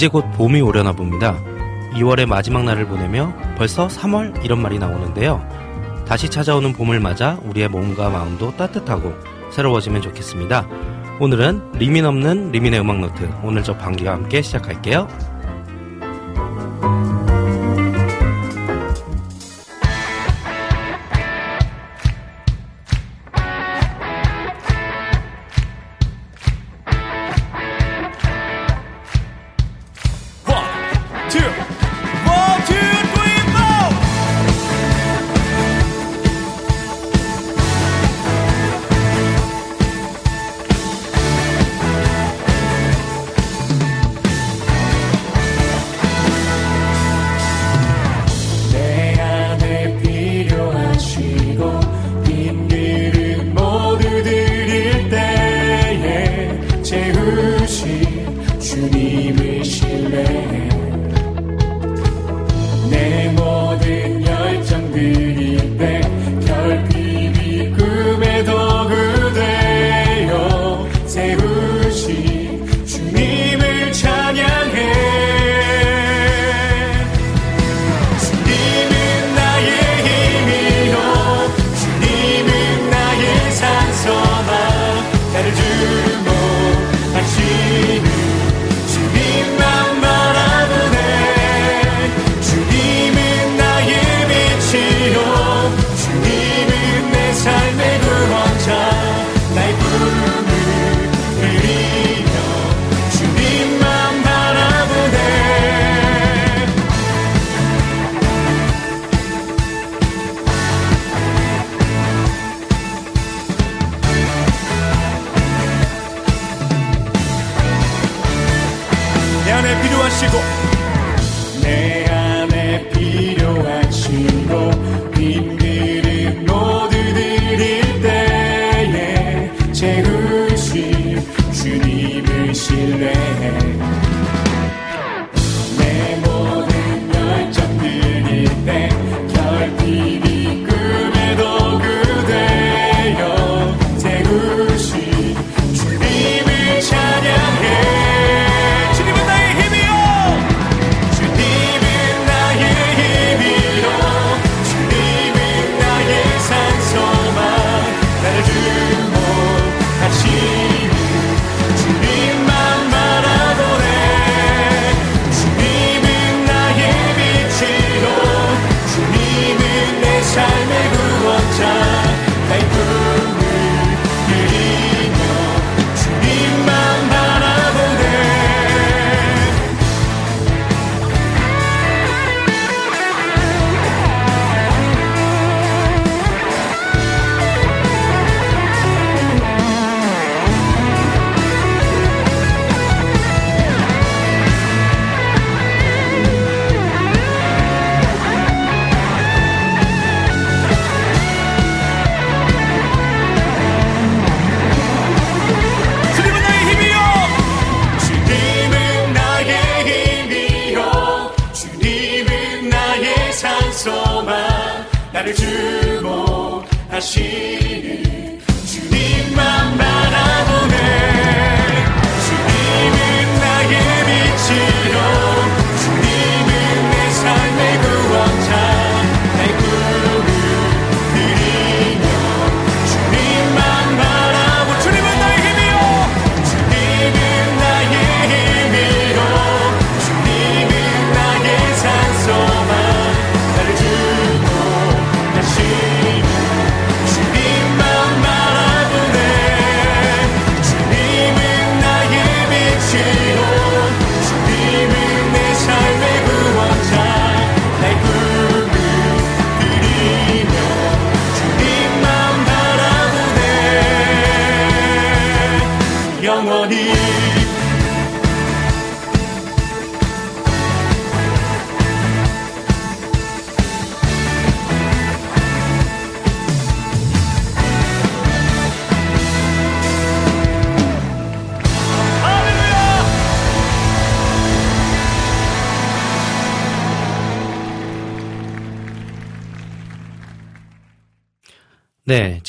이제 0.00 0.08
곧 0.08 0.24
봄이 0.32 0.62
오려나 0.62 0.92
봅니다. 0.92 1.38
2월의 1.92 2.24
마지막 2.24 2.64
날을 2.64 2.86
보내며 2.86 3.34
벌써 3.58 3.86
3월 3.86 4.42
이런 4.42 4.62
말이 4.62 4.78
나오는데요. 4.78 5.46
다시 6.06 6.30
찾아오는 6.30 6.72
봄을 6.72 7.00
맞아 7.00 7.38
우리의 7.44 7.68
몸과 7.68 8.08
마음도 8.08 8.56
따뜻하고 8.56 9.12
새로워지면 9.52 10.00
좋겠습니다. 10.00 10.66
오늘은 11.20 11.72
리민 11.72 12.06
없는 12.06 12.50
리민의 12.50 12.80
음악 12.80 13.00
노트 13.00 13.30
오늘 13.42 13.62
저 13.62 13.76
방귀와 13.76 14.14
함께 14.14 14.40
시작할게요. 14.40 15.06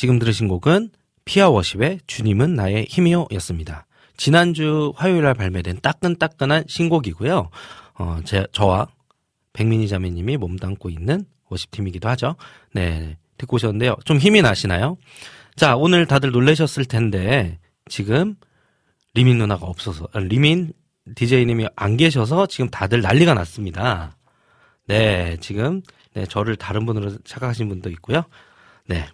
네, 0.02 0.06
지금 0.06 0.18
들으신 0.18 0.48
곡은 0.48 0.90
피아 1.24 1.48
워십의 1.48 2.00
주님은 2.08 2.56
나의 2.56 2.86
힘이요 2.88 3.28
였습니다. 3.34 3.86
지난주 4.16 4.92
화요일 4.96 5.22
날 5.22 5.34
발매된 5.34 5.78
따끈따끈한 5.80 6.64
신곡이고요. 6.66 7.50
어, 8.00 8.18
제, 8.24 8.44
저와 8.50 8.88
백민희 9.52 9.86
자매님이 9.86 10.38
몸담고 10.38 10.90
있는 10.90 11.24
워십팀이기도 11.50 12.08
하죠. 12.08 12.34
네, 12.72 13.16
듣고 13.38 13.54
오셨는데요. 13.54 13.94
좀 14.04 14.18
힘이 14.18 14.42
나시나요? 14.42 14.96
자, 15.54 15.76
오늘 15.76 16.06
다들 16.06 16.32
놀라셨을 16.32 16.84
텐데, 16.86 17.60
지금 17.88 18.34
리민 19.14 19.38
누나가 19.38 19.66
없어서, 19.66 20.08
아, 20.12 20.18
리민 20.18 20.72
DJ님이 21.14 21.68
안 21.76 21.96
계셔서 21.96 22.46
지금 22.48 22.68
다들 22.70 23.02
난리가 23.02 23.34
났습니다. 23.34 24.16
네, 24.88 25.36
지금, 25.40 25.80
네, 26.14 26.26
저를 26.26 26.56
다른 26.56 26.86
분으로 26.86 27.18
착각하신 27.22 27.68
분도 27.68 27.88
있고요. 27.90 28.24
네. 28.88 29.06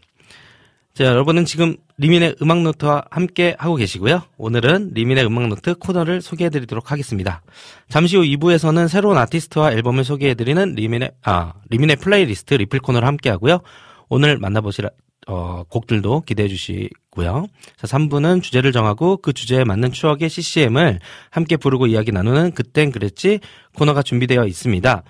자, 0.98 1.04
여러분은 1.04 1.44
지금 1.44 1.76
리민의 1.98 2.34
음악 2.42 2.62
노트와 2.62 3.04
함께 3.08 3.54
하고 3.56 3.76
계시고요. 3.76 4.24
오늘은 4.36 4.94
리민의 4.94 5.26
음악 5.26 5.46
노트 5.46 5.76
코너를 5.76 6.20
소개해 6.20 6.50
드리도록 6.50 6.90
하겠습니다. 6.90 7.40
잠시 7.88 8.16
후 8.16 8.24
2부에서는 8.24 8.88
새로운 8.88 9.16
아티스트와 9.16 9.74
앨범을 9.74 10.02
소개해 10.02 10.34
드리는 10.34 10.74
리민의, 10.74 11.12
아, 11.22 11.52
리민의 11.70 11.98
플레이리스트 11.98 12.54
리플 12.54 12.80
코너를 12.80 13.06
함께 13.06 13.30
하고요. 13.30 13.60
오늘 14.08 14.38
만나보실, 14.38 14.90
어, 15.28 15.62
곡들도 15.68 16.22
기대해 16.22 16.48
주시고요. 16.48 17.46
자, 17.76 17.86
3부는 17.86 18.42
주제를 18.42 18.72
정하고 18.72 19.18
그 19.18 19.32
주제에 19.32 19.62
맞는 19.62 19.92
추억의 19.92 20.28
CCM을 20.28 20.98
함께 21.30 21.56
부르고 21.56 21.86
이야기 21.86 22.10
나누는 22.10 22.50
그땐 22.54 22.90
그랬지 22.90 23.38
코너가 23.76 24.02
준비되어 24.02 24.46
있습니다. 24.46 25.04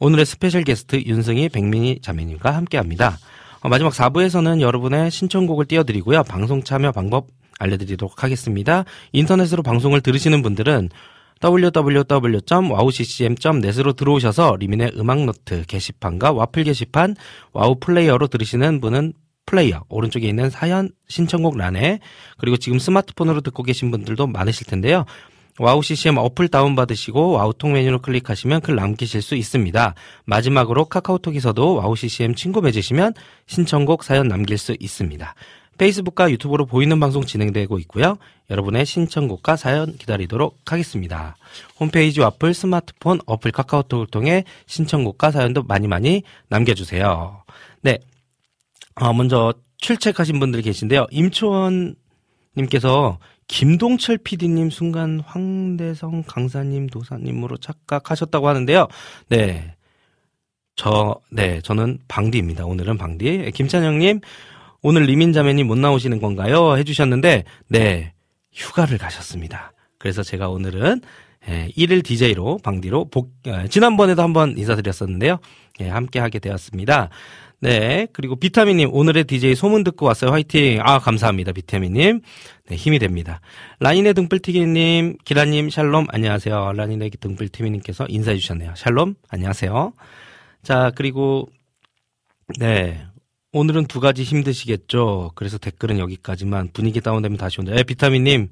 오늘의 0.00 0.26
special 0.26 0.64
guest 0.64 1.00
윤승희 1.06 1.50
백민희 1.50 2.00
자매님과 2.02 2.50
함께 2.50 2.78
합니다. 2.78 3.16
어, 3.62 3.68
마지막 3.68 3.92
4부에서는 3.92 4.62
여러분의 4.62 5.10
신청곡을 5.10 5.66
띄워드리고요. 5.66 6.22
방송 6.24 6.62
참여 6.62 6.92
방법 6.92 7.26
알려드리도록 7.58 8.24
하겠습니다. 8.24 8.86
인터넷으로 9.12 9.62
방송을 9.62 10.00
들으시는 10.00 10.40
분들은 10.40 10.88
www.wowccm.net으로 11.44 13.92
들어오셔서 13.92 14.56
리민의 14.58 14.92
음악노트 14.96 15.66
게시판과 15.66 16.32
와플 16.32 16.64
게시판, 16.64 17.16
와우 17.52 17.78
플레이어로 17.80 18.28
들으시는 18.28 18.80
분은 18.80 19.12
플레이어 19.44 19.84
오른쪽에 19.88 20.26
있는 20.28 20.48
사연 20.48 20.90
신청곡 21.08 21.58
란에 21.58 21.98
그리고 22.38 22.56
지금 22.56 22.78
스마트폰으로 22.78 23.40
듣고 23.40 23.62
계신 23.62 23.90
분들도 23.90 24.26
많으실 24.26 24.66
텐데요. 24.66 25.04
와우 25.62 25.82
CCM 25.82 26.16
어플 26.16 26.48
다운받으시고 26.48 27.32
와우통 27.32 27.74
메뉴를 27.74 27.98
클릭하시면 27.98 28.62
글 28.62 28.76
남기실 28.76 29.20
수 29.20 29.34
있습니다. 29.34 29.94
마지막으로 30.24 30.86
카카오톡에서도 30.86 31.74
와우 31.74 31.94
CCM 31.96 32.34
친구 32.34 32.62
맺으시면 32.62 33.12
신청곡 33.44 34.02
사연 34.02 34.26
남길 34.26 34.56
수 34.56 34.74
있습니다. 34.80 35.34
페이스북과 35.76 36.30
유튜브로 36.30 36.64
보이는 36.64 36.98
방송 36.98 37.26
진행되고 37.26 37.78
있고요. 37.80 38.16
여러분의 38.48 38.86
신청곡과 38.86 39.56
사연 39.56 39.98
기다리도록 39.98 40.56
하겠습니다. 40.64 41.36
홈페이지 41.78 42.20
와플 42.20 42.54
스마트폰 42.54 43.20
어플 43.26 43.52
카카오톡을 43.52 44.06
통해 44.06 44.44
신청곡과 44.66 45.30
사연도 45.30 45.62
많이 45.62 45.88
많이 45.88 46.22
남겨주세요. 46.48 47.44
네. 47.82 47.98
어, 48.94 49.12
먼저 49.12 49.52
출첵하신 49.76 50.40
분들이 50.40 50.62
계신데요. 50.62 51.06
임초원 51.10 51.96
님께서 52.56 53.18
김동철 53.50 54.18
PD님 54.18 54.70
순간 54.70 55.20
황대성 55.26 56.22
강사님 56.24 56.86
도사님으로 56.86 57.56
착각하셨다고 57.56 58.46
하는데요. 58.46 58.86
네. 59.28 59.74
저, 60.76 61.20
네, 61.32 61.60
저는 61.60 61.98
방디입니다. 62.06 62.64
오늘은 62.64 62.96
방디. 62.96 63.50
김찬영님, 63.52 64.20
오늘 64.82 65.02
리민자매님 65.02 65.66
못 65.66 65.76
나오시는 65.76 66.20
건가요? 66.20 66.76
해주셨는데, 66.76 67.42
네, 67.66 68.12
휴가를 68.52 68.98
가셨습니다. 68.98 69.72
그래서 69.98 70.22
제가 70.22 70.48
오늘은 70.48 71.00
예, 71.48 71.68
1일 71.76 72.04
DJ로, 72.04 72.58
방디로, 72.62 73.06
복, 73.06 73.32
예, 73.46 73.66
지난번에도 73.68 74.22
한번 74.22 74.56
인사드렸었는데요. 74.56 75.38
예, 75.80 75.88
함께 75.88 76.20
하게 76.20 76.38
되었습니다. 76.38 77.10
네. 77.60 78.06
그리고 78.14 78.36
비타민님, 78.36 78.88
오늘의 78.92 79.24
DJ 79.24 79.54
소문 79.54 79.84
듣고 79.84 80.06
왔어요. 80.06 80.30
화이팅. 80.30 80.80
아, 80.82 80.98
감사합니다. 80.98 81.52
비타민님. 81.52 82.22
네, 82.68 82.76
힘이 82.76 82.98
됩니다. 82.98 83.40
라인의 83.80 84.14
등불튀기님, 84.14 85.18
기라님, 85.24 85.68
샬롬, 85.68 86.06
안녕하세요. 86.08 86.72
라인의 86.72 87.10
등불튀기님께서 87.20 88.06
인사해 88.08 88.38
주셨네요. 88.38 88.72
샬롬, 88.76 89.14
안녕하세요. 89.28 89.92
자, 90.62 90.90
그리고, 90.94 91.48
네. 92.58 93.04
오늘은 93.52 93.86
두 93.86 94.00
가지 94.00 94.22
힘드시겠죠. 94.22 95.32
그래서 95.34 95.58
댓글은 95.58 95.98
여기까지만 95.98 96.70
분위기 96.72 97.00
다운되면 97.00 97.36
다시 97.36 97.60
온다. 97.60 97.72
네, 97.74 97.82
비타민님, 97.82 98.48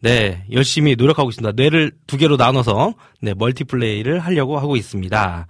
네, 0.00 0.44
열심히 0.52 0.94
노력하고 0.96 1.28
있습니다. 1.28 1.52
뇌를 1.60 1.92
두 2.06 2.16
개로 2.16 2.36
나눠서, 2.36 2.94
네, 3.20 3.34
멀티플레이를 3.34 4.20
하려고 4.20 4.58
하고 4.58 4.76
있습니다. 4.76 5.46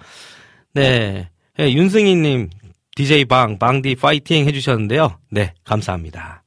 네. 0.73 1.29
네 1.59 1.73
윤승희님, 1.73 2.49
DJ 2.99 3.27
방, 3.27 3.61
방디 3.61 3.95
파이팅 3.95 4.45
해주셨는데요. 4.45 5.21
네, 5.31 5.55
감사합니다. 5.63 6.43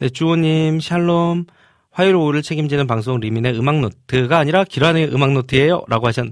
네, 0.00 0.08
주호님, 0.08 0.80
샬롬, 0.80 1.44
화요일 1.92 2.16
오후를 2.16 2.42
책임지는 2.42 2.88
방송 2.88 3.20
리민의 3.20 3.56
음악노트가 3.56 4.36
아니라 4.36 4.64
기란의 4.64 5.14
음악노트예요 5.14 5.84
라고 5.86 6.08
하셨, 6.08 6.26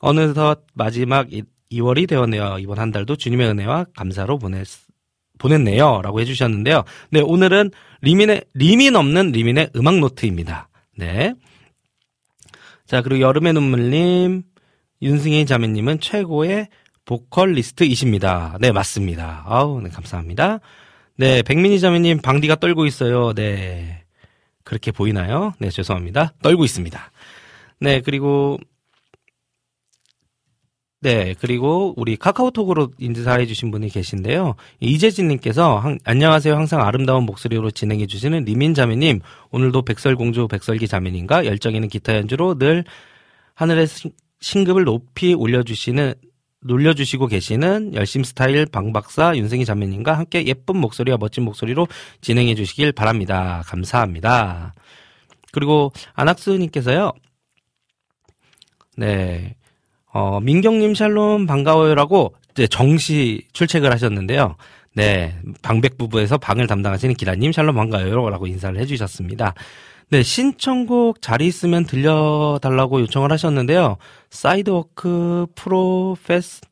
어느덧 0.00 0.62
마지막 0.72 1.28
2월이 1.70 2.08
되었네요. 2.08 2.56
이번 2.60 2.78
한 2.78 2.90
달도 2.90 3.16
주님의 3.16 3.50
은혜와 3.50 3.84
감사로 3.94 4.38
보냈, 4.38 4.66
보냈네요. 5.36 6.00
라고 6.02 6.22
해주셨는데요. 6.22 6.84
네, 7.10 7.20
오늘은 7.20 7.72
리민의, 8.00 8.44
리민 8.54 8.96
없는 8.96 9.32
리민의 9.32 9.72
음악노트입니다. 9.76 10.70
네. 10.96 11.34
자, 12.86 13.02
그리고 13.02 13.20
여름의 13.20 13.52
눈물님, 13.52 14.42
윤승희 15.02 15.44
자매님은 15.44 16.00
최고의 16.00 16.68
보컬리스트이십니다. 17.10 18.56
네, 18.60 18.70
맞습니다. 18.70 19.42
아우, 19.44 19.80
네, 19.80 19.90
감사합니다. 19.90 20.60
네, 21.16 21.42
백민희 21.42 21.80
자매님, 21.80 22.20
방디가 22.22 22.56
떨고 22.56 22.86
있어요. 22.86 23.32
네. 23.34 24.04
그렇게 24.62 24.92
보이나요? 24.92 25.52
네, 25.58 25.70
죄송합니다. 25.70 26.34
떨고 26.40 26.64
있습니다. 26.64 27.10
네, 27.80 28.00
그리고, 28.00 28.58
네, 31.00 31.34
그리고 31.40 31.94
우리 31.96 32.16
카카오톡으로 32.16 32.92
인사해주신 33.00 33.72
분이 33.72 33.88
계신데요. 33.88 34.54
이재진님께서, 34.78 35.82
안녕하세요. 36.04 36.54
항상 36.54 36.80
아름다운 36.82 37.24
목소리로 37.24 37.72
진행해주시는 37.72 38.44
리민 38.44 38.72
자매님. 38.72 39.18
오늘도 39.50 39.82
백설공주 39.82 40.46
백설기 40.46 40.86
자매님과 40.86 41.46
열정 41.46 41.74
있는 41.74 41.88
기타 41.88 42.14
연주로 42.14 42.56
늘 42.56 42.84
하늘의 43.54 43.88
신급을 44.38 44.84
높이 44.84 45.34
올려주시는 45.34 46.14
놀려주시고 46.62 47.26
계시는 47.26 47.94
열심 47.94 48.22
스타일 48.22 48.66
방박사 48.66 49.36
윤승희 49.36 49.64
자매님과 49.64 50.16
함께 50.16 50.44
예쁜 50.46 50.76
목소리와 50.78 51.16
멋진 51.18 51.44
목소리로 51.44 51.88
진행해 52.20 52.54
주시길 52.54 52.92
바랍니다. 52.92 53.62
감사합니다. 53.66 54.74
그리고 55.52 55.92
안학수님께서요. 56.14 57.12
네. 58.96 59.56
어, 60.12 60.40
민경님 60.40 60.94
샬롬 60.94 61.46
반가워요라고 61.46 62.34
이제 62.52 62.66
정시 62.66 63.46
출첵을 63.52 63.92
하셨는데요. 63.92 64.56
네. 64.94 65.34
방백 65.62 65.96
부부에서 65.96 66.36
방을 66.36 66.66
담당하시는 66.66 67.14
기라님 67.14 67.52
샬롬 67.52 67.74
반가워요라고 67.74 68.46
인사를 68.46 68.78
해주셨습니다. 68.80 69.54
네, 70.10 70.24
신청곡 70.24 71.22
자리 71.22 71.46
있으면 71.46 71.84
들려달라고 71.84 73.00
요청을 73.02 73.30
하셨는데요. 73.30 73.96
Sidewalk 74.30 75.46
Prophets, 75.54 76.62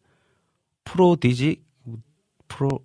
Prodigy, 0.85 1.63
Pro, 2.49 2.81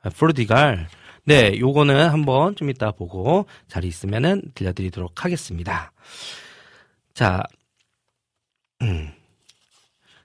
아, 0.00 0.10
Prodigal. 0.10 0.86
네, 1.24 1.58
요거는 1.58 2.08
한번 2.08 2.54
좀 2.54 2.70
이따 2.70 2.92
보고 2.92 3.46
자리 3.66 3.88
있으면은 3.88 4.42
들려드리도록 4.54 5.24
하겠습니다. 5.24 5.90
자, 7.12 7.42
음. 8.80 9.10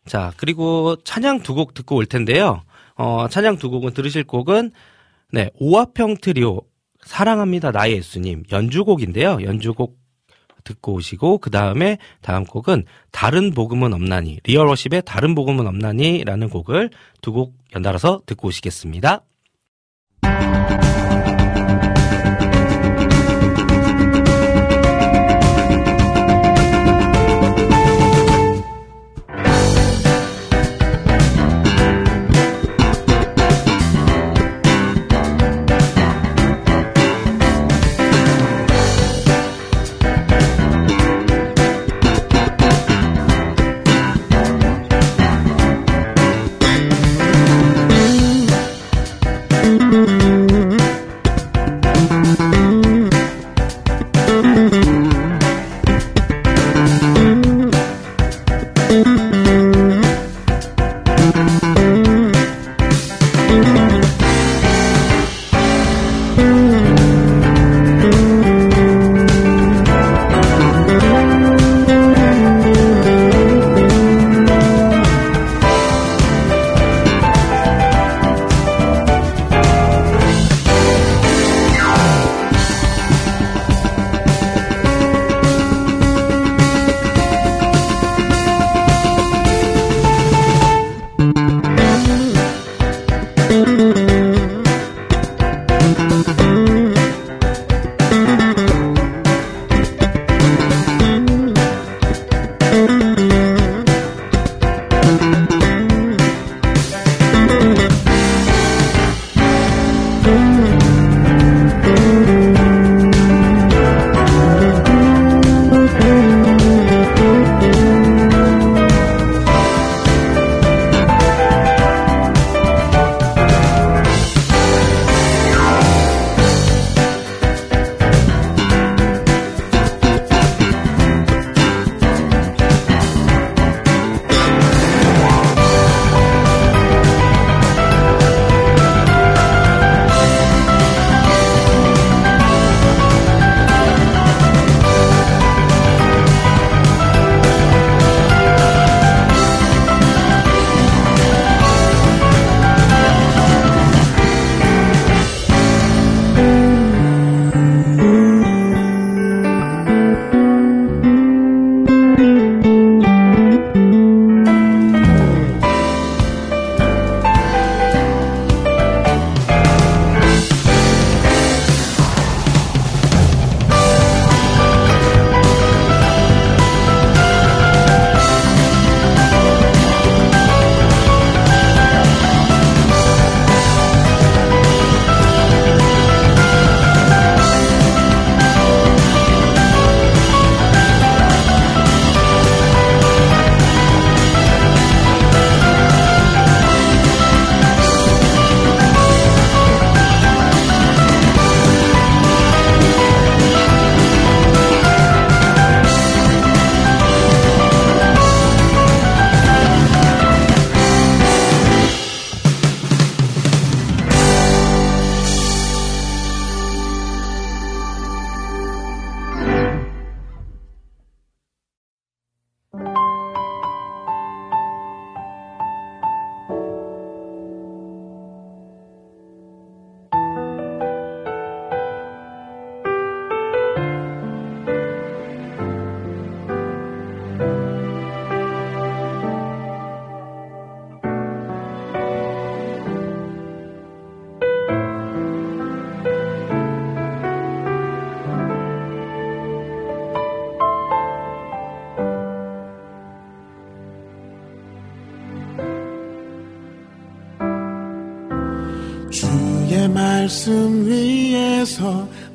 자, 0.06 0.32
그리고 0.38 0.96
찬양 1.04 1.42
두 1.42 1.56
곡 1.56 1.74
듣고 1.74 1.96
올 1.96 2.06
텐데요. 2.06 2.62
어, 2.96 3.28
찬양 3.28 3.58
두 3.58 3.72
곡은 3.72 3.94
들으실 3.96 4.26
곡은, 4.26 4.72
네, 5.32 5.50
오화평 5.56 6.18
트리오, 6.22 6.62
사랑합니다 7.06 7.72
나의 7.72 7.98
예수님 7.98 8.44
연주곡인데요. 8.52 9.40
연주곡 9.44 9.98
듣고 10.64 10.94
오시고 10.94 11.40
그 11.40 11.50
다음에 11.50 11.98
다음 12.22 12.46
곡은 12.46 12.86
다른 13.12 13.52
복음은 13.52 13.94
없나니 13.94 14.40
리얼워십의 14.46 15.04
다른 15.04 15.36
복음은 15.36 15.68
없나니라는 15.68 16.50
곡을 16.50 16.90
두 17.22 17.34
곡 17.34 17.54
연달아서 17.76 18.22
듣고 18.26 18.48
오시겠습니다. 18.48 19.24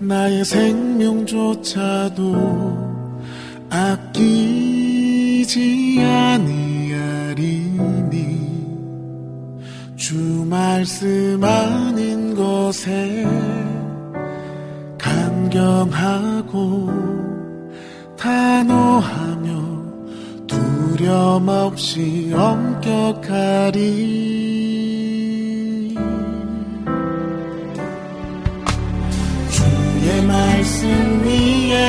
나의 0.08 0.42
생 0.42 0.77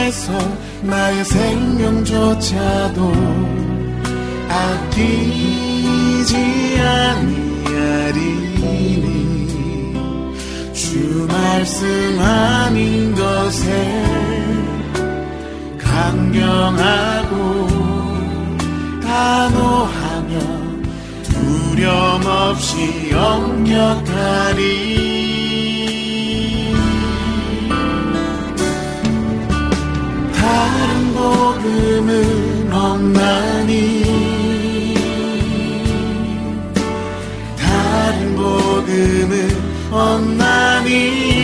위해서 0.09 0.33
나의 0.81 1.23
생명조차도 1.23 3.13
아끼지 4.49 6.35
아니하리니. 6.81 8.49
주 10.73 11.27
말씀 11.27 12.19
아닌 12.19 13.13
것에 13.13 14.03
강경하고 15.77 17.67
단호하며 19.03 20.39
두려움 21.23 22.25
없이 22.25 23.13
엄격하리. 23.13 25.18
복음은 31.19 32.71
없나니 32.71 34.03
다른 37.57 38.35
복음은 38.38 39.33
없나니 39.91 41.38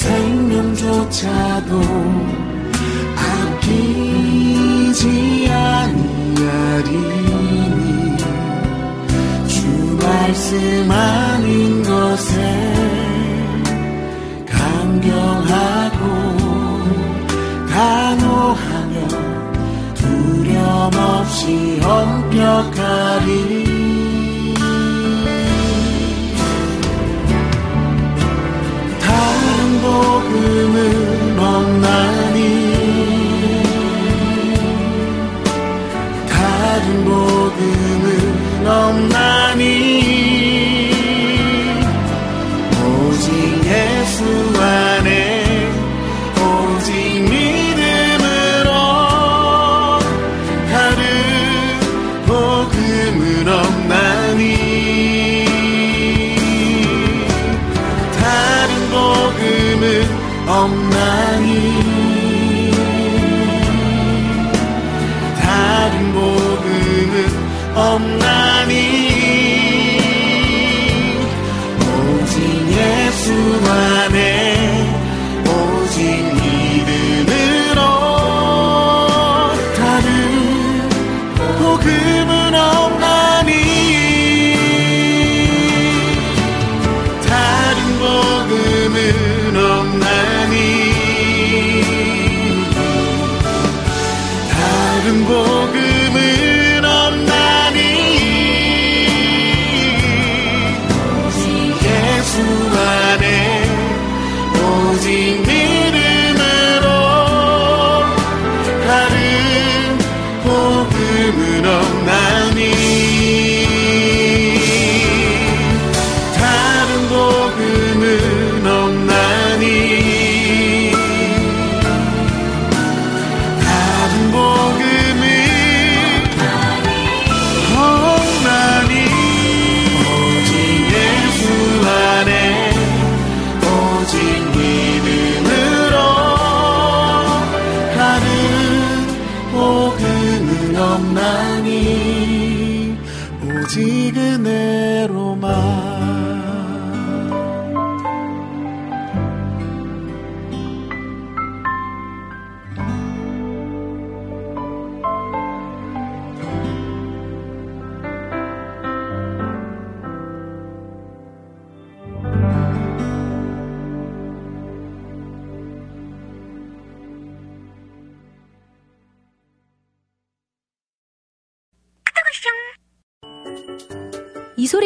생명조차도 0.00 1.72
아끼지 3.60 5.04
아니하리니 5.52 6.96
주 9.46 9.58
말씀 10.02 10.90
아닌 10.90 11.82
것에 11.82 12.32
감경하고 14.48 16.00
단호하며 17.68 18.96
두려움 19.96 20.94
없이 20.94 21.78
엄격하리. 21.84 23.49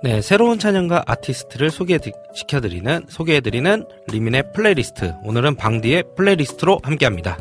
네, 0.00 0.22
새로운 0.22 0.60
찬양과 0.60 1.04
아티스트를 1.06 1.72
소개시켜드리는, 1.72 3.06
소개해드리는 3.08 3.84
리민의 4.06 4.52
플레이리스트. 4.54 5.14
오늘은 5.24 5.56
방디의 5.56 6.04
playlist로 6.16 6.78
함께합니다. 6.84 7.38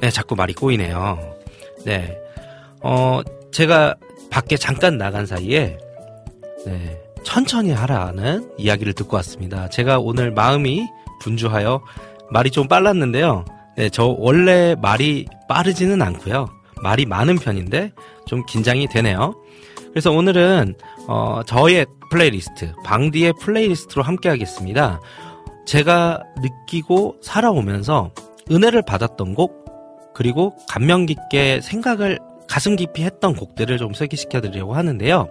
네, 0.00 0.10
자꾸 0.10 0.36
말이 0.36 0.54
꼬이네요. 0.54 1.18
네, 1.84 2.16
어, 2.82 3.20
제가 3.50 3.96
밖에 4.30 4.56
잠깐 4.56 4.96
나간 4.96 5.26
사이에, 5.26 5.76
네, 6.66 7.02
천천히 7.24 7.72
하라는 7.72 8.48
이야기를 8.58 8.92
듣고 8.92 9.16
왔습니다. 9.16 9.68
제가 9.68 9.98
오늘 9.98 10.30
마음이 10.30 10.86
분주하여 11.20 11.82
말이 12.30 12.52
좀 12.52 12.68
빨랐는데요. 12.68 13.44
네, 13.76 13.88
저 13.88 14.14
원래 14.18 14.76
말이 14.80 15.26
빠르지는 15.48 16.00
않고요. 16.00 16.48
말이 16.80 17.06
많은 17.06 17.36
편인데 17.36 17.90
좀 18.26 18.46
긴장이 18.46 18.86
되네요. 18.86 19.34
그래서 19.90 20.12
오늘은 20.12 20.74
어, 21.08 21.42
저의 21.46 21.86
플레이리스트, 22.10 22.72
방디의 22.84 23.34
playlist로 23.40 24.02
함께 24.02 24.28
하겠습니다. 24.28 25.00
제가 25.66 26.22
느끼고 26.40 27.16
살아오면서 27.22 28.12
은혜를 28.50 28.82
받았던 28.82 29.34
곡, 29.34 29.64
그리고 30.14 30.56
감명 30.68 31.06
깊게 31.06 31.60
생각을 31.60 32.18
가슴 32.48 32.76
깊이 32.76 33.02
했던 33.02 33.34
곡들을 33.34 33.76
좀 33.78 33.92
소개시켜 33.92 34.40
드리려고 34.40 34.74
하는데요. 34.74 35.28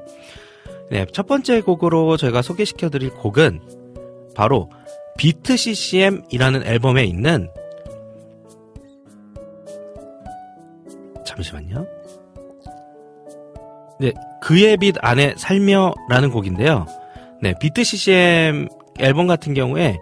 네, 0.91 1.05
첫 1.11 1.25
번째 1.25 1.61
곡으로 1.61 2.17
제가 2.17 2.41
소개시켜 2.41 2.89
드릴 2.89 3.09
곡은 3.09 3.61
바로 4.35 4.69
Beat 5.17 5.57
CCM이라는 5.57 6.67
앨범에 6.67 7.05
있는 7.05 7.49
잠시만요. 11.25 11.85
네, 13.99 14.13
그의 14.45 14.77
빛 14.77 14.95
안에 15.01 15.33
살며라는 15.37 16.29
곡인데요. 16.29 16.85
네, 17.41 17.55
비트 17.59 17.83
CCM 17.83 18.67
앨범 18.99 19.25
같은 19.25 19.55
경우에 19.55 19.97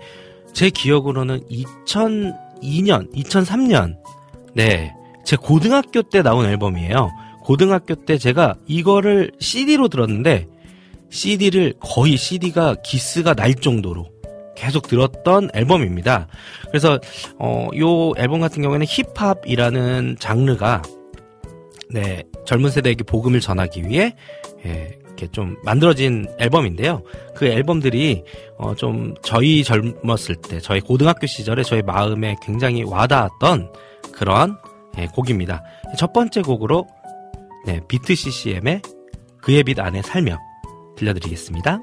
제 0.51 0.69
기억으로는 0.69 1.39
2002년, 1.49 3.09
2003년, 3.15 3.95
네, 4.53 4.93
제 5.23 5.37
고등학교 5.37 6.01
때 6.01 6.21
나온 6.21 6.45
앨범이에요. 6.45 7.09
고등학교 7.41 7.95
때 7.95 8.17
제가 8.17 8.55
이거를 8.67 9.31
CD로 9.39 9.87
들었는데 9.87 10.47
CD를 11.09 11.75
거의 11.79 12.17
CD가 12.17 12.75
기스가 12.83 13.33
날 13.35 13.55
정도로 13.55 14.09
계속 14.57 14.87
들었던 14.87 15.51
앨범입니다. 15.53 16.27
그래서 16.67 16.99
어, 17.39 17.69
요 17.77 18.11
앨범 18.17 18.41
같은 18.41 18.61
경우에는 18.61 18.85
힙합이라는 18.89 20.17
장르가 20.19 20.81
네, 21.91 22.23
젊은 22.45 22.69
세대에게 22.69 23.03
복음을 23.03 23.39
전하기 23.39 23.87
위해 23.87 24.15
예, 24.65 24.97
이렇게 25.05 25.27
좀 25.27 25.57
만들어진 25.63 26.27
앨범인데요. 26.39 27.03
그 27.35 27.45
앨범들이 27.45 28.23
어, 28.57 28.75
좀 28.75 29.13
저희 29.23 29.63
젊었을 29.63 30.35
때, 30.35 30.59
저희 30.59 30.79
고등학교 30.81 31.27
시절에 31.27 31.63
저희 31.63 31.81
마음에 31.81 32.35
굉장히 32.41 32.83
와닿았던 32.83 33.71
그런 34.11 34.57
예, 34.97 35.07
곡입니다. 35.07 35.63
첫 35.97 36.13
번째 36.13 36.41
곡으로 36.41 36.87
네, 37.65 37.79
비트 37.87 38.15
CCM의 38.15 38.81
그의 39.41 39.63
빛 39.63 39.79
안에 39.79 40.01
살며 40.01 40.37
들려드리겠습니다. 40.97 41.81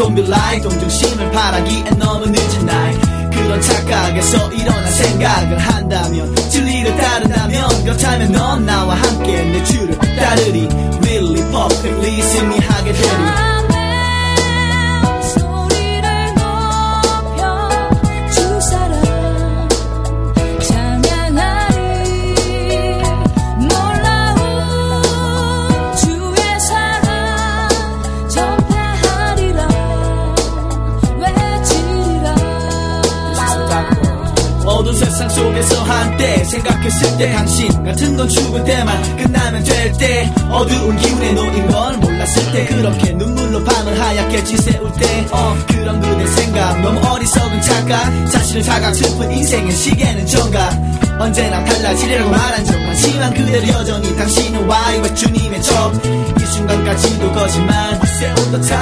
Don't 0.00 0.14
be 0.14 0.22
like 0.22 0.62
동정심을 0.62 1.30
바라기엔 1.30 1.98
너무 1.98 2.24
늦은 2.24 2.64
나이. 2.64 2.98
그런 3.30 3.60
착각에서 3.60 4.50
일어난 4.50 4.90
생각을 4.90 5.58
한다면 5.58 6.34
진리를 6.48 6.96
따른다면 6.96 7.84
그렇다면 7.84 8.32
넌 8.32 8.64
나와 8.64 8.94
함께 8.94 9.42
내 9.42 9.62
줄을 9.62 9.98
따르리. 9.98 10.68
Really 11.02 11.42
perfectly 11.50 12.22
승리하게 12.22 12.92
되리 12.94 13.49
속에서 35.50 35.82
한때 35.82 36.44
생각했을 36.44 37.18
때 37.18 37.32
당신 37.32 37.68
같은 37.82 38.16
건 38.16 38.28
죽을 38.28 38.64
때만 38.64 39.16
끝나면 39.16 39.64
될 39.64 39.92
때 39.98 40.32
어두운 40.50 40.96
기운에 40.96 41.32
놓인 41.32 41.66
걸 41.68 41.96
몰랐을 41.98 42.52
때 42.52 42.66
그렇게 42.66 43.12
눈물로 43.12 43.62
밤을 43.64 44.00
하얗게 44.00 44.44
지새울 44.44 44.90
때 44.92 45.26
어, 45.32 45.56
그런 45.68 46.00
그대 46.00 46.26
생각 46.26 46.80
너무 46.80 47.00
어리석은 47.06 47.60
착각 47.62 48.30
자신을 48.30 48.62
자각 48.62 48.94
슬픈 48.94 49.30
인생의 49.30 49.72
시계는 49.72 50.26
정각 50.26 50.72
언제나 51.20 51.62
달라지려고 51.62 52.30
말한 52.30 52.64
적 52.64 52.80
많지만 52.80 53.34
그대로 53.34 53.68
여전히 53.68 54.16
당신은 54.16 54.66
와이와 54.66 55.14
주님의 55.14 55.62
척이 55.62 56.46
순간까지도 56.46 57.32
거짓말 57.32 58.00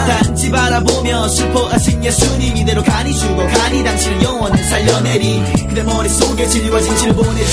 단지 0.06 0.50
바라보며 0.50 1.28
슬퍼하신 1.28 2.04
예수님 2.04 2.56
이대로 2.56 2.82
간이 2.82 3.12
죽어. 3.12 3.46
간이 3.46 3.84
당신의 3.84 4.22
영혼을 4.22 4.56
살려내리. 4.64 5.42
그대 5.68 5.82
머릿속에 5.82 6.46
진리와 6.46 6.80
진실을 6.80 7.14
보내주리 7.14 7.44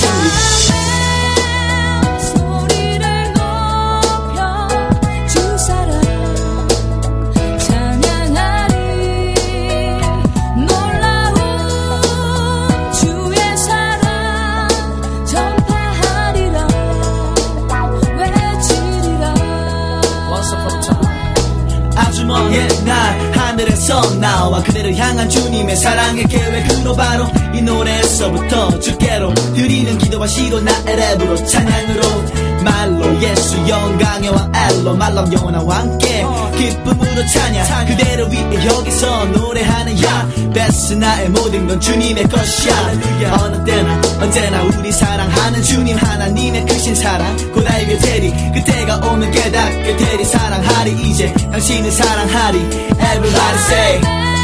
여기서 24.16 24.35
나와 24.46 24.62
그대를 24.62 24.96
향한 24.96 25.28
주님의 25.28 25.74
사랑의 25.74 26.24
계획으로 26.28 26.94
바로 26.94 27.26
이 27.52 27.60
노래에서부터 27.62 28.78
주께로 28.78 29.34
드리는 29.34 29.98
기도와 29.98 30.28
시로 30.28 30.60
나의 30.60 30.84
랩으로 30.84 31.44
찬양으로 31.48 32.46
말로 32.62 33.22
예수 33.22 33.56
영광의 33.68 34.30
왕 34.30 34.52
엘로 34.54 34.94
말로 34.94 35.32
영원한 35.32 35.68
함께 35.68 36.24
기쁨으로 36.56 37.26
찬양. 37.26 37.86
그대를 37.86 38.30
위해 38.30 38.66
여기서 38.66 39.24
노래하는 39.26 40.02
야 40.04 40.28
베스 40.54 40.92
나의 40.94 41.28
모든 41.30 41.66
건 41.66 41.80
주님의 41.80 42.28
것이야. 42.28 42.92
어느 43.40 43.64
때나 43.64 44.00
언제나 44.20 44.62
우리 44.62 44.92
사랑하는 44.92 45.62
주님 45.62 45.96
하나님의 45.96 46.66
크신 46.66 46.94
사랑. 46.94 47.36
곧 47.52 47.68
알게 47.68 47.98
되리. 47.98 48.30
그때가 48.52 48.96
오면 48.98 49.30
깨닫게 49.32 49.96
되리. 49.96 50.24
사랑하리 50.24 50.92
이제 51.10 51.32
당신을 51.32 51.90
사랑하리. 51.90 52.58
Everybody 52.58 53.58
say 53.70 54.35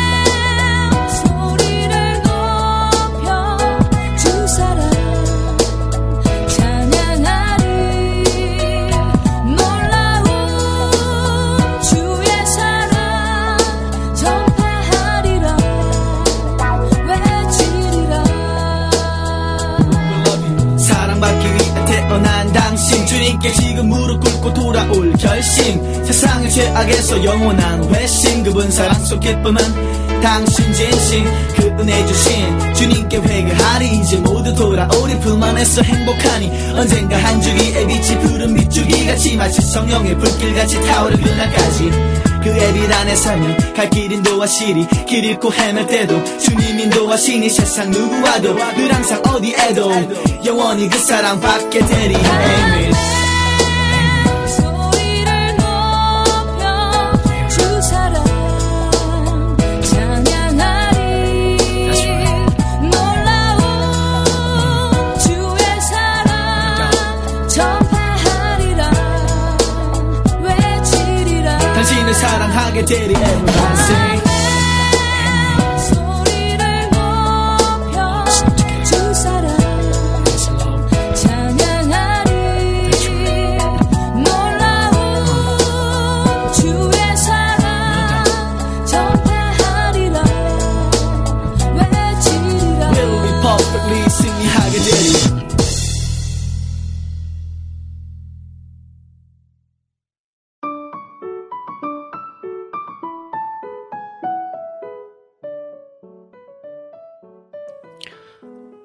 당신 23.43 23.53
주님께 23.53 23.53
지금 23.53 23.89
무릎 23.89 24.21
꿇고 24.21 24.55
돌아올 24.55 25.13
결심. 25.15 26.05
세상의 26.05 26.51
죄악에서 26.51 27.25
영원한 27.25 27.93
회심. 27.93 28.45
그분 28.45 28.71
사랑 28.71 29.05
속 29.05 29.19
기쁨은 29.19 30.21
당신 30.23 30.73
진심. 30.73 31.25
그 31.57 31.63
은혜 31.81 32.07
주신 32.07 32.75
주님께 32.75 33.17
회개하리. 33.19 33.99
이제 33.99 34.17
모두 34.19 34.55
돌아오리. 34.55 35.19
품 35.21 35.43
안에서 35.43 35.83
행복하니 35.83 36.73
언젠가 36.75 37.17
한 37.17 37.41
주기의 37.41 37.87
빛이 37.87 38.19
푸른 38.21 38.55
밑줄기같이 38.55 39.37
마치 39.37 39.61
성령의 39.61 40.17
불길같이 40.19 40.81
타오를 40.81 41.17
그날까지. 41.17 41.91
그의 42.43 42.75
빛 42.75 42.93
안에 42.93 43.15
살면 43.17 43.75
갈 43.75 43.91
길 43.91 44.13
인도하시리. 44.13 44.87
길 45.07 45.25
잃고 45.25 45.53
헤맬 45.53 45.87
때도 45.89 46.39
주님 46.39 46.79
인도하시니 46.81 47.49
세상 47.51 47.91
누구와도 47.91 48.55
늘 48.55 48.95
항상 48.95 49.21
어디에도 49.27 49.91
영원히 50.45 50.89
그 50.89 50.99
사랑 50.99 51.41
받게 51.41 51.81
되리 51.81 52.15
Amen 52.15 53.22
사랑하게 72.73 72.85
되리 72.87 73.13
Everybody 73.13 73.72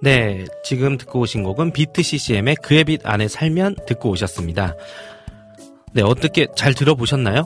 네, 0.02 0.46
지금 0.64 0.98
듣고 0.98 1.22
오신 1.22 1.44
곡은 1.44 1.72
비트 1.72 2.04
CCM의 2.04 2.58
그의 2.58 2.84
빛 2.84 3.02
안에 3.04 3.28
살면 3.28 3.78
듣고 3.88 4.10
오셨습니다. 4.12 4.76
네, 5.94 6.04
어떻게 6.04 6.48
잘 6.56 6.74
들어보셨나요? 6.74 7.46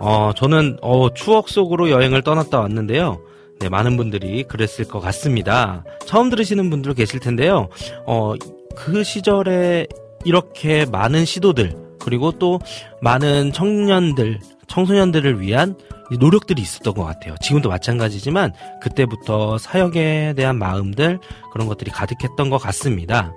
어, 0.00 0.32
저는 0.34 0.78
어, 0.80 1.12
추억 1.12 1.50
속으로 1.50 1.90
여행을 1.90 2.22
떠났다 2.22 2.58
왔는데요. 2.58 3.20
네, 3.60 3.68
많은 3.68 3.98
분들이 3.98 4.44
그랬을 4.44 4.86
것 4.86 5.00
같습니다. 5.00 5.84
처음 6.06 6.30
들으시는 6.30 6.70
분들 6.70 6.94
계실 6.94 7.20
텐데요. 7.20 7.68
어, 8.06 8.32
그 8.74 9.04
시절에 9.04 9.86
이렇게 10.24 10.86
많은 10.86 11.26
시도들, 11.26 11.76
그리고 11.98 12.32
또 12.32 12.58
많은 13.02 13.52
청년들, 13.52 14.40
청소년들을 14.70 15.40
위한 15.40 15.76
이 16.10 16.16
노력들이 16.16 16.62
있었던 16.62 16.94
것 16.94 17.04
같아요. 17.04 17.34
지금도 17.40 17.68
마찬가지지만 17.68 18.52
그때부터 18.80 19.58
사역에 19.58 20.34
대한 20.36 20.56
마음들 20.56 21.18
그런 21.52 21.66
것들이 21.68 21.90
가득했던 21.90 22.50
것 22.50 22.58
같습니다. 22.58 23.32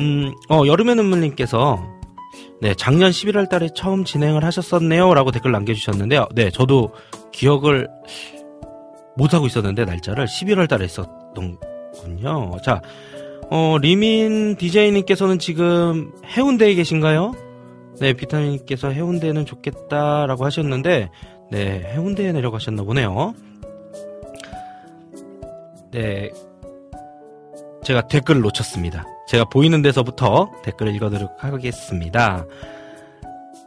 음, 0.00 0.32
어, 0.48 0.62
여름의 0.66 0.96
눈물님께서 0.96 1.84
네, 2.60 2.74
작년 2.74 3.10
11월 3.10 3.48
달에 3.48 3.68
처음 3.74 4.04
진행을 4.04 4.44
하셨었네요. 4.44 5.12
라고 5.14 5.32
댓글 5.32 5.50
남겨주셨는데요. 5.50 6.28
네, 6.34 6.50
저도 6.50 6.92
기억을 7.32 7.88
못하고 9.16 9.46
있었는데, 9.46 9.84
날짜를 9.84 10.26
11월 10.26 10.68
달에 10.68 10.84
했었던군요. 10.84 12.56
자, 12.64 12.80
어, 13.50 13.76
리민 13.82 14.56
DJ님께서는 14.56 15.40
지금 15.40 16.12
해운대에 16.24 16.74
계신가요? 16.74 17.32
네, 18.02 18.14
비타민님께서 18.14 18.90
해운대는 18.90 19.46
좋겠다라고 19.46 20.44
하셨는데, 20.44 21.08
네, 21.52 21.92
해운대에 21.94 22.32
내려가셨나 22.32 22.82
보네요. 22.82 23.32
네, 25.92 26.32
제가 27.84 28.08
댓글을 28.08 28.40
놓쳤습니다. 28.40 29.06
제가 29.28 29.44
보이는 29.44 29.82
데서부터 29.82 30.50
댓글을 30.64 30.96
읽어드리도록 30.96 31.44
하겠습니다. 31.44 32.44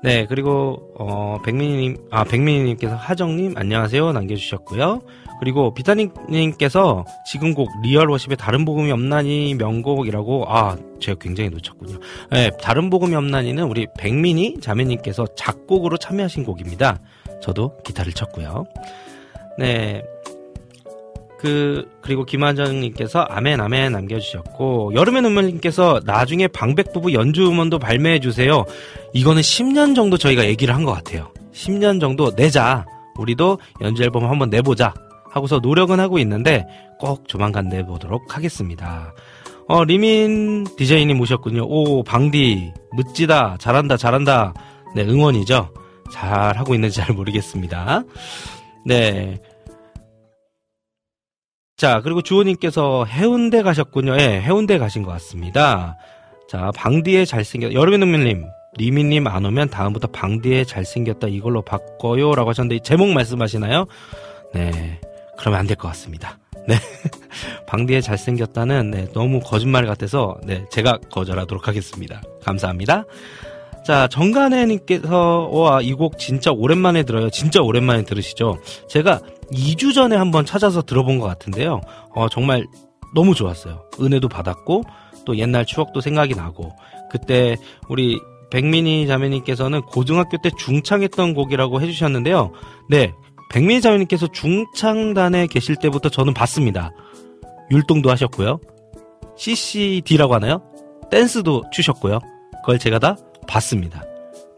네, 0.03 0.25
그리고, 0.27 0.93
어, 0.99 1.39
백민희님, 1.43 1.97
아, 2.11 2.23
백민희님께서 2.23 2.95
하정님, 2.95 3.53
안녕하세요. 3.57 4.11
남겨주셨고요. 4.11 5.01
그리고 5.39 5.73
비타님께서 5.73 7.05
지금 7.25 7.53
곡 7.53 7.69
Real 7.81 8.09
Worship의 8.09 8.37
다른 8.37 8.65
복음이 8.65 8.91
없나니 8.91 9.55
명곡이라고, 9.55 10.45
아, 10.47 10.77
제가 10.99 11.17
굉장히 11.19 11.49
놓쳤군요. 11.49 11.99
네, 12.31 12.51
다른 12.61 12.89
복음이 12.89 13.15
없나니는 13.15 13.63
우리 13.63 13.87
백민희 13.97 14.59
자매님께서 14.61 15.25
작곡으로 15.35 15.97
참여하신 15.97 16.45
곡입니다. 16.45 16.99
저도 17.41 17.77
기타를 17.83 18.13
쳤고요. 18.13 18.65
네, 19.57 20.03
그 21.39 21.87
그리고 22.01 22.23
김한정님께서 22.25 23.21
아멘 23.29 23.59
아멘 23.61 23.91
남겨주셨고 23.91 24.93
여름의 24.95 25.21
눈물님께서 25.23 26.01
나중에 26.05 26.47
방백 26.47 26.93
부부 26.93 27.13
연주 27.13 27.47
음원도 27.47 27.79
발매해 27.79 28.19
주세요. 28.19 28.65
이거는 29.13 29.41
10년 29.41 29.95
정도 29.95 30.17
저희가 30.17 30.45
얘기를 30.45 30.73
한 30.73 30.85
것 30.85 30.93
같아요. 30.93 31.31
10년 31.53 31.99
정도 31.99 32.31
내자. 32.35 32.85
우리도 33.17 33.59
연주 33.81 34.03
앨범 34.03 34.25
한번 34.29 34.49
내보자. 34.49 34.93
하고서 35.31 35.59
노력은 35.59 35.99
하고 35.99 36.17
있는데 36.19 36.65
꼭 36.99 37.27
조만간 37.27 37.67
내보도록 37.69 38.35
하겠습니다. 38.37 39.13
어 39.67 39.83
리민 39.83 40.65
디제이님 40.77 41.17
모셨군요. 41.17 41.63
오 41.65 42.03
방디 42.03 42.71
멋지다 42.95 43.57
잘한다 43.59 43.97
잘한다. 43.97 44.53
네 44.95 45.03
응원이죠. 45.03 45.73
잘 46.11 46.57
하고 46.57 46.73
있는지 46.75 46.97
잘 47.01 47.13
모르겠습니다. 47.15 48.03
네. 48.85 49.39
자, 51.85 52.01
그리고 52.03 52.23
주호님께서 52.23 53.05
해운대 53.05 53.61
가셨군요. 53.61 54.17
예, 54.19 54.41
해운대 54.41 54.79
가신 54.79 55.03
것 55.03 55.11
같습니다. 55.11 55.99
자, 56.49 56.71
방디에 56.75 57.25
잘생겼, 57.25 57.73
여름의 57.73 57.99
눈물님, 57.99 58.47
리미님 58.79 59.27
안 59.27 59.45
오면 59.45 59.69
다음부터 59.69 60.07
방디에 60.07 60.63
잘생겼다 60.63 61.27
이걸로 61.27 61.61
바꿔요. 61.61 62.33
라고 62.33 62.49
하셨는데, 62.49 62.81
제목 62.81 63.09
말씀하시나요? 63.09 63.85
네, 64.55 64.99
그러면 65.37 65.59
안 65.59 65.67
될 65.67 65.75
것 65.77 65.87
같습니다. 65.89 66.39
네. 66.67 66.73
방디에 67.67 68.01
잘생겼다는, 68.01 68.89
네, 68.89 69.07
너무 69.13 69.39
거짓말 69.39 69.85
같아서, 69.85 70.39
네, 70.43 70.65
제가 70.71 70.97
거절하도록 71.11 71.67
하겠습니다. 71.67 72.23
감사합니다. 72.43 73.03
자, 73.85 74.07
정간혜님께서, 74.07 75.49
와, 75.51 75.79
이 75.81 75.93
곡 75.93 76.17
진짜 76.17 76.51
오랜만에 76.51 77.03
들어요. 77.03 77.29
진짜 77.29 77.61
오랜만에 77.61 78.03
들으시죠? 78.03 78.57
제가 78.89 79.19
2주 79.51 79.93
전에 79.93 80.15
한번 80.15 80.45
찾아서 80.45 80.81
들어본 80.81 81.19
것 81.19 81.27
같은데요. 81.27 81.81
어, 82.15 82.27
정말 82.29 82.65
너무 83.13 83.35
좋았어요. 83.35 83.83
은혜도 84.01 84.27
받았고, 84.27 84.83
또 85.25 85.37
옛날 85.37 85.65
추억도 85.65 86.01
생각이 86.01 86.33
나고, 86.35 86.71
그때 87.11 87.55
우리 87.87 88.19
백민희 88.51 89.05
자매님께서는 89.07 89.81
고등학교 89.83 90.37
때 90.41 90.49
중창했던 90.57 91.33
곡이라고 91.33 91.81
해주셨는데요. 91.81 92.51
네, 92.89 93.13
백민희 93.51 93.81
자매님께서 93.81 94.27
중창단에 94.27 95.47
계실 95.47 95.75
때부터 95.75 96.09
저는 96.09 96.33
봤습니다. 96.33 96.91
율동도 97.71 98.09
하셨고요. 98.09 98.59
CCD라고 99.37 100.33
하나요? 100.35 100.61
댄스도 101.11 101.63
추셨고요. 101.71 102.19
그걸 102.61 102.79
제가 102.79 102.99
다 102.99 103.15
봤습니다. 103.47 104.03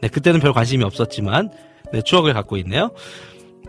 네, 0.02 0.08
그때는 0.08 0.40
별 0.40 0.54
관심이 0.54 0.84
없었지만, 0.84 1.50
네, 1.92 2.02
추억을 2.02 2.34
갖고 2.34 2.58
있네요. 2.58 2.92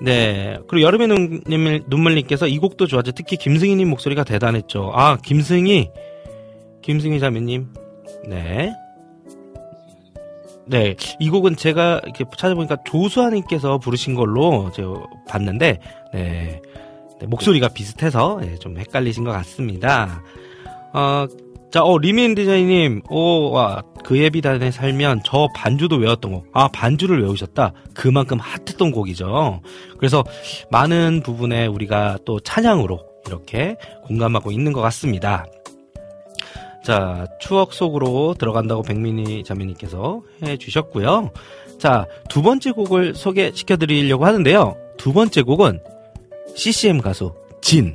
네, 0.00 0.58
그리고 0.68 0.86
여름의 0.86 1.08
눈물, 1.46 1.82
눈물님께서 1.88 2.46
이 2.46 2.58
곡도 2.58 2.86
좋았죠. 2.86 3.12
특히 3.12 3.36
김승희님 3.36 3.88
목소리가 3.88 4.24
대단했죠. 4.24 4.92
아, 4.94 5.16
김승희, 5.16 5.90
김승희 6.82 7.18
자매님. 7.18 7.68
네. 8.28 8.72
네, 10.66 10.94
이 11.18 11.30
곡은 11.30 11.56
제가 11.56 12.02
이렇게 12.04 12.24
찾아보니까 12.36 12.76
조수아님께서 12.84 13.78
부르신 13.78 14.14
걸로 14.14 14.70
제가 14.72 15.06
봤는데, 15.26 15.80
네, 16.12 16.60
네, 17.20 17.26
목소리가 17.26 17.68
비슷해서 17.68 18.38
네, 18.40 18.54
좀 18.56 18.78
헷갈리신 18.78 19.24
것 19.24 19.32
같습니다. 19.32 20.22
어, 20.92 21.26
자, 21.70 21.82
어, 21.82 21.98
리민 21.98 22.34
디자이님, 22.34 23.02
오, 23.10 23.50
와, 23.50 23.82
그의 24.02 24.30
비단에 24.30 24.70
살면 24.70 25.20
저 25.24 25.48
반주도 25.54 25.96
외웠던 25.96 26.32
곡. 26.32 26.46
아, 26.54 26.68
반주를 26.68 27.22
외우셨다. 27.22 27.74
그만큼 27.92 28.38
핫했던 28.40 28.90
곡이죠. 28.90 29.60
그래서 29.98 30.24
많은 30.70 31.20
부분에 31.22 31.66
우리가 31.66 32.18
또 32.24 32.40
찬양으로 32.40 33.00
이렇게 33.26 33.76
공감하고 34.04 34.50
있는 34.50 34.72
것 34.72 34.80
같습니다. 34.80 35.44
자, 36.82 37.26
추억 37.38 37.74
속으로 37.74 38.34
들어간다고 38.38 38.82
백민희 38.82 39.44
자매님께서 39.44 40.22
해 40.42 40.56
주셨고요. 40.56 41.32
자, 41.78 42.06
두 42.30 42.40
번째 42.40 42.70
곡을 42.70 43.14
소개시켜 43.14 43.76
드리려고 43.76 44.24
하는데요. 44.24 44.74
두 44.96 45.12
번째 45.12 45.42
곡은 45.42 45.80
CCM 46.54 47.02
가수 47.02 47.34
진. 47.60 47.94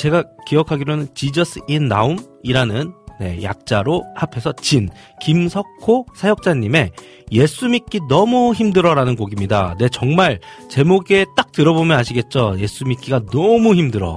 제가 0.00 0.24
기억하기로는 0.46 1.14
지저스 1.14 1.60
인 1.68 1.86
나움이라는 1.86 2.94
네, 3.20 3.42
약자로 3.42 4.02
합해서 4.16 4.50
진 4.54 4.88
김석호 5.20 6.06
사역자님의 6.14 6.92
예수 7.32 7.68
믿기 7.68 8.00
너무 8.08 8.54
힘들어라는 8.54 9.14
곡입니다. 9.14 9.76
네 9.78 9.90
정말 9.90 10.40
제목에 10.70 11.26
딱 11.36 11.52
들어보면 11.52 11.98
아시겠죠. 11.98 12.56
예수 12.60 12.86
믿기가 12.86 13.26
너무 13.26 13.74
힘들어. 13.74 14.16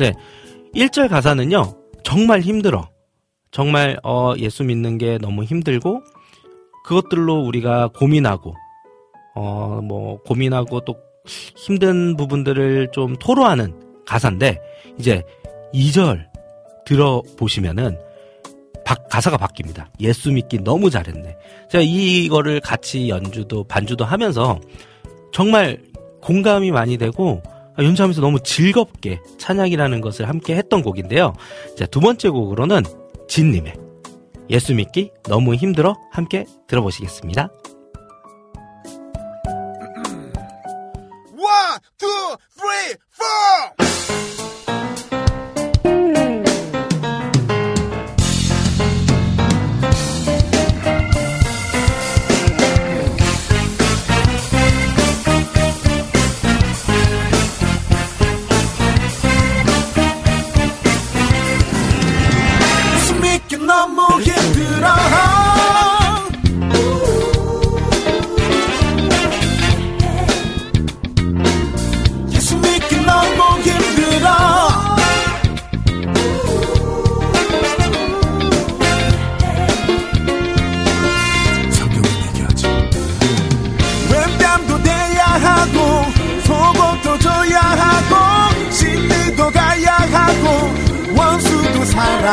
네 0.00 0.12
1절 0.74 1.08
가사는요 1.08 1.74
정말 2.02 2.40
힘들어. 2.40 2.88
정말 3.52 4.00
어, 4.02 4.34
예수 4.38 4.64
믿는 4.64 4.98
게 4.98 5.18
너무 5.18 5.44
힘들고 5.44 6.02
그것들로 6.84 7.42
우리가 7.42 7.90
고민하고 7.94 8.54
어 9.36 9.80
뭐 9.84 10.20
고민하고 10.22 10.80
또 10.80 10.96
힘든 11.54 12.16
부분들을 12.16 12.88
좀 12.92 13.14
토로하는 13.14 13.86
가사인데 14.04 14.58
이제 14.98 15.22
2절 15.74 16.26
들어보시면은 16.84 17.98
바, 18.84 18.94
가사가 18.94 19.36
바뀝니다. 19.36 19.86
예수 20.00 20.30
믿기 20.30 20.62
너무 20.62 20.90
잘했네. 20.90 21.36
제가 21.70 21.82
이거를 21.84 22.60
같이 22.60 23.08
연주도 23.08 23.64
반주도 23.64 24.04
하면서 24.04 24.60
정말 25.32 25.82
공감이 26.22 26.70
많이 26.70 26.96
되고 26.96 27.42
연주하면서 27.78 28.20
너무 28.20 28.40
즐겁게 28.40 29.20
찬양이라는 29.38 30.00
것을 30.00 30.28
함께 30.28 30.54
했던 30.56 30.82
곡인데요. 30.82 31.34
자, 31.76 31.84
두 31.86 32.00
번째 32.00 32.28
곡으로는 32.28 32.84
진님의 33.28 33.74
예수 34.50 34.74
믿기 34.74 35.10
너무 35.24 35.54
힘들어 35.56 35.96
함께 36.12 36.46
들어보시겠습니다. 36.68 37.48
One, 41.36 41.80
two, 41.98 42.36
three, 42.56 42.94
four. 43.12 43.74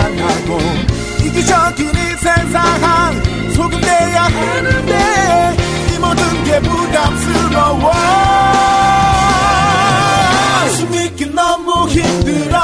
사랑하고 0.04 0.60
이기적인 1.26 1.90
이 1.90 2.18
세상 2.18 3.24
소금 3.54 3.80
내야 3.80 4.24
하는데 4.24 5.58
이 5.96 6.00
모든 6.00 6.44
게 6.44 6.60
부담스러워. 6.60 7.94
숨기기 10.76 11.28
너무 11.28 11.88
힘들어 11.88 12.60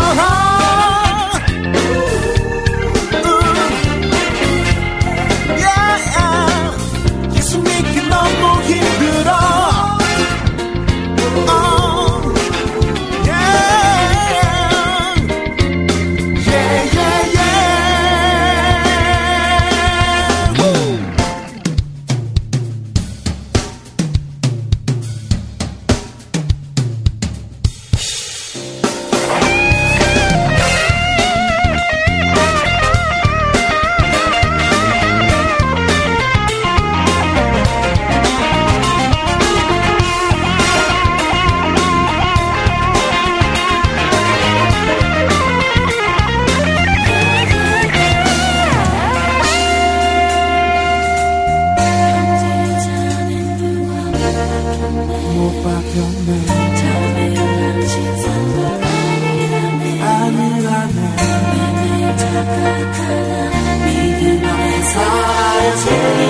예수 64.89 66.28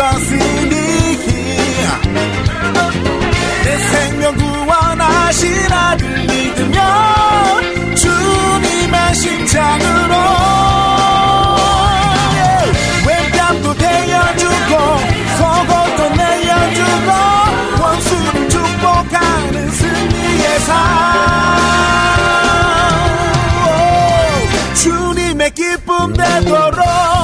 가 0.00 0.12
쓰니기. 0.12 1.26
내 3.64 3.76
생명 3.76 4.34
구원하신 4.34 5.70
아들 5.70 6.08
믿으며 6.22 6.80
주님의 7.94 9.14
심장으로. 9.14 10.14
예. 12.32 12.40
외답도 13.08 13.74
대여주고 13.74 14.72
속옷도 15.36 16.16
내려주고 16.16 17.10
원수를 17.82 18.48
축복하는 18.48 19.70
승리의 19.70 20.60
삶 20.60 20.70
주님의 24.76 25.50
기쁨 25.50 26.14
되도록. 26.14 27.19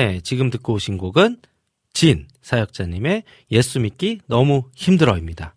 네 0.00 0.12
네, 0.12 0.20
지금 0.22 0.48
듣고 0.48 0.72
오신 0.72 0.96
곡은 0.96 1.42
진 1.92 2.26
사역자님의 2.40 3.22
예수 3.50 3.80
믿기 3.80 4.20
너무 4.28 4.64
힘들어입니다. 4.74 5.54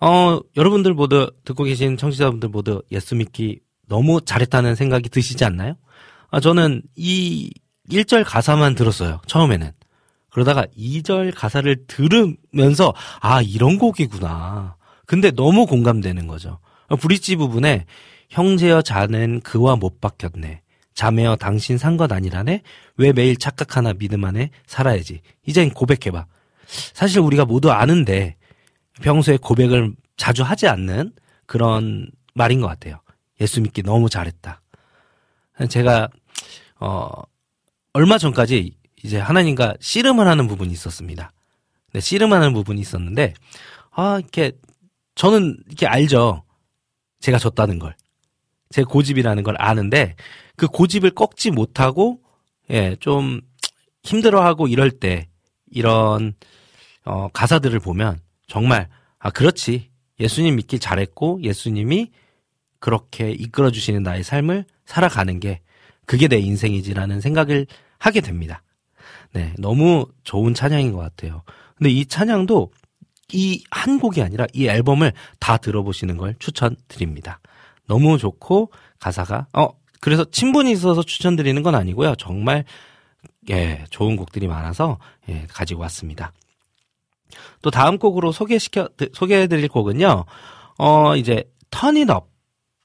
어, 0.00 0.40
여러분들 0.56 0.94
모두 0.94 1.30
듣고 1.44 1.64
계신 1.64 1.98
청취자분들 1.98 2.48
모두 2.48 2.80
예수 2.90 3.14
믿기 3.14 3.60
너무 3.86 4.22
잘했다는 4.22 4.74
생각이 4.74 5.10
드시지 5.10 5.44
않나요? 5.44 5.74
아, 6.30 6.40
저는 6.40 6.80
이 6.96 7.52
1절 7.90 8.24
가사만 8.26 8.74
들었어요. 8.74 9.20
처음에는. 9.26 9.70
그러다가 10.30 10.64
2절 10.74 11.34
가사를 11.36 11.84
들으면서 11.86 12.94
아, 13.20 13.42
이런 13.42 13.76
곡이구나. 13.76 14.76
근데 15.04 15.30
너무 15.30 15.66
공감되는 15.66 16.26
거죠. 16.26 16.58
어, 16.86 16.96
브릿지 16.96 17.36
부분에 17.36 17.84
형제여 18.30 18.80
자는 18.80 19.40
그와 19.42 19.76
못 19.76 20.00
바뀌었네. 20.00 20.62
자매여 20.98 21.36
당신 21.36 21.78
산 21.78 21.96
것 21.96 22.10
아니라네? 22.10 22.62
왜 22.96 23.12
매일 23.12 23.36
착각하나 23.36 23.92
믿음 23.92 24.24
안에 24.24 24.50
살아야지. 24.66 25.20
이젠 25.46 25.70
고백해봐. 25.70 26.26
사실 26.92 27.20
우리가 27.20 27.44
모두 27.44 27.70
아는데 27.70 28.34
평소에 29.00 29.36
고백을 29.36 29.94
자주 30.16 30.42
하지 30.42 30.66
않는 30.66 31.12
그런 31.46 32.10
말인 32.34 32.60
것 32.60 32.66
같아요. 32.66 33.00
예수 33.40 33.60
믿기 33.60 33.84
너무 33.84 34.10
잘했다. 34.10 34.60
제가 35.70 36.08
어 36.80 37.08
얼마 37.92 38.18
전까지 38.18 38.72
이제 39.04 39.18
하나님과 39.20 39.74
씨름을 39.80 40.26
하는 40.26 40.48
부분이 40.48 40.72
있었습니다. 40.72 41.30
네, 41.92 42.00
씨름하는 42.00 42.52
부분이 42.52 42.80
있었는데 42.80 43.34
아 43.92 44.18
이렇게 44.18 44.50
저는 45.14 45.58
이렇게 45.68 45.86
알죠. 45.86 46.42
제가 47.20 47.38
졌다는 47.38 47.78
걸. 47.78 47.94
제 48.70 48.82
고집이라는 48.82 49.44
걸 49.44 49.54
아는데 49.58 50.16
그 50.58 50.66
고집을 50.68 51.12
꺾지 51.12 51.50
못하고 51.50 52.20
예, 52.70 52.96
좀 53.00 53.40
힘들어하고 54.02 54.68
이럴 54.68 54.90
때 54.90 55.28
이런 55.70 56.34
어 57.04 57.28
가사들을 57.28 57.80
보면 57.80 58.20
정말 58.46 58.88
아 59.18 59.30
그렇지. 59.30 59.88
예수님 60.20 60.56
믿길 60.56 60.80
잘했고 60.80 61.40
예수님이 61.42 62.10
그렇게 62.80 63.30
이끌어 63.30 63.70
주시는 63.70 64.02
나의 64.02 64.24
삶을 64.24 64.66
살아가는 64.84 65.40
게 65.40 65.60
그게 66.06 66.28
내 66.28 66.38
인생이지라는 66.38 67.20
생각을 67.20 67.66
하게 67.98 68.20
됩니다. 68.20 68.62
네, 69.32 69.54
너무 69.58 70.06
좋은 70.24 70.54
찬양인 70.54 70.92
것 70.92 70.98
같아요. 70.98 71.42
근데 71.76 71.90
이 71.90 72.04
찬양도 72.04 72.72
이 73.32 73.62
한 73.70 74.00
곡이 74.00 74.22
아니라 74.22 74.46
이 74.52 74.66
앨범을 74.66 75.12
다 75.38 75.56
들어보시는 75.56 76.16
걸 76.16 76.34
추천드립니다. 76.38 77.40
너무 77.86 78.18
좋고 78.18 78.72
가사가 78.98 79.46
어 79.52 79.68
그래서 80.00 80.24
친분이 80.24 80.70
있어서 80.72 81.02
추천드리는 81.02 81.62
건 81.62 81.74
아니고요. 81.74 82.14
정말 82.16 82.64
예 83.50 83.84
좋은 83.90 84.16
곡들이 84.16 84.46
많아서 84.46 84.98
예 85.28 85.46
가지고 85.48 85.82
왔습니다. 85.82 86.32
또 87.62 87.70
다음 87.70 87.98
곡으로 87.98 88.32
소개시켜 88.32 88.88
소개해 89.12 89.46
드릴 89.48 89.68
곡은요. 89.68 90.24
어 90.78 91.16
이제 91.16 91.44
It 91.70 92.06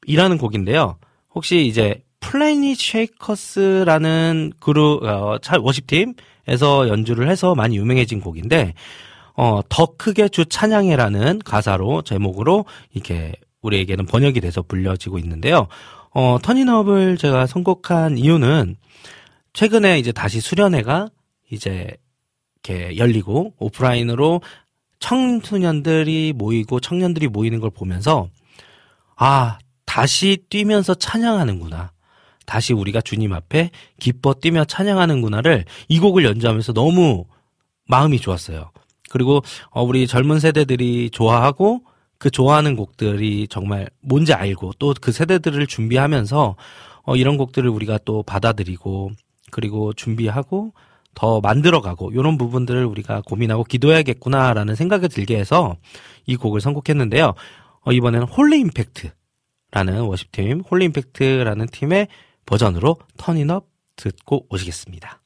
Up이라는 0.05 0.37
곡인데요. 0.37 0.97
혹시 1.33 1.65
이제 1.65 2.03
Planetshakers라는 2.19 4.53
그룹 4.59 5.03
어, 5.03 5.37
차- 5.41 5.59
worship팀에서 5.59 6.87
연주를 6.87 7.29
해서 7.29 7.53
많이 7.55 7.77
유명해진 7.77 8.21
곡인데 8.21 8.73
어, 9.35 9.61
더 9.67 9.87
크게 9.97 10.29
주 10.29 10.45
찬양해라는 10.45 11.39
가사로 11.43 12.01
제목으로 12.03 12.65
이렇게 12.93 13.33
우리에게는 13.61 14.05
번역이 14.05 14.41
돼서 14.41 14.61
불려지고 14.61 15.17
있는데요. 15.19 15.67
어, 16.13 16.37
터닝업을 16.41 17.17
제가 17.17 17.47
선곡한 17.47 18.17
이유는 18.17 18.75
최근에 19.53 19.99
이제 19.99 20.11
다시 20.11 20.39
수련회가 20.41 21.09
이제 21.51 21.97
이렇게 22.63 22.97
열리고 22.97 23.53
오프라인으로 23.57 24.41
청소년들이 24.99 26.33
모이고 26.35 26.79
청년들이 26.79 27.27
모이는 27.27 27.59
걸 27.59 27.69
보면서 27.69 28.29
아, 29.15 29.57
다시 29.85 30.37
뛰면서 30.49 30.95
찬양하는구나. 30.95 31.91
다시 32.45 32.73
우리가 32.73 33.01
주님 33.01 33.33
앞에 33.33 33.69
기뻐 33.99 34.33
뛰며 34.33 34.65
찬양하는구나를 34.65 35.65
이 35.87 35.99
곡을 35.99 36.25
연주하면서 36.25 36.73
너무 36.73 37.25
마음이 37.87 38.19
좋았어요. 38.19 38.71
그리고 39.09 39.41
어, 39.69 39.83
우리 39.83 40.07
젊은 40.07 40.39
세대들이 40.39 41.09
좋아하고 41.11 41.81
그 42.23 42.31
좋아하는 42.31 42.77
곡들이 42.77 43.49
정말 43.49 43.89
뭔지 43.99 44.33
알고 44.33 44.71
또 44.79 44.93
그 45.01 45.11
세대들을 45.11 45.67
준비하면서 45.67 46.55
어, 47.03 47.15
이런 47.17 47.35
곡들을 47.35 47.69
우리가 47.69 47.99
또 48.05 48.23
받아들이고 48.23 49.11
그리고 49.51 49.91
준비하고 49.91 50.71
더 51.15 51.41
만들어가고 51.41 52.11
이런 52.13 52.37
부분들을 52.37 52.85
우리가 52.85 53.23
고민하고 53.25 53.65
기도해야겠구나라는 53.65 54.75
생각이 54.75 55.09
들게 55.09 55.37
해서 55.37 55.75
이 56.25 56.37
곡을 56.37 56.61
선곡했는데요. 56.61 57.33
어, 57.81 57.91
이번에는 57.91 58.27
Holy 58.27 58.61
Impact라는 58.61 60.03
worship팀 60.05 60.61
Holy 60.61 60.85
Impact라는 60.85 61.65
팀의 61.67 62.07
버전으로 62.45 62.99
Turn 63.17 63.42
It 63.42 63.55
Up 63.55 63.67
듣고 63.97 64.45
오시겠습니다. 64.49 65.19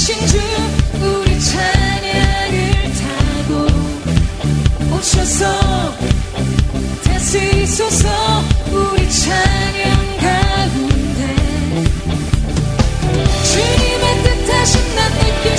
계신 0.00 0.16
주 0.28 0.38
우리 0.98 1.38
찬양을 1.38 2.90
타고 2.94 3.52
오셔서 4.96 5.44
다스리소서 7.04 8.08
우리 8.72 9.10
찬양 9.10 10.16
가운데 10.16 11.20
주님의 13.44 14.22
뜻하신 14.22 14.72
난 14.96 15.12
느낄 15.18 15.58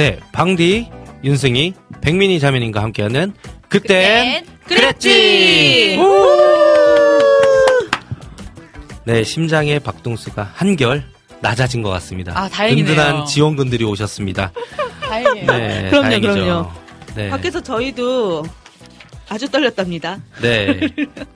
네, 0.00 0.18
방디, 0.32 0.88
윤승희, 1.22 1.74
백민희 2.00 2.40
자매님과 2.40 2.82
함께하는 2.82 3.34
그땐 3.68 4.46
그랬지. 4.66 5.98
네, 9.04 9.22
심장의 9.22 9.78
박동수가 9.80 10.52
한결 10.54 11.04
낮아진 11.42 11.82
것 11.82 11.90
같습니다. 11.90 12.32
아, 12.34 12.48
다행이네요. 12.48 12.86
든든한 12.86 13.26
지원군들이 13.26 13.84
오셨습니다. 13.84 14.52
다행이에요. 15.06 15.46
네, 15.46 15.90
그럼요, 15.90 16.02
다행이죠. 16.08 16.32
그럼요. 16.32 16.70
네, 17.14 17.28
밖에서 17.28 17.60
저희도 17.60 18.44
아주 19.30 19.48
떨렸답니다. 19.48 20.18
네, 20.42 20.80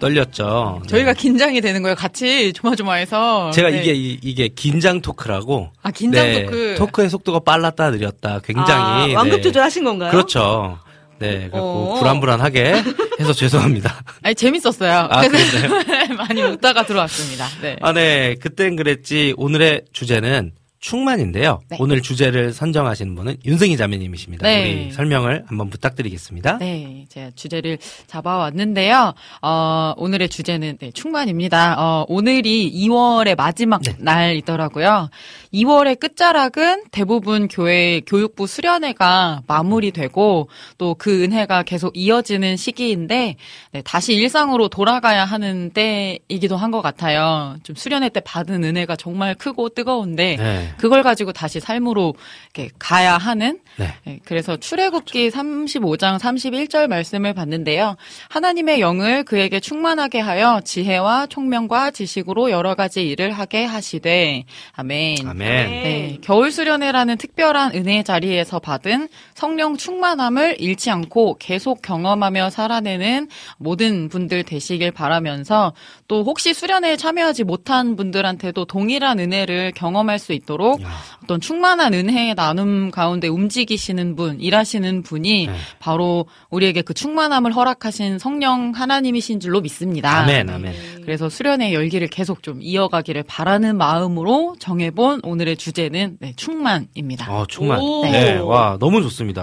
떨렸죠. 0.00 0.80
네. 0.82 0.88
저희가 0.88 1.12
긴장이 1.14 1.60
되는 1.60 1.80
거예요. 1.80 1.94
같이 1.94 2.52
조마조마해서. 2.52 3.52
제가 3.52 3.70
네. 3.70 3.80
이게 3.80 3.92
이- 3.94 4.18
이게 4.22 4.48
긴장 4.48 5.00
토크라고. 5.00 5.70
아, 5.82 5.90
긴장 5.92 6.24
네, 6.26 6.44
토크. 6.44 6.74
토크의 6.78 7.08
속도가 7.08 7.40
빨랐다 7.40 7.90
느렸다. 7.90 8.40
굉장히 8.44 9.14
아, 9.14 9.18
완급 9.18 9.36
네. 9.36 9.42
조절하신 9.42 9.84
건가요? 9.84 10.10
그렇죠. 10.10 10.78
네, 11.20 11.48
어. 11.52 11.96
불안불안하게 12.00 12.82
해서 13.20 13.32
죄송합니다. 13.32 14.02
아니, 14.22 14.34
재밌었어요. 14.34 15.06
아, 15.08 15.26
그래서 15.28 15.68
많이 16.18 16.42
웃다가 16.42 16.84
들어왔습니다. 16.84 17.46
네. 17.62 17.76
아, 17.80 17.92
네. 17.92 18.34
그땐 18.40 18.74
그랬지. 18.74 19.34
오늘의 19.36 19.82
주제는 19.92 20.50
충만인데요. 20.84 21.62
네. 21.70 21.78
오늘 21.80 22.02
주제를 22.02 22.52
선정하신 22.52 23.14
분은 23.14 23.36
윤승희 23.46 23.78
자매님이십니다. 23.78 24.46
네. 24.46 24.84
우리 24.84 24.92
설명을 24.92 25.44
한번 25.46 25.70
부탁드리겠습니다. 25.70 26.58
네, 26.58 27.06
제가 27.08 27.30
주제를 27.34 27.78
잡아왔는데요. 28.06 29.14
어, 29.40 29.94
오늘의 29.96 30.28
주제는 30.28 30.76
네, 30.78 30.90
충만입니다. 30.90 31.76
어, 31.78 32.04
오늘이 32.06 32.70
2월의 32.70 33.34
마지막 33.34 33.80
네. 33.80 33.94
날이더라고요. 33.98 35.08
2월의 35.54 36.00
끝자락은 36.00 36.84
대부분 36.90 37.46
교회 37.48 38.00
교육부 38.00 38.46
수련회가 38.46 39.42
마무리되고 39.46 40.48
또 40.78 40.94
그 40.98 41.22
은혜가 41.22 41.62
계속 41.64 41.92
이어지는 41.96 42.56
시기인데 42.56 43.36
네, 43.72 43.82
다시 43.82 44.14
일상으로 44.14 44.68
돌아가야 44.68 45.24
하는 45.24 45.70
때이기도 45.70 46.56
한 46.56 46.74
것 46.74 46.82
같아요. 46.82 47.56
좀 47.62 47.76
수련회 47.76 48.08
때 48.08 48.18
받은 48.20 48.64
은혜가 48.64 48.96
정말 48.96 49.34
크고 49.36 49.68
뜨거운데 49.68 50.36
네. 50.36 50.74
그걸 50.76 51.02
가지고 51.04 51.32
다시 51.32 51.60
삶으로 51.60 52.14
이렇게 52.52 52.70
가야 52.80 53.16
하는 53.16 53.60
네. 53.76 53.94
네, 54.04 54.18
그래서 54.24 54.56
출애굽기 54.56 55.30
35장 55.30 56.18
31절 56.18 56.88
말씀을 56.88 57.32
봤는데요. 57.32 57.96
하나님의 58.30 58.80
영을 58.80 59.22
그에게 59.24 59.60
충만하게 59.60 60.18
하여 60.18 60.60
지혜와 60.64 61.26
총명과 61.28 61.92
지식으로 61.92 62.50
여러 62.50 62.74
가지 62.74 63.06
일을 63.06 63.30
하게 63.30 63.64
하시되 63.64 64.44
아멘. 64.72 65.28
아멘. 65.28 65.43
네, 65.44 66.18
겨울 66.22 66.50
수련회라는 66.50 67.16
특별한 67.18 67.74
은혜의 67.74 68.04
자리에서 68.04 68.58
받은 68.58 69.08
성령 69.44 69.76
충만함을 69.76 70.56
잃지 70.58 70.90
않고 70.90 71.36
계속 71.38 71.82
경험하며 71.82 72.48
살아내는 72.48 73.28
모든 73.58 74.08
분들 74.08 74.42
되시길 74.44 74.90
바라면서 74.90 75.74
또 76.08 76.24
혹시 76.24 76.54
수련회에 76.54 76.96
참여하지 76.96 77.44
못한 77.44 77.94
분들한테도 77.94 78.64
동일한 78.64 79.18
은혜를 79.18 79.72
경험할 79.72 80.18
수 80.18 80.32
있도록 80.32 80.80
어떤 81.22 81.42
충만한 81.42 81.92
은혜의 81.92 82.36
나눔 82.36 82.90
가운데 82.90 83.28
움직이시는 83.28 84.16
분, 84.16 84.40
일하시는 84.40 85.02
분이 85.02 85.48
네. 85.48 85.52
바로 85.78 86.24
우리에게 86.48 86.80
그 86.80 86.94
충만함을 86.94 87.52
허락하신 87.52 88.18
성령 88.18 88.72
하나님이신 88.74 89.40
줄로 89.40 89.60
믿습니다. 89.60 90.22
아멘, 90.22 90.48
아멘. 90.48 90.74
그래서 91.02 91.28
수련의 91.28 91.74
열기를 91.74 92.08
계속 92.08 92.42
좀 92.42 92.60
이어가기를 92.62 93.24
바라는 93.24 93.76
마음으로 93.76 94.56
정해본 94.58 95.20
오늘의 95.22 95.58
주제는 95.58 96.16
네, 96.20 96.32
충만입니다. 96.34 97.30
어, 97.30 97.44
충만. 97.46 97.78
오. 97.78 98.04
네. 98.04 98.36
와, 98.36 98.78
너무 98.80 99.02
좋습니다. 99.02 99.33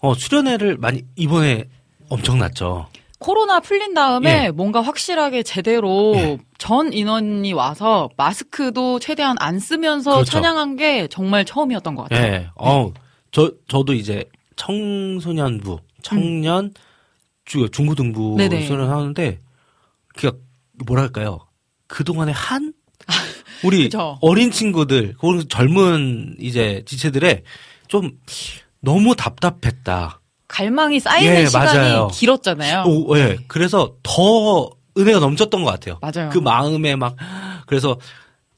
어, 0.00 0.14
수련회를 0.14 0.76
많이, 0.78 1.02
이번에 1.16 1.64
엄청 2.08 2.38
났죠. 2.38 2.86
코로나 3.18 3.60
풀린 3.60 3.94
다음에 3.94 4.46
예. 4.46 4.50
뭔가 4.50 4.82
확실하게 4.82 5.42
제대로 5.42 6.12
예. 6.16 6.38
전 6.58 6.92
인원이 6.92 7.52
와서 7.54 8.10
마스크도 8.16 8.98
최대한 8.98 9.36
안 9.40 9.58
쓰면서 9.58 10.12
그렇죠. 10.12 10.30
찬양한 10.30 10.76
게 10.76 11.08
정말 11.08 11.44
처음이었던 11.44 11.94
것 11.94 12.02
같아요. 12.02 12.30
네. 12.30 12.48
어, 12.56 12.92
저, 13.32 13.50
저도 13.68 13.94
이제 13.94 14.24
청소년부, 14.56 15.78
청년, 16.02 16.74
주, 17.46 17.68
중고등부. 17.70 18.36
수련하는데 18.66 19.40
그 20.16 20.44
뭐랄까요? 20.86 21.40
그 21.86 22.04
동안의 22.04 22.34
한 22.34 22.72
우리. 23.64 23.88
어린 24.20 24.50
친구들, 24.50 25.14
그리고 25.18 25.42
젊은 25.44 26.36
이제 26.38 26.82
지체들의 26.86 27.42
좀 27.88 28.10
너무 28.84 29.16
답답했다. 29.16 30.20
갈망이 30.46 31.00
쌓이는 31.00 31.34
예, 31.34 31.46
시간이 31.46 31.78
맞아요. 31.78 32.08
길었잖아요. 32.08 32.84
오, 32.86 33.18
예. 33.18 33.38
그래서 33.48 33.96
더 34.02 34.70
은혜가 34.96 35.18
넘쳤던 35.18 35.64
것 35.64 35.70
같아요. 35.70 35.98
맞아요. 36.00 36.30
그 36.30 36.38
마음에 36.38 36.94
막 36.94 37.16
그래서 37.66 37.98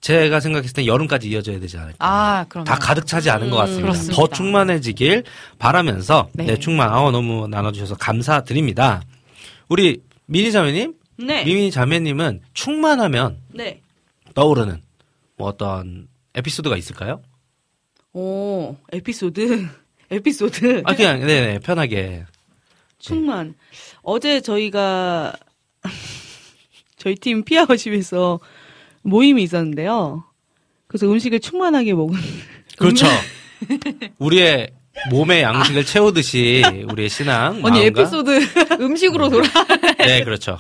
제가 0.01 0.41
생각했을 0.41 0.75
때 0.75 0.87
여름까지 0.87 1.29
이어져야 1.31 1.59
되지 1.59 1.79
않을까. 1.79 1.97
아, 1.99 2.45
그럼 2.49 2.65
다 2.65 2.77
가득 2.77 3.07
차지 3.07 3.31
않은 3.31 3.51
것 3.51 3.57
같습니다. 3.57 3.83
그렇습니다. 3.87 4.15
더 4.15 4.29
충만해지길 4.29 5.25
바라면서 5.59 6.29
네. 6.33 6.45
네, 6.45 6.59
충만 6.59 6.91
아워 6.91 7.11
너무 7.11 7.49
나눠주셔서 7.49 7.97
감사드립니다. 7.97 9.03
우리 9.69 10.03
미니 10.27 10.53
자매님, 10.53 10.95
네. 11.19 11.45
미니 11.45 11.71
자매님은 11.71 12.43
충만하면 12.53 13.39
네. 13.55 13.81
떠오르는 14.35 14.83
뭐 15.39 15.49
어떤 15.49 16.09
에피소드가 16.35 16.77
있을까요? 16.77 17.23
오, 18.13 18.77
에피소드. 18.93 19.67
에피소드. 20.11 20.83
아 20.85 20.95
그냥 20.95 21.21
네네 21.21 21.61
편하게 21.61 22.25
충만. 22.99 23.55
어제 24.03 24.41
저희가 24.41 25.33
저희 26.97 27.15
팀 27.17 27.45
피아워십에서 27.45 28.41
모임이 29.03 29.43
있었는데요. 29.43 30.25
그래서 30.87 31.07
음식을 31.07 31.41
충만하게 31.41 31.95
먹은. 31.95 32.19
그렇죠. 32.77 33.07
우리의 34.19 34.71
몸의 35.11 35.43
양식을 35.43 35.85
채우듯이 35.85 36.63
우리의 36.91 37.09
신앙 37.09 37.57
언니 37.65 37.81
마음과 37.81 37.81
에피소드 37.81 38.41
음식으로 38.81 39.29
돌아. 39.29 39.49
네 39.99 40.25
그렇죠. 40.25 40.59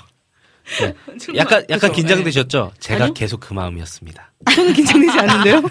네. 0.81 0.95
약간 1.37 1.65
약간? 1.71 1.93
긴장되셨죠? 1.93 2.73
제가 2.81 3.05
아니요. 3.05 3.15
계속 3.15 3.41
그 3.41 3.55
마음이었습니다. 3.55 4.33
저는 4.55 4.73
긴장되지 4.73 5.19
않는데요. 5.21 5.63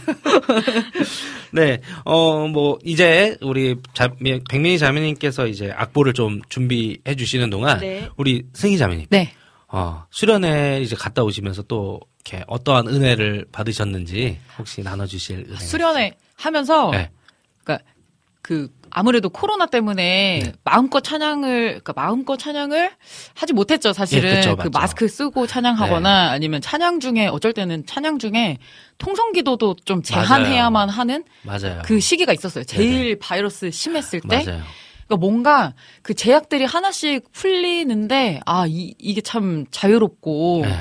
네, 1.52 1.82
어, 2.04 2.48
뭐, 2.48 2.80
이제, 2.84 3.38
우리, 3.41 3.76
자, 3.93 4.10
백민희 4.50 4.78
자매님께서 4.78 5.48
이제 5.48 5.72
악보를 5.76 6.14
좀 6.14 6.41
준비해 6.50 7.16
주시는 7.18 7.50
동안, 7.50 7.80
네. 7.80 8.10
우리 8.18 8.46
승희 8.54 8.78
자매님, 8.78 9.08
네. 9.10 9.34
어, 9.68 10.06
수련회 10.12 10.82
이제 10.82 10.96
갔다 10.96 11.24
오시면서 11.24 11.64
또, 11.64 12.00
이렇게 12.26 12.43
어떠한 12.48 12.88
은혜를 12.88 13.46
받으셨는지, 13.52 14.39
혹시 14.58 14.82
나눠주실 14.82 15.46
은혜. 15.50 15.58
수련회 15.58 16.14
하면서 16.36 16.89
네. 16.91 17.12
그러니까 17.64 17.86
그 18.41 18.70
아무래도 18.98 19.28
코로나 19.28 19.66
때문에 19.66 20.39
네. 20.41 20.54
마음껏 20.64 21.02
찬양을 21.02 21.82
그러니까 21.84 21.91
마음껏 21.98 22.38
찬양을 22.38 22.91
하지 23.34 23.52
못했죠 23.52 23.91
사실은 23.91 24.30
예, 24.30 24.36
그쵸, 24.38 24.56
그. 24.56 24.64
네. 24.64 24.70
마스크 24.72 25.10
쓰고 25.10 25.48
찬양하거나 25.48 26.32
아니면 26.32 26.62
찬양 26.62 27.02
중에 27.02 27.28
어쩔 27.28 27.52
때는 27.52 27.86
찬양 27.86 28.20
중에 28.20 28.58
통성 28.98 29.34
기도도 29.34 29.76
좀 29.84 30.02
제한해야만 30.02 30.88
하는 30.88 31.26
맞아요. 31.41 31.82
그 31.84 32.00
시기가 32.00 32.32
있었어요 32.32 32.64
제일 32.64 33.20
바이러스 33.20 33.70
심했을 33.70 34.22
때 34.22 34.46
맞아요. 34.46 34.62
그러니까 35.08 35.18
뭔가 35.20 35.74
그 36.02 36.14
제약들이 36.14 36.64
하나씩 36.64 37.30
풀리는데 37.34 38.39
아 38.46 38.66
이, 38.66 38.96
이게 38.98 39.20
참 39.20 39.66
자유롭고 39.72 40.62
네. 40.64 40.74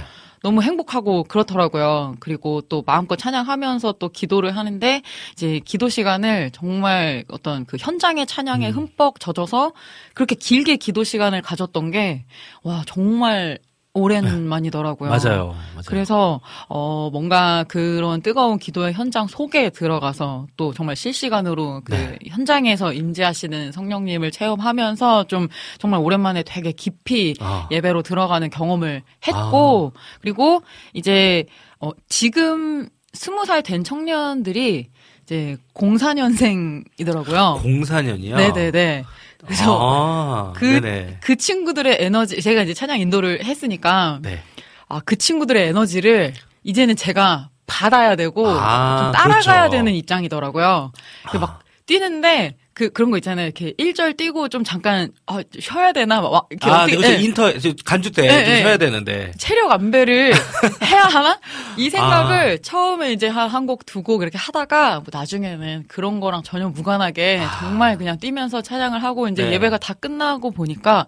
너무 0.44 0.62
행복하고 0.62 1.24
그렇더라고요. 1.24 2.16
그리고 2.20 2.60
또 2.60 2.82
마음껏 2.86 3.16
찬양하면서 3.16 3.92
또 3.98 4.10
기도를 4.10 4.54
하는데 4.54 5.00
이제 5.32 5.58
기도 5.64 5.88
시간을 5.88 6.50
정말 6.52 7.24
어떤 7.30 7.64
그 7.64 7.78
현장의 7.80 8.26
찬양에 8.26 8.68
음. 8.68 8.74
흠뻑 8.76 9.18
젖어서 9.20 9.72
그렇게 10.12 10.34
길게 10.34 10.76
기도 10.76 11.02
시간을 11.02 11.40
가졌던 11.40 11.90
게 11.90 12.24
와 12.62 12.82
정말 12.86 13.58
오랜만이더라고요. 13.94 15.10
네. 15.10 15.16
맞아요. 15.16 15.46
맞아요. 15.46 15.82
그래서 15.86 16.40
어 16.68 17.10
뭔가 17.12 17.64
그런 17.68 18.20
뜨거운 18.22 18.58
기도의 18.58 18.92
현장 18.92 19.26
속에 19.28 19.70
들어가서 19.70 20.48
또 20.56 20.74
정말 20.74 20.96
실시간으로 20.96 21.82
그 21.84 21.92
네. 21.94 22.18
현장에서 22.26 22.92
임재하시는 22.92 23.70
성령님을 23.72 24.32
체험하면서 24.32 25.24
좀 25.28 25.48
정말 25.78 26.00
오랜만에 26.00 26.42
되게 26.42 26.72
깊이 26.72 27.34
아. 27.40 27.68
예배로 27.70 28.02
들어가는 28.02 28.50
경험을 28.50 29.02
했고 29.26 29.92
그리고 30.20 30.62
이제 30.92 31.46
어 31.80 31.90
지금 32.08 32.88
스무 33.12 33.44
살 33.46 33.62
된 33.62 33.84
청년들이 33.84 34.88
이제 35.22 35.56
04년생이더라고요. 35.74 37.62
04년이요? 37.62 38.36
네네네. 38.36 39.04
그래서 39.46 39.78
아, 39.80 40.52
그, 40.56 40.64
네네. 40.64 41.18
그 41.20 41.36
친구들의 41.36 41.96
에너지, 42.00 42.40
제가 42.40 42.62
이제 42.62 42.74
찬양 42.74 43.00
인도를 43.00 43.44
했으니까, 43.44 44.18
네. 44.22 44.42
아, 44.88 45.00
그 45.04 45.16
친구들의 45.16 45.68
에너지를 45.68 46.34
이제는 46.62 46.96
제가 46.96 47.50
받아야 47.66 48.16
되고, 48.16 48.46
아, 48.48 48.98
좀 48.98 49.12
따라가야 49.12 49.60
그렇죠. 49.62 49.70
되는 49.76 49.94
입장이더라고요. 49.94 50.92
그 51.30 51.36
막, 51.36 51.60
뛰는데, 51.86 52.56
그, 52.74 52.90
그런 52.90 53.10
거 53.12 53.16
있잖아요. 53.18 53.46
이렇게 53.46 53.72
1절 53.78 54.16
뛰고 54.16 54.48
좀 54.48 54.64
잠깐, 54.64 55.10
아, 55.26 55.38
쉬어야 55.60 55.92
되나? 55.92 56.20
막, 56.20 56.46
이렇게 56.50 56.68
아, 56.68 56.82
어떻게- 56.82 56.98
네. 56.98 57.18
예. 57.18 57.22
인터, 57.22 57.56
저 57.58 57.72
간주 57.84 58.10
때 58.10 58.22
네, 58.22 58.28
좀 58.28 58.52
네. 58.52 58.58
쉬어야 58.58 58.76
되는데. 58.78 59.32
체력 59.38 59.70
안배를 59.70 60.32
해야 60.84 61.02
하나? 61.02 61.38
이 61.76 61.88
생각을 61.88 62.54
아. 62.58 62.62
처음에 62.62 63.12
이제 63.12 63.28
한 63.28 63.66
곡 63.66 63.86
두곡 63.86 64.22
이렇게 64.22 64.36
하다가 64.38 64.96
뭐 65.00 65.04
나중에는 65.12 65.84
그런 65.88 66.18
거랑 66.20 66.42
전혀 66.42 66.68
무관하게 66.68 67.40
정말 67.60 67.96
그냥 67.96 68.18
뛰면서 68.18 68.60
찬양을 68.60 69.02
하고 69.02 69.28
이제 69.28 69.44
아. 69.44 69.46
네. 69.46 69.52
예배가 69.54 69.78
다 69.78 69.94
끝나고 69.94 70.50
보니까 70.50 71.06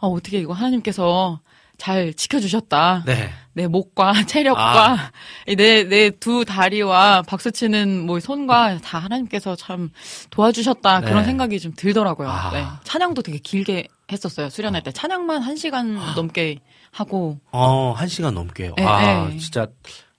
아, 0.00 0.06
어떻게 0.06 0.38
이거 0.38 0.52
하나님께서 0.52 1.40
잘 1.78 2.12
지켜주셨다. 2.12 3.04
네. 3.06 3.30
내 3.58 3.66
목과 3.66 4.12
체력과 4.24 5.10
내내 5.48 6.10
두 6.20 6.44
다리와 6.44 7.22
박수 7.22 7.50
치는 7.50 8.06
뭐 8.06 8.20
손과 8.20 8.78
다 8.78 9.00
하나님께서 9.00 9.56
참 9.56 9.90
도와주셨다 10.30 11.00
네. 11.00 11.06
그런 11.08 11.24
생각이 11.24 11.58
좀 11.58 11.72
들더라고요. 11.74 12.28
아. 12.28 12.50
네. 12.52 12.64
찬양도 12.84 13.22
되게 13.22 13.38
길게 13.38 13.88
했었어요. 14.12 14.48
수련할 14.48 14.84
때 14.84 14.92
찬양만 14.92 15.42
한 15.42 15.56
시간 15.56 15.96
넘게 16.14 16.60
하고 16.92 17.40
어, 17.50 17.92
한 17.96 18.06
시간 18.06 18.34
넘게요. 18.34 18.74
네, 18.76 18.84
아, 18.84 19.26
네. 19.26 19.36
진짜 19.38 19.66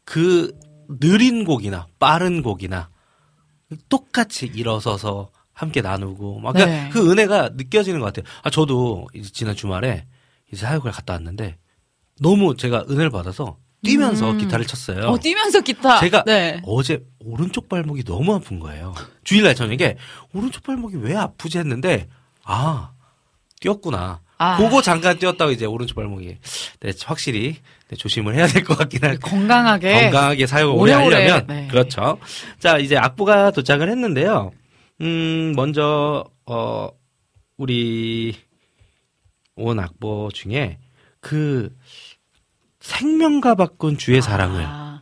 그 0.03 0.53
느린 0.99 1.45
곡이나 1.45 1.87
빠른 1.97 2.43
곡이나 2.43 2.89
똑같이 3.87 4.47
일어서서 4.53 5.29
함께 5.53 5.81
나누고 5.81 6.41
막 6.41 6.53
그러니까 6.53 6.75
네. 6.75 6.89
그 6.89 7.09
은혜가 7.09 7.51
느껴지는 7.53 8.01
것 8.01 8.07
같아요. 8.07 8.25
아, 8.43 8.49
저도 8.49 9.07
지난 9.31 9.55
주말에 9.55 10.07
이제 10.51 10.65
사역을 10.65 10.91
갔다 10.91 11.13
왔는데 11.13 11.57
너무 12.21 12.55
제가 12.55 12.85
은혜를 12.89 13.09
받아서 13.09 13.57
뛰면서 13.83 14.31
음. 14.31 14.37
기타를 14.37 14.65
쳤어요. 14.65 15.07
어, 15.07 15.17
뛰면서 15.17 15.61
기타. 15.61 15.99
제가 15.99 16.23
네. 16.25 16.59
어제 16.65 17.03
오른쪽 17.19 17.69
발목이 17.69 18.03
너무 18.03 18.33
아픈 18.35 18.59
거예요. 18.59 18.93
주일날 19.23 19.55
저녁에 19.55 19.95
오른쪽 20.33 20.63
발목이 20.63 20.97
왜 20.97 21.15
아프지 21.15 21.57
했는데 21.59 22.07
아 22.43 22.91
뛰었구나. 23.61 24.21
아. 24.37 24.57
그거 24.57 24.81
잠깐 24.81 25.17
뛰었다고 25.19 25.51
이제 25.51 25.65
오른쪽 25.65 25.95
발목이 25.95 26.37
네, 26.81 26.91
확실히 27.05 27.57
네, 27.89 27.95
조심을 27.95 28.35
해야 28.35 28.47
될 28.47 28.63
것 28.63 28.77
같긴 28.77 29.03
할 29.03 29.17
건강하게 29.17 30.03
건강하게 30.03 30.45
사용을 30.47 30.77
오래 30.81 30.93
하려면 30.93 31.45
네. 31.47 31.67
그렇죠. 31.67 32.17
자 32.59 32.77
이제 32.77 32.97
악보가 32.97 33.51
도착을 33.51 33.89
했는데요. 33.89 34.51
음 35.01 35.53
먼저 35.55 36.25
어 36.45 36.89
우리 37.57 38.35
온 39.55 39.79
악보 39.79 40.29
중에 40.33 40.79
그 41.21 41.73
생명과 42.89 43.55
바꾼 43.55 43.97
주의 43.97 44.21
사랑을 44.21 44.63
아. 44.65 45.01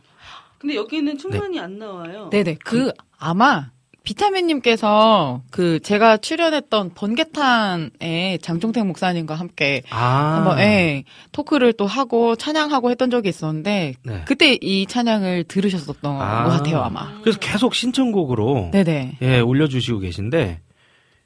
근데 0.58 0.74
여기는 0.74 1.18
충만이 1.18 1.58
안 1.60 1.78
나와요. 1.78 2.28
네네. 2.30 2.56
그 2.64 2.92
아마 3.16 3.70
비타민님께서 4.02 5.42
그 5.50 5.80
제가 5.80 6.16
출연했던 6.16 6.94
번개탄에 6.94 8.38
장종택 8.42 8.86
목사님과 8.86 9.34
함께 9.34 9.82
아 9.90 10.36
한번 10.36 10.58
예, 10.60 11.04
토크를 11.32 11.74
또 11.74 11.86
하고 11.86 12.34
찬양하고 12.34 12.90
했던 12.90 13.10
적이 13.10 13.28
있었는데 13.28 13.94
네. 14.02 14.22
그때 14.26 14.58
이 14.60 14.86
찬양을 14.86 15.44
들으셨었던 15.44 16.20
아. 16.20 16.44
것 16.44 16.50
같아요 16.50 16.80
아마. 16.80 17.20
그래서 17.20 17.38
계속 17.38 17.74
신청곡으로 17.74 18.70
네네. 18.72 19.18
예 19.22 19.40
올려주시고 19.40 20.00
계신데 20.00 20.60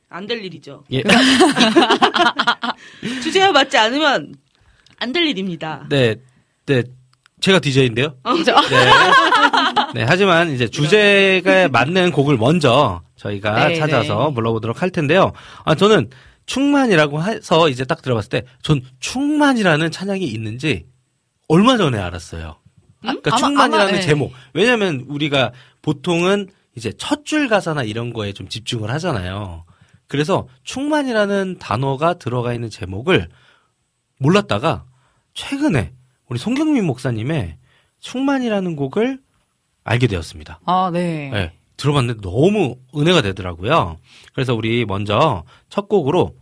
안 0.09 0.27
될 0.27 0.45
일이죠. 0.45 0.85
예. 0.93 1.03
주제와 3.23 3.53
맞지 3.53 3.79
않으면 3.79 4.35
안 4.99 5.13
될 5.13 5.25
일입니다. 5.27 5.87
네, 5.89 6.17
네, 6.67 6.83
제가 7.41 7.59
DJ인데요. 7.59 8.17
그죠? 8.23 8.53
네. 8.71 8.91
네, 9.95 10.07
하지만 10.09 10.51
이제 10.53 10.69
주제가 10.69 11.69
맞는 11.69 12.13
곡을 12.13 12.37
먼저 12.37 13.03
저희가 13.17 13.69
네, 13.69 13.75
찾아서 13.77 14.29
네. 14.29 14.35
불러보도록 14.35 14.81
할 14.83 14.91
텐데요. 14.91 15.33
아, 15.65 15.75
저는 15.75 16.11
충만이라고 16.47 17.23
해서 17.23 17.69
이제 17.69 17.85
딱 17.85 18.03
들어봤을 18.03 18.29
때, 18.31 18.43
전 18.63 18.81
충만이라는 19.01 19.91
찬양이 19.91 20.25
있는지 20.25 20.87
얼마 21.49 21.77
전에 21.77 21.99
알았어요. 21.99 22.57
그러니까 23.01 23.31
아마- 23.33 23.39
충만이라는 23.39 23.89
아마, 23.89 23.97
네. 23.97 24.01
제목. 24.03 24.33
왜냐면 24.55 25.05
우리가 25.09 25.53
보통은 25.83 26.49
이제 26.77 26.93
첫 26.97 27.25
줄 27.25 27.49
가사나 27.49 27.83
이런 27.83 28.13
거에 28.13 28.33
좀 28.33 28.49
집중을 28.49 28.91
하잖아요. 28.93 29.65
그래서 30.09 30.49
충만이라는 30.65 31.59
단어가 31.59 32.15
들어가 32.15 32.55
있는 32.55 32.71
제목을 32.71 33.29
몰랐다가 34.19 34.85
최근에 35.35 35.93
우리 36.33 36.39
송경민 36.39 36.87
목사님의 36.87 37.59
충만이라는 38.01 38.75
곡을 38.75 39.21
알게 39.85 40.07
되었습니다. 40.07 40.61
아, 40.65 40.91
네. 40.91 41.29
네, 41.29 41.53
들어봤는데 41.77 42.23
너무 42.23 42.79
은혜가 42.97 43.21
되더라고요. 43.21 43.99
그래서 44.33 44.55
우리 44.55 44.87
먼저 44.87 45.45
첫 45.69 45.91
곡으로 45.91 46.35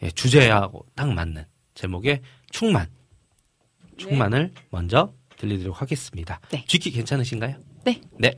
예, 0.00 0.12
주제하고 0.12 0.86
딱 0.94 1.12
맞는 1.12 1.44
제목의 1.74 2.20
충만. 2.52 2.86
충만을 3.96 4.52
먼저 4.70 5.12
들리도록 5.38 5.82
하겠습니다. 5.82 6.38
네. 6.52 6.64
쥐기 6.68 6.92
괜찮으신가요? 6.92 7.56
네. 7.84 8.00
네. 8.20 8.36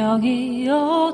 무명이어도 0.00 1.10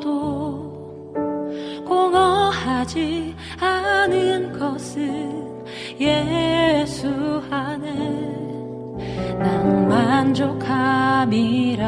공허하지 1.86 3.34
않은 3.60 4.56
것은 4.56 5.64
예수 5.98 7.42
안에 7.50 7.92
난 9.38 9.88
만족함이라. 9.88 11.86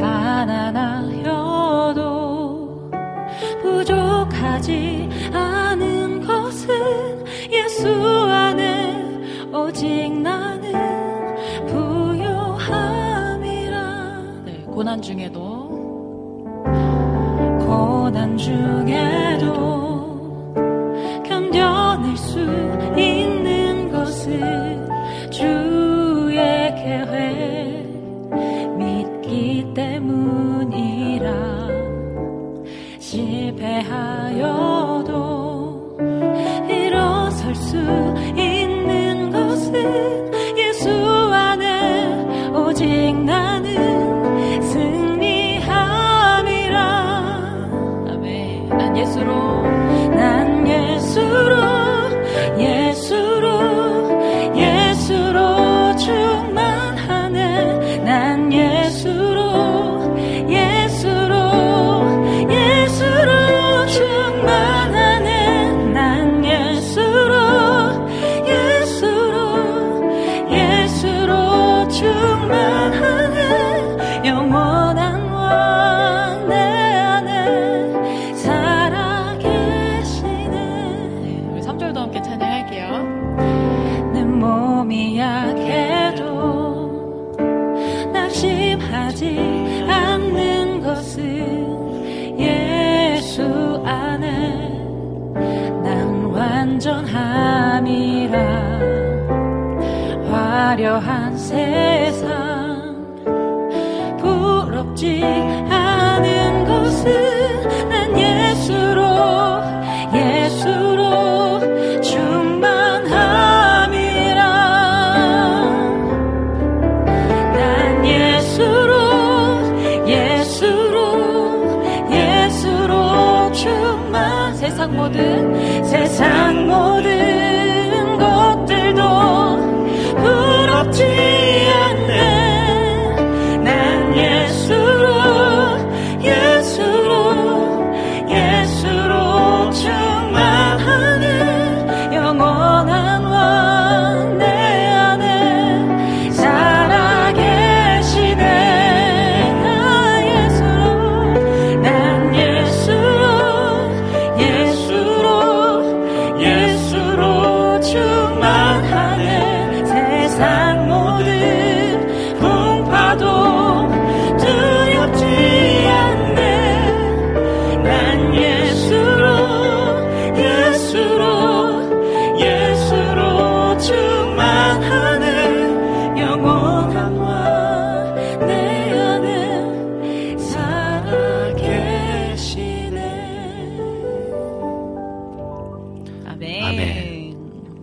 가난하여도 0.00 1.30
부족하지 3.62 5.08
않은 5.32 6.26
것은 6.26 7.24
예수 7.50 7.88
안에 7.88 8.94
오직 9.52 10.12
나 10.20 10.43
고난 14.94 15.02
중에도 15.02 15.68
고난 17.66 18.38
중에도 18.38 19.83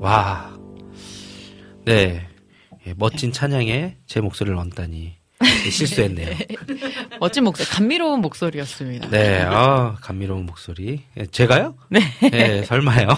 와. 0.02 0.52
네. 1.86 2.28
예, 2.88 2.94
멋진 2.98 3.32
찬양에 3.32 3.98
제 4.08 4.20
목소리를 4.20 4.58
얹다니 4.58 5.14
예, 5.44 5.70
실수했네요. 5.70 6.36
멋진 7.22 7.44
목소리, 7.44 7.68
감미로운 7.70 8.22
목소리였습니다. 8.22 9.10
네, 9.10 9.42
아, 9.44 9.96
감미로운 10.02 10.48
목소리. 10.48 11.04
예, 11.18 11.26
제가요? 11.28 11.76
네. 11.90 12.00
네, 12.32 12.64
설마요. 12.64 13.10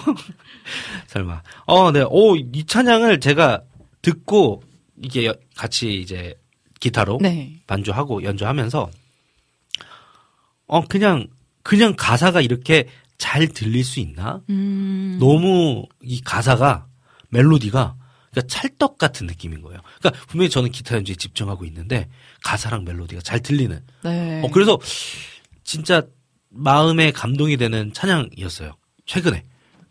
설마. 1.08 1.42
어, 1.66 1.90
네. 1.90 2.04
오, 2.06 2.36
이 2.36 2.66
찬양을 2.66 3.20
제가 3.20 3.62
듣고 4.02 4.62
이게 5.02 5.24
여- 5.26 5.34
같이 5.56 5.98
이제 6.00 6.34
기타로 6.80 7.18
네. 7.22 7.62
반주하고 7.66 8.24
연주하면서 8.24 8.90
어, 10.66 10.84
그냥 10.86 11.28
그냥 11.62 11.94
가사가 11.96 12.42
이렇게 12.42 12.88
잘 13.18 13.46
들릴 13.48 13.84
수 13.84 14.00
있나? 14.00 14.42
음. 14.50 15.16
너무 15.20 15.86
이 16.02 16.20
가사가 16.20 16.86
멜로디가 17.30 17.96
그러니까 18.30 18.48
찰떡 18.48 18.98
같은 18.98 19.26
느낌인 19.26 19.62
거예요. 19.62 19.80
그러니까 20.00 20.24
분명히 20.26 20.50
저는 20.50 20.70
기타 20.70 20.96
연주에 20.96 21.14
집중하고 21.14 21.64
있는데 21.66 22.08
가사랑 22.42 22.84
멜로디가 22.84 23.22
잘 23.22 23.40
들리는. 23.40 23.80
네. 24.02 24.42
어, 24.44 24.50
그래서 24.50 24.78
진짜 25.62 26.02
마음에 26.50 27.10
감동이 27.12 27.56
되는 27.56 27.92
찬양이었어요. 27.92 28.74
최근에. 29.06 29.44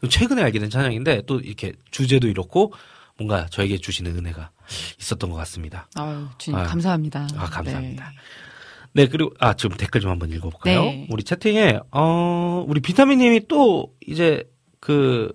최근에 0.09 0.41
알게 0.41 0.59
된 0.59 0.69
찬양인데 0.69 1.23
또 1.25 1.39
이렇게 1.39 1.73
주제도 1.91 2.27
이렇고 2.27 2.73
뭔가 3.17 3.47
저에게 3.49 3.77
주시는 3.77 4.17
은혜가 4.17 4.51
있었던 4.99 5.29
것 5.29 5.35
같습니다. 5.37 5.87
아유, 5.95 6.27
주님 6.37 6.59
아유. 6.59 6.67
감사합니다. 6.67 7.27
아, 7.35 7.45
감사합니다. 7.45 8.09
네, 8.09 8.15
그리고, 8.95 9.31
아, 9.39 9.53
지금 9.55 9.75
댓글 9.77 10.01
좀 10.01 10.11
한번 10.11 10.31
읽어볼까요? 10.31 10.81
네. 10.83 11.07
우리 11.09 11.23
채팅에, 11.23 11.79
어, 11.91 12.63
우리 12.67 12.79
비타민님이 12.79 13.47
또, 13.47 13.91
이제, 14.07 14.43
그, 14.79 15.31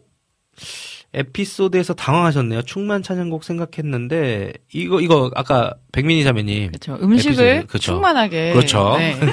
에피소드에서 1.14 1.94
당황하셨네요. 1.94 2.62
충만 2.62 3.02
찬양곡 3.02 3.42
생각했는데, 3.42 4.52
이거, 4.72 5.00
이거, 5.00 5.30
아까, 5.34 5.74
백민희 5.92 6.22
자매님. 6.22 6.68
그렇죠. 6.68 6.98
음식을 7.02 7.44
에피소드, 7.44 7.66
그쵸. 7.72 7.92
충만하게. 7.94 8.52
그렇죠. 8.52 8.96
네. 8.98 9.16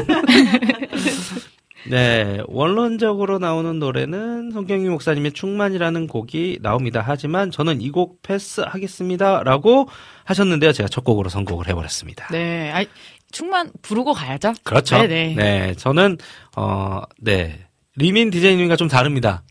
네, 1.88 2.40
원론적으로 2.48 3.38
나오는 3.38 3.78
노래는 3.78 4.50
성경희 4.52 4.90
목사님의 4.90 5.34
충만이라는 5.34 6.08
곡이 6.08 6.58
나옵니다. 6.64 7.04
하지만 7.06 7.52
저는 7.52 7.80
이 7.82 7.92
곡 7.92 8.24
패스하겠습니다. 8.24 9.44
라고 9.44 9.88
하셨는데요. 10.24 10.72
제가 10.74 10.90
첫 10.90 11.04
곡으로 11.04 11.30
선곡을 11.30 11.68
해버렸습니다. 11.68 12.28
네. 12.32 12.72
아이, 12.72 12.88
충만 13.36 13.70
부르고 13.82 14.14
가야죠. 14.14 14.54
그렇죠. 14.64 14.98
네네. 14.98 15.36
네, 15.36 15.74
저는 15.76 16.18
어, 16.56 17.02
네 17.20 17.68
리민 17.98 18.30
디자이님과 18.30 18.78
좀 18.78 18.88
다릅니다. 18.88 19.44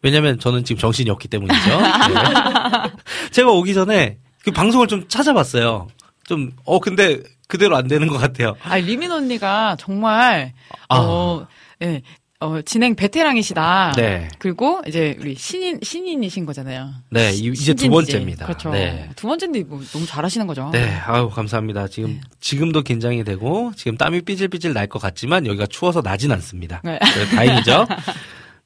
왜냐면 0.00 0.38
저는 0.40 0.64
지금 0.64 0.80
정신이 0.80 1.10
없기 1.10 1.28
때문이죠. 1.28 1.80
네. 1.80 2.90
제가 3.32 3.50
오기 3.50 3.74
전에 3.74 4.16
그 4.42 4.52
방송을 4.52 4.86
좀 4.86 5.06
찾아봤어요. 5.06 5.88
좀 6.26 6.52
어 6.64 6.80
근데 6.80 7.22
그대로 7.46 7.76
안 7.76 7.88
되는 7.88 8.08
것 8.08 8.16
같아요. 8.16 8.56
아, 8.62 8.76
리민 8.78 9.12
언니가 9.12 9.76
정말, 9.78 10.54
아. 10.88 10.96
어, 10.98 11.46
예, 11.82 12.00
어, 12.38 12.60
진행 12.62 12.94
베테랑이시다. 12.94 13.94
네. 13.96 14.28
그리고 14.38 14.82
이제 14.86 15.16
우리 15.20 15.34
신인, 15.34 15.80
신인이신 15.82 16.44
거잖아요. 16.44 16.90
네, 17.10 17.32
이- 17.32 17.46
이제 17.46 17.72
두 17.72 17.88
번째입니다. 17.88 18.44
그렇죠. 18.44 18.70
네. 18.70 19.08
두 19.16 19.26
번째인데 19.26 19.64
뭐 19.64 19.80
너무 19.92 20.04
잘하시는 20.04 20.46
거죠. 20.46 20.68
네, 20.72 20.86
아유 21.06 21.30
감사합니다. 21.30 21.88
지금 21.88 22.10
네. 22.10 22.20
지금도 22.40 22.82
긴장이 22.82 23.24
되고 23.24 23.72
지금 23.74 23.96
땀이 23.96 24.20
삐질삐질 24.22 24.74
날 24.74 24.86
것 24.86 25.00
같지만 25.00 25.46
여기가 25.46 25.66
추워서 25.66 26.02
나진 26.02 26.30
않습니다. 26.32 26.80
네. 26.84 26.98
네, 26.98 27.36
다행이죠. 27.36 27.86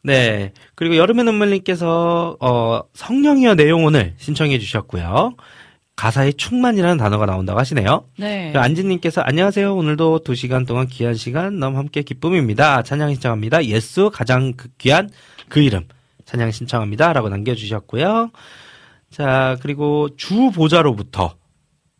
네, 0.03 0.53
그리고 0.75 0.97
여름의 0.97 1.25
눈물님께서 1.27 2.37
어, 2.41 2.81
성령이여 2.95 3.55
내용원을 3.55 4.15
신청해 4.19 4.59
주셨고요. 4.59 5.35
가사에 6.01 6.33
충만이라는 6.33 6.97
단어가 6.97 7.27
나온다고 7.27 7.59
하시네요. 7.59 8.07
네. 8.17 8.55
안진님께서 8.57 9.21
안녕하세요. 9.21 9.77
오늘도 9.77 10.21
두 10.21 10.35
시간 10.35 10.65
동안 10.65 10.87
귀한 10.87 11.13
시간 11.13 11.59
너무 11.59 11.77
함께 11.77 12.01
기쁨입니다. 12.01 12.83
찬양 12.83 13.13
신청합니다. 13.13 13.67
예수 13.67 14.11
가장 14.11 14.55
그 14.55 14.69
귀한 14.79 15.11
그 15.51 15.61
이름 15.61 15.87
찬양 16.25 16.53
신청합니다라고 16.53 17.29
남겨주셨고요. 17.29 18.31
자 19.11 19.59
그리고 19.61 20.09
주 20.17 20.51
보좌로부터 20.53 21.35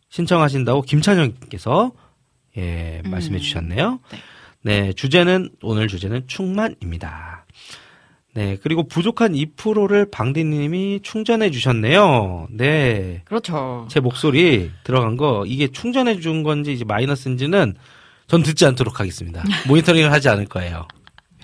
신청하신다고 0.09 0.81
김찬영께서 0.81 1.91
예 2.57 3.03
말씀해 3.05 3.37
주셨네요. 3.37 3.99
네 4.63 4.93
주제는 4.93 5.51
오늘 5.61 5.87
주제는 5.87 6.23
충만입니다. 6.25 7.40
네 8.33 8.57
그리고 8.63 8.87
부족한 8.87 9.33
2%를 9.33 10.09
방디님이 10.09 11.01
충전해 11.03 11.51
주셨네요. 11.51 12.47
네. 12.51 13.21
그렇죠. 13.25 13.87
제 13.89 13.99
목소리 13.99 14.71
들어간 14.83 15.17
거 15.17 15.43
이게 15.45 15.67
충전해 15.67 16.19
준 16.19 16.43
건지 16.43 16.71
이제 16.71 16.85
마이너스인지는 16.85 17.75
전 18.27 18.43
듣지 18.43 18.65
않도록 18.65 18.99
하겠습니다. 18.99 19.43
모니터링을 19.67 20.11
하지 20.11 20.29
않을 20.29 20.45
거예요. 20.45 20.87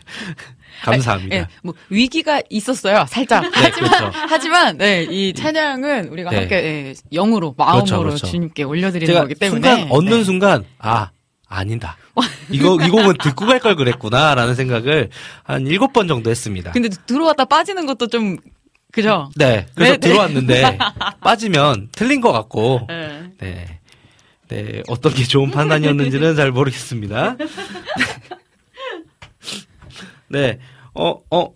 감사합니다. 0.84 1.36
예, 1.36 1.48
뭐 1.64 1.74
위기가 1.90 2.42
있었어요, 2.50 3.06
살짝. 3.10 3.42
네, 3.42 3.50
하지만 3.52 3.90
그렇죠. 3.90 4.12
하지만 4.14 4.78
네, 4.78 5.04
이 5.10 5.34
찬양은 5.34 6.10
우리가 6.10 6.30
네. 6.30 6.38
함께 6.38 6.56
예, 6.56 6.94
영으로 7.12 7.56
마음으로 7.58 7.84
그렇죠, 7.84 8.00
그렇죠. 8.04 8.28
주님께 8.28 8.64
올려드리는 8.64 9.14
거기 9.14 9.36
때문에 9.36 9.70
순간 9.70 9.92
얻는 9.92 10.18
네. 10.20 10.24
순간 10.24 10.66
아 10.78 11.10
아니다. 11.48 11.98
이거 12.50 12.78
이 12.82 12.90
곡은 12.90 13.16
듣고 13.22 13.46
갈 13.46 13.60
걸 13.60 13.76
그랬구나라는 13.76 14.56
생각을 14.56 15.10
한 15.44 15.66
일곱 15.68 15.94
번 15.94 16.08
정도 16.08 16.30
했습니다. 16.30 16.72
근데 16.72 16.90
들어왔다 17.08 17.46
빠지는 17.46 17.86
것도 17.86 18.08
좀 18.08 18.38
그죠? 18.92 19.30
네, 19.36 19.68
그래서 19.76 19.94
네, 19.94 20.00
네. 20.00 20.08
들어왔는데 20.10 20.78
빠지면 21.22 21.90
틀린 21.92 22.22
것 22.22 22.32
같고 22.32 22.86
네. 22.88 23.32
네. 23.40 23.80
네, 24.50 24.82
어떤 24.88 25.14
게 25.14 25.24
좋은 25.26 25.52
판단이었는지는 25.52 26.36
잘 26.38 26.52
모르겠습니다. 26.52 27.36
네, 30.30 30.60
어, 30.94 31.16
어, 31.32 31.50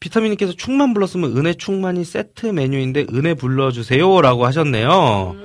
비타민님께서 0.00 0.52
충만 0.52 0.94
불렀으면 0.94 1.36
은혜 1.36 1.54
충만이 1.54 2.04
세트 2.04 2.46
메뉴인데 2.46 3.06
은혜 3.12 3.34
불러주세요라고 3.34 4.44
하셨네요. 4.46 5.36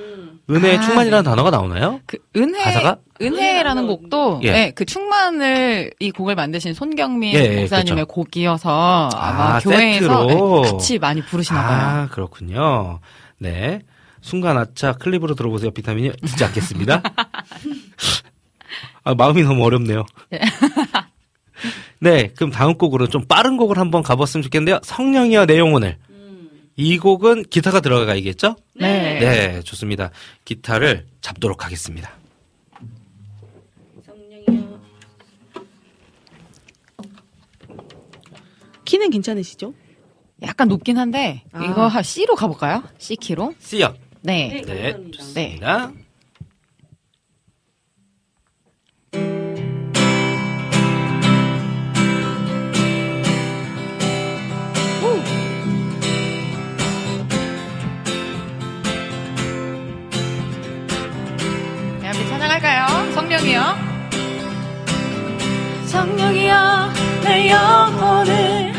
은혜 0.50 0.78
아, 0.78 0.82
충만이라는 0.82 1.24
단어가 1.24 1.52
나오나요? 1.52 2.00
그 2.06 2.18
은혜 2.36 2.64
가사가? 2.64 2.97
은혜라는 3.22 3.88
곡도 3.88 4.41
예. 4.43 4.47
예, 4.47 4.72
그 4.74 4.86
충만을 4.86 5.91
이 6.00 6.12
곡을 6.12 6.36
만드신 6.36 6.74
손경민 6.74 7.36
예, 7.36 7.39
예, 7.39 7.60
목사님의 7.60 8.06
그렇죠. 8.06 8.08
곡이어서 8.08 9.10
아마 9.14 9.56
아, 9.56 9.60
교회에서. 9.60 10.28
예, 10.30 10.72
같이 10.72 11.00
많이 11.00 11.22
부르시나 11.22 11.62
봐요. 11.62 11.78
아, 11.78 12.08
그렇군요. 12.08 13.00
네. 13.38 13.82
순간 14.22 14.58
아차 14.58 14.93
클립으로 14.93 15.36
들어보세요. 15.36 15.72
비타민이 15.72 16.12
듣지 16.22 16.43
않겠습니다. 16.45 17.02
아, 19.04 19.16
마음이 19.16 19.43
너무 19.43 19.66
어렵네요. 19.66 20.06
네. 20.30 20.39
네, 22.02 22.32
그럼 22.36 22.52
다음 22.52 22.78
곡으로 22.78 23.08
좀 23.08 23.26
빠른 23.28 23.58
곡을 23.58 23.78
한번 23.78 24.04
가봤으면 24.04 24.43
좋겠는데요. 24.43 24.80
성령이여 24.84 25.45
내용오늘. 25.45 25.97
이 26.80 26.98
곡은 26.98 27.44
기타가 27.50 27.82
들어가 27.82 28.16
있겠죠? 28.16 28.56
네. 28.74 29.20
네, 29.20 29.62
좋습니다. 29.64 30.12
기타를 30.46 31.08
잡도록 31.20 31.66
하겠습니다. 31.66 32.10
키는 38.86 39.10
괜찮으시죠? 39.10 39.74
약간 40.42 40.70
높긴 40.70 40.98
한데 40.98 41.44
아. 41.52 41.66
이거 41.66 41.86
한 41.88 42.02
C로 42.02 42.36
가볼까요? 42.36 42.82
C 42.98 43.18
키로. 43.18 43.54
C요. 43.60 43.94
네. 44.22 44.62
네, 44.66 44.94
네. 44.94 45.12
좋습니다. 45.12 45.88
네, 45.88 45.94
성령이요. 63.40 63.62
성령이여 65.86 66.90
내 67.24 67.50
영혼을 67.50 68.74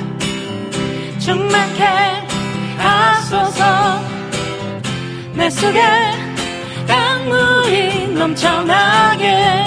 충만케 1.18 1.84
하소서. 2.76 4.00
내 5.32 5.48
속에 5.48 5.80
강물이 6.86 8.08
넘쳐나게. 8.08 9.64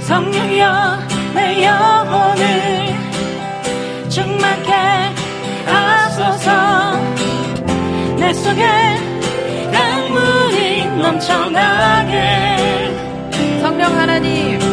성령이여 0.00 0.98
내 1.34 1.64
영혼을 1.64 2.96
충만케 4.08 4.72
하소서. 5.66 6.96
내 8.16 8.32
속에 8.32 9.17
넘쳐나게 11.08 12.92
성령 13.62 13.98
하나님. 13.98 14.67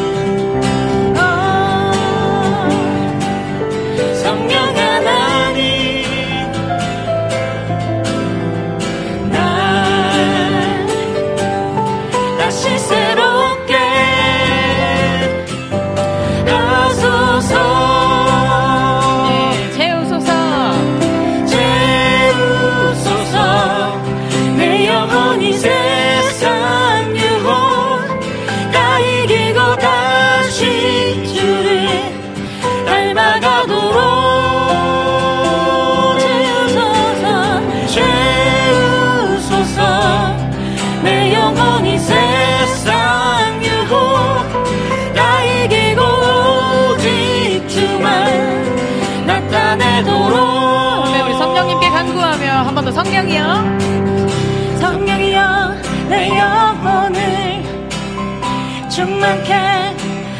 충만케 59.15 59.53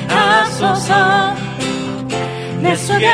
하소서. 0.09 1.33
내 2.59 2.75
속에 2.75 3.09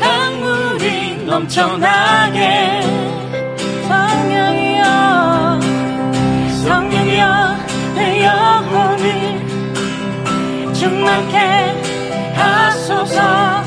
강물이 0.00 1.24
넘쳐나게 1.24 2.82
성령이여 3.86 5.60
성령이여 6.64 7.56
내 7.94 8.24
영혼을 8.24 9.04
충만케 10.74 11.38
하소서. 12.34 13.62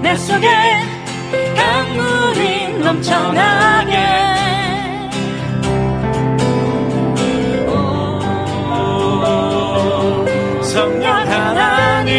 내 0.00 0.16
속에 0.16 0.48
강물이 1.56 2.78
넘쳐나게 2.78 4.47
성령 10.78 11.12
하나님. 11.12 12.14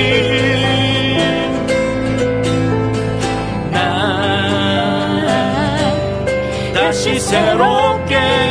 날 3.71 3.79
다시 6.73 7.17
새롭게 7.21 8.48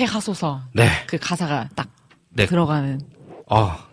충만케 0.00 0.04
하소서. 0.04 0.62
네. 0.72 0.88
그 1.06 1.18
가사가 1.18 1.68
딱 1.74 1.88
네. 2.30 2.46
들어가는. 2.46 3.00
아, 3.48 3.84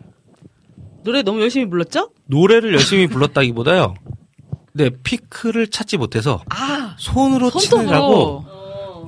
노래 1.03 1.21
너무 1.21 1.41
열심히 1.41 1.69
불렀죠? 1.69 2.11
노래를 2.25 2.73
열심히 2.73 3.07
불렀다기보다요. 3.07 3.95
네, 4.73 4.89
피크를 5.03 5.67
찾지 5.67 5.97
못해서 5.97 6.41
아, 6.49 6.95
손으로 6.97 7.49
손톱으로. 7.49 7.85
치느라고 7.85 8.45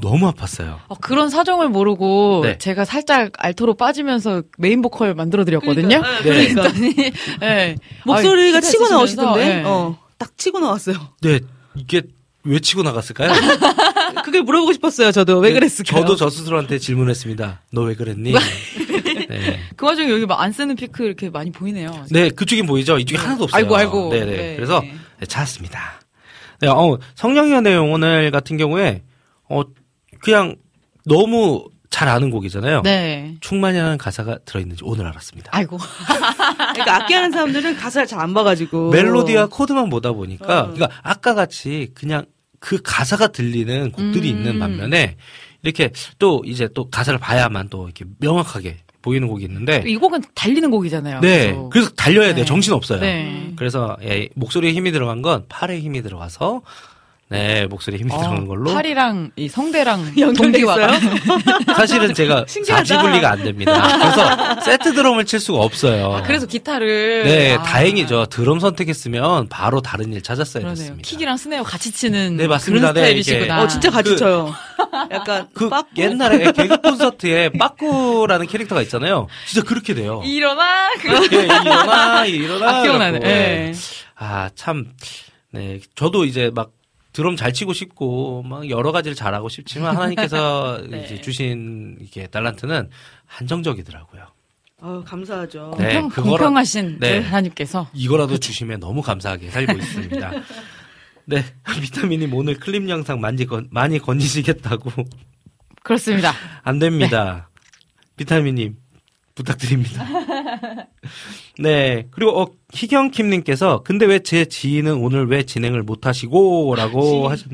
너무 0.02 0.32
아팠어요. 0.32 0.80
어, 0.88 0.95
그런 0.95 1.30
사정을 1.30 1.70
모르고 1.70 2.41
네. 2.43 2.58
제가 2.58 2.86
살짝 2.86 3.32
알토로 3.38 3.76
빠지면서 3.76 4.43
메인 4.58 4.82
보컬 4.82 5.14
만들어 5.14 5.45
드렸거든요. 5.45 6.02
네. 6.02 6.24
그랬더니 6.24 6.93
네. 7.39 7.76
목소리가 8.06 8.58
아, 8.58 8.62
치고 8.62 8.89
나오시던데? 8.89 9.56
네. 9.56 9.64
어, 9.64 9.97
딱 10.18 10.38
치고 10.38 10.60
나왔어요. 10.60 10.95
네, 11.22 11.39
이게 11.76 12.02
왜 12.43 12.59
치고 12.59 12.83
나갔을까요? 12.83 13.31
그게 14.23 14.41
물어보고 14.41 14.73
싶었어요, 14.73 15.11
저도. 15.11 15.39
왜 15.39 15.51
그랬을까요? 15.53 16.01
저도 16.01 16.15
저 16.15 16.29
스스로한테 16.29 16.79
질문했습니다. 16.79 17.63
너 17.71 17.81
왜 17.83 17.95
그랬니? 17.95 18.33
네. 19.29 19.59
그 19.75 19.85
와중에 19.85 20.09
여기 20.11 20.25
막 20.25 20.39
안 20.41 20.51
쓰는 20.51 20.75
피크 20.75 21.03
이렇게 21.03 21.29
많이 21.29 21.51
보이네요. 21.51 22.05
네, 22.11 22.29
그쪽이 22.29 22.63
보이죠? 22.63 22.97
이쪽이 22.97 23.17
하나도 23.21 23.43
없어요. 23.45 23.57
아이고, 23.59 23.75
아이고. 23.75 24.09
네네. 24.09 24.25
네. 24.25 24.55
그래서 24.55 24.81
네, 24.81 25.25
찾았습니다. 25.25 26.01
네, 26.61 26.67
어, 26.69 26.97
내용 27.61 27.91
오늘 27.93 28.31
같은 28.31 28.57
경우에, 28.57 29.03
어, 29.49 29.61
그냥 30.21 30.55
너무 31.05 31.65
잘 31.89 32.07
아는 32.07 32.29
곡이잖아요. 32.29 32.81
네. 32.83 33.35
충만이라는 33.41 33.97
가사가 33.97 34.39
들어있는지 34.45 34.83
오늘 34.85 35.07
알았습니다. 35.07 35.49
아이고. 35.53 35.77
그러니까 36.73 36.95
악기하는 36.97 37.31
사람들은 37.31 37.77
가사를 37.77 38.07
잘 38.07 38.19
안 38.19 38.33
봐가지고. 38.33 38.91
멜로디와 38.91 39.47
코드만 39.47 39.89
보다 39.89 40.11
보니까, 40.11 40.61
어. 40.61 40.73
그러니까 40.73 40.89
아까 41.03 41.33
같이 41.33 41.91
그냥 41.93 42.25
그 42.59 42.79
가사가 42.83 43.27
들리는 43.29 43.91
곡들이 43.91 44.29
음. 44.31 44.37
있는 44.37 44.59
반면에, 44.59 45.15
이렇게 45.63 45.91
또 46.19 46.43
이제 46.45 46.67
또 46.73 46.89
가사를 46.89 47.17
봐야만 47.17 47.69
또 47.69 47.85
이렇게 47.85 48.05
명확하게 48.19 48.77
보이는 49.01 49.27
곡이 49.29 49.45
있는데, 49.45 49.83
이 49.87 49.95
곡은 49.95 50.21
달리는 50.35 50.69
곡이잖아요. 50.69 51.21
네. 51.21 51.45
그래서. 51.47 51.69
그래서 51.69 51.89
달려야 51.91 52.27
돼요. 52.33 52.43
네. 52.43 52.45
정신 52.45 52.73
없어요. 52.73 52.99
네. 52.99 53.53
그래서 53.55 53.95
예, 54.03 54.27
목소리에 54.35 54.73
힘이 54.73 54.91
들어간 54.91 55.21
건 55.21 55.45
팔에 55.47 55.79
힘이 55.79 56.01
들어가서 56.01 56.61
네 57.32 57.67
목소리에 57.67 57.99
힘이 57.99 58.09
들어간 58.09 58.47
걸로 58.47 58.73
팔이랑 58.73 59.32
이 59.36 59.47
성대랑 59.47 60.13
연결돼 60.17 60.34
동기화가 60.41 60.99
사실은 61.77 62.15
제가 62.15 62.45
신기하다. 62.47 62.84
자지 62.84 62.99
분리가 63.03 63.30
안 63.30 63.43
됩니다. 63.43 63.97
그래서 63.99 64.61
세트 64.61 64.93
드럼을 64.93 65.25
칠 65.25 65.39
수가 65.39 65.59
없어요. 65.59 66.11
아, 66.15 66.21
그래서 66.23 66.47
기타를 66.47 67.23
네 67.25 67.53
아, 67.53 67.61
다행이죠. 67.61 68.25
드럼 68.32 68.59
선택했으면 68.59 69.47
바로 69.47 69.80
다른 69.80 70.11
일 70.11 70.23
찾았어야 70.23 70.61
그러네요. 70.63 70.75
됐습니다. 70.75 71.07
킥이랑 71.07 71.38
스네어 71.38 71.61
같이 71.61 71.91
치는 71.91 72.38
네, 72.38 72.47
맞습니다. 72.47 72.93
그런 72.93 72.93
네, 72.95 73.01
스타일이시구나. 73.21 73.43
이게- 73.57 73.63
어, 73.63 73.67
진짜 73.67 73.91
같이 73.91 74.09
그- 74.09 74.17
쳐요. 74.17 74.53
약간, 75.11 75.47
그 75.53 75.69
빠꾸. 75.69 75.89
옛날에 76.01 76.51
개그 76.51 76.77
콘서트에 76.77 77.49
빠꾸라는 77.59 78.47
캐릭터가 78.47 78.82
있잖아요. 78.82 79.27
진짜 79.45 79.63
그렇게 79.67 79.93
돼요. 79.93 80.23
일어나 80.25 80.89
그 80.99 81.09
예, 81.36 81.43
일어나 81.43 82.25
일어나. 82.25 82.77
아, 82.80 82.82
기억나네. 82.82 83.19
예. 83.23 83.73
아, 84.15 84.49
참, 84.55 84.88
네. 85.51 85.80
저도 85.95 86.25
이제 86.25 86.49
막 86.55 86.71
드럼 87.12 87.36
잘 87.36 87.53
치고 87.53 87.74
싶고, 87.74 88.43
막 88.43 88.70
여러 88.70 88.91
가지를 88.91 89.16
잘하고 89.16 89.49
싶지만, 89.49 89.95
하나님께서 89.95 90.82
네. 90.89 91.03
이제 91.05 91.22
주신 91.22 91.97
이게 92.01 92.28
달란트는 92.28 92.89
한정적이더라고요. 93.26 94.28
어, 94.82 95.03
감사하죠. 95.05 95.76
네, 95.78 95.99
공평, 95.99 96.10
그거라- 96.10 96.30
공평하신 96.38 96.99
네. 96.99 97.20
하나님께서 97.20 97.89
이거라도 97.93 98.38
주시면 98.38 98.80
너무 98.80 99.01
감사하게 99.01 99.49
살고 99.49 99.74
있습니다. 99.78 100.32
네. 101.26 101.43
비타민님 101.82 102.34
오늘 102.34 102.55
클립 102.60 102.88
영상 102.89 103.20
많이, 103.20 103.45
건, 103.45 103.68
많이 103.72 103.99
건지시겠다고. 103.99 104.91
그렇습니다. 105.84 106.32
안 106.64 106.80
됩니다. 106.80 107.49
비타민님, 108.16 108.78
부탁드립니다. 109.39 110.05
네. 111.57 112.05
그리고, 112.11 112.41
어, 112.41 112.47
희경킴님께서, 112.73 113.83
근데 113.83 114.05
왜 114.05 114.19
제 114.19 114.45
지인은 114.45 114.95
오늘 114.95 115.27
왜 115.27 115.43
진행을 115.43 115.83
못 115.83 116.05
하시고, 116.05 116.75
라고 116.75 117.29
하셨, 117.29 117.47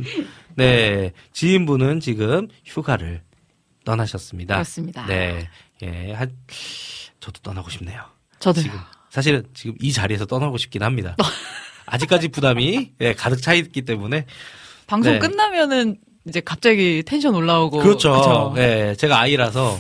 네. 0.56 1.12
지인분은 1.32 2.00
지금 2.00 2.48
휴가를 2.66 3.22
떠나셨습니다. 3.86 4.56
그렇습니다. 4.56 5.06
네. 5.06 5.48
예, 5.84 6.12
한, 6.14 6.32
저도 7.20 7.40
떠나고 7.42 7.70
싶네요. 7.70 8.02
저도요. 8.40 8.64
지금, 8.64 8.80
사실은 9.12 9.44
지금 9.54 9.76
이 9.80 9.92
자리에서 9.94 10.26
떠나고 10.26 10.58
싶긴 10.58 10.82
합니다. 10.84 11.16
아직까지 11.86 12.30
부담이, 12.30 12.94
예, 13.02 13.14
가득 13.14 13.42
차 13.42 13.54
있기 13.54 13.84
때문에. 13.84 14.26
방송 14.88 15.14
네. 15.14 15.20
끝나면은 15.20 15.98
이제 16.28 16.42
갑자기 16.42 17.04
텐션 17.06 17.36
올라오고 17.36 17.78
그렇죠. 17.80 18.12
그쵸? 18.14 18.54
네. 18.56 18.96
제가 18.96 19.20
아이라서, 19.20 19.78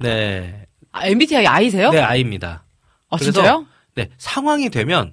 네. 0.00 0.65
아, 0.96 1.06
MBTI 1.06 1.46
아이세요? 1.46 1.90
네, 1.90 2.00
아이입니다. 2.00 2.64
아, 3.10 3.16
그래서 3.16 3.32
진짜요? 3.32 3.66
네, 3.94 4.08
상황이 4.18 4.70
되면 4.70 5.12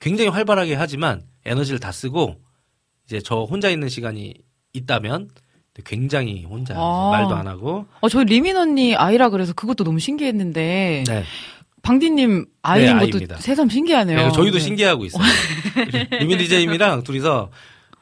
굉장히 0.00 0.30
활발하게 0.30 0.74
하지만 0.74 1.22
에너지를 1.44 1.80
다 1.80 1.90
쓰고 1.90 2.36
이제 3.06 3.20
저 3.24 3.42
혼자 3.42 3.70
있는 3.70 3.88
시간이 3.88 4.34
있다면 4.72 5.30
굉장히 5.84 6.44
혼자 6.44 6.74
아. 6.76 7.10
말도 7.12 7.34
안 7.34 7.46
하고 7.46 7.86
어, 8.00 8.08
저희 8.08 8.24
리민 8.24 8.56
언니 8.56 8.94
I라 8.94 9.28
그래서 9.28 9.52
그것도 9.52 9.84
너무 9.84 9.98
신기했는데 9.98 11.04
네. 11.06 11.24
방디님 11.82 12.46
I인 12.62 12.86
네, 12.86 12.92
것도 12.92 13.02
I입니다. 13.04 13.36
새삼 13.36 13.68
신기하네요. 13.68 14.16
네, 14.16 14.32
저희도 14.32 14.58
네. 14.58 14.64
신기해하고 14.64 15.04
있어요. 15.04 15.22
리민 16.18 16.38
디제이랑 16.38 17.04
둘이서 17.04 17.50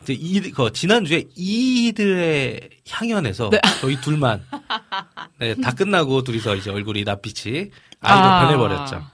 이제 0.04 0.12
이, 0.12 0.40
그 0.50 0.72
지난주에 0.72 1.24
I들의 1.36 2.70
향연에서 2.88 3.50
네. 3.50 3.60
저희 3.80 3.96
둘만 4.00 4.44
네, 5.38 5.54
다 5.56 5.72
끝나고 5.72 6.22
둘이서 6.22 6.56
이제 6.56 6.70
얼굴이 6.70 7.04
낯빛이 7.04 7.70
I로 8.00 8.26
아. 8.26 8.46
변해버렸죠. 8.46 9.04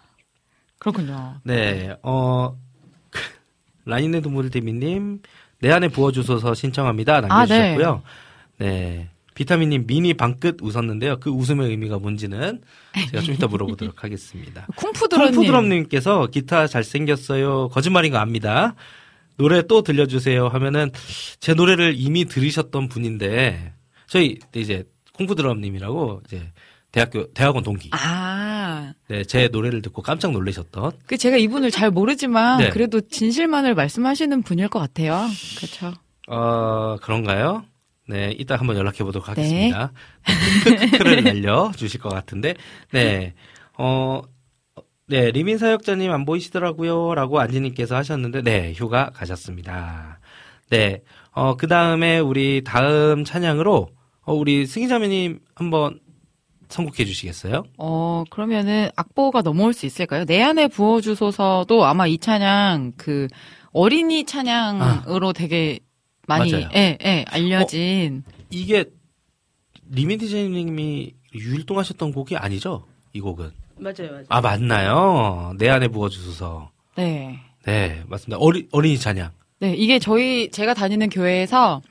그렇군요. 0.78 1.36
네, 1.44 1.94
어, 2.02 2.56
라인의 3.84 4.22
동물대미님, 4.22 5.20
내 5.60 5.70
안에 5.70 5.88
부어주소서 5.88 6.54
신청합니다. 6.54 7.20
남겨주셨고요. 7.20 8.02
네. 8.58 9.10
비타민님 9.34 9.86
미니 9.86 10.12
방끝 10.12 10.58
웃었는데요. 10.60 11.18
그 11.20 11.30
웃음의 11.30 11.70
의미가 11.70 11.98
뭔지는 11.98 12.60
제가 13.10 13.22
좀 13.22 13.34
이따 13.34 13.46
물어보도록 13.46 13.94
하겠습니다. 14.04 14.66
쿵푸드럼님께서 14.76 16.26
기타 16.26 16.66
잘생겼어요. 16.66 17.68
거짓말인 17.68 18.12
거 18.12 18.18
압니다. 18.18 18.74
노래 19.40 19.62
또 19.66 19.80
들려주세요 19.80 20.48
하면은 20.48 20.90
제 21.40 21.54
노래를 21.54 21.94
이미 21.96 22.26
들으셨던 22.26 22.88
분인데 22.88 23.72
저희 24.06 24.38
이제 24.54 24.84
쿵푸드럼님이라고 25.14 26.20
이제 26.26 26.52
대학교 26.92 27.32
대학원 27.32 27.64
동기. 27.64 27.88
아. 27.92 28.50
아, 28.70 28.94
네, 29.08 29.24
제 29.24 29.48
노래를 29.48 29.82
듣고 29.82 30.02
깜짝 30.02 30.32
놀라셨던. 30.32 30.92
그 31.06 31.16
제가 31.16 31.36
이분을 31.36 31.70
잘 31.70 31.90
모르지만 31.90 32.58
네. 32.58 32.68
그래도 32.70 33.00
진실만을 33.00 33.74
말씀하시는 33.74 34.42
분일 34.42 34.68
것 34.68 34.78
같아요. 34.78 35.26
그렇죠. 35.56 35.92
어, 36.28 36.96
그런가요? 37.02 37.64
네, 38.06 38.34
이따 38.38 38.56
한번 38.56 38.76
연락해 38.76 39.04
보도록 39.04 39.26
네. 39.26 39.30
하겠습니다. 39.30 39.92
크크크를 40.64 41.24
날려 41.24 41.72
주실 41.76 42.00
것 42.00 42.08
같은데, 42.08 42.54
네, 42.92 43.34
어, 43.78 44.22
네, 45.10 45.32
리민 45.32 45.58
사역자님 45.58 46.12
안 46.12 46.24
보이시더라고요. 46.24 47.16
라고 47.16 47.40
안지님께서 47.40 47.96
하셨는데, 47.96 48.42
네, 48.42 48.72
휴가 48.72 49.10
가셨습니다. 49.10 50.20
네, 50.68 51.02
어, 51.32 51.56
그 51.56 51.66
다음에 51.66 52.20
우리 52.20 52.62
다음 52.64 53.24
찬양으로, 53.24 53.88
어, 54.20 54.32
우리 54.32 54.66
승희자매님 54.66 55.40
한번 55.56 55.98
선곡해 56.68 57.04
주시겠어요? 57.04 57.64
어, 57.78 58.22
그러면은 58.30 58.88
악보가 58.94 59.42
넘어올 59.42 59.72
수 59.72 59.84
있을까요? 59.84 60.24
내 60.26 60.40
안에 60.42 60.68
부어주소서도 60.68 61.84
아마 61.84 62.06
이 62.06 62.16
찬양 62.16 62.92
그 62.96 63.26
어린이 63.72 64.24
찬양으로 64.24 65.32
되게 65.32 65.80
많이 66.28 66.52
맞아요. 66.52 66.68
예, 66.76 66.96
예, 67.04 67.24
알려진 67.28 68.22
이게 68.50 68.84
리민 69.90 70.20
디제이님이 70.20 71.14
율동하셨던 71.34 72.12
곡이 72.12 72.36
아니죠? 72.36 72.86
이 73.12 73.20
곡은. 73.20 73.50
맞아요, 73.80 74.10
맞아요. 74.10 74.24
아, 74.28 74.40
맞나요? 74.40 75.54
내 75.58 75.68
안에 75.68 75.88
부어주소서. 75.88 76.70
네. 76.96 77.38
네, 77.64 78.02
맞습니다. 78.06 78.38
어리, 78.38 78.68
어린이 78.72 78.98
찬양. 78.98 79.30
네, 79.60 79.74
이게 79.74 79.98
저희 79.98 80.50
제가 80.50 80.74
다니는 80.74 81.10
교회에서 81.10 81.82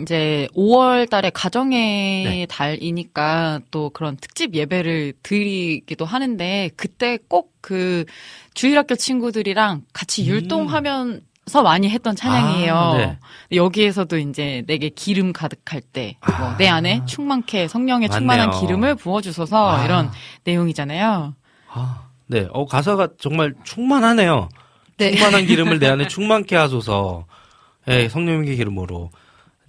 이제 0.00 0.46
5월 0.54 1.10
달에 1.10 1.30
가정의 1.30 2.24
네. 2.24 2.46
달이니까 2.46 3.60
또 3.70 3.90
그런 3.90 4.16
특집 4.16 4.54
예배를 4.54 5.14
드리기도 5.22 6.04
하는데 6.04 6.70
그때 6.76 7.18
꼭 7.28 7.58
그 7.68 8.06
주일학교 8.54 8.94
친구들이랑 8.94 9.82
같이 9.92 10.26
율동하면 10.26 11.20
서 11.48 11.62
많이 11.62 11.88
했던 11.90 12.14
찬양이에요. 12.14 12.72
음. 12.72 12.78
아, 12.78 12.96
네. 12.96 13.18
여기에서도 13.52 14.18
이제 14.18 14.62
내게 14.66 14.88
기름 14.90 15.32
가득할 15.32 15.80
때, 15.80 16.16
뭐내 16.38 16.68
안에 16.68 17.02
충만케 17.06 17.68
성령의 17.68 18.08
맞네요. 18.08 18.20
충만한 18.20 18.60
기름을 18.60 18.94
부어주소서 18.96 19.70
아. 19.78 19.84
이런 19.84 20.10
내용이잖아요. 20.44 21.34
네, 22.26 22.46
어, 22.52 22.66
가사가 22.66 23.08
정말 23.18 23.54
충만하네요. 23.64 24.48
네. 24.98 25.12
충만한 25.14 25.46
기름을 25.46 25.78
내 25.78 25.88
안에 25.88 26.06
충만케 26.08 26.54
하소서. 26.56 27.24
예, 27.88 28.08
성령의 28.08 28.56
기름으로. 28.56 29.10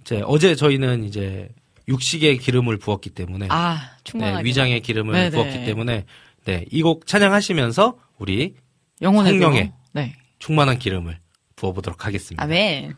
이제 0.02 0.22
어제 0.26 0.54
저희는 0.54 1.04
이제 1.04 1.48
육식의 1.88 2.38
기름을 2.38 2.76
부었기 2.78 3.10
때문에. 3.10 3.46
아, 3.50 3.80
충만하게. 4.04 4.42
네, 4.42 4.48
위장의 4.48 4.80
기름을 4.82 5.14
네네. 5.14 5.30
부었기 5.30 5.64
때문에. 5.64 6.04
네, 6.44 6.64
이 6.70 6.82
곡 6.82 7.06
찬양하시면서 7.06 7.96
우리 8.18 8.54
영혼에도. 9.00 9.30
성령의 9.38 9.72
네. 9.92 10.14
충만한 10.38 10.78
기름을 10.78 11.18
부어보도록 11.60 12.06
하겠습니다. 12.06 12.42
아멘. 12.42 12.96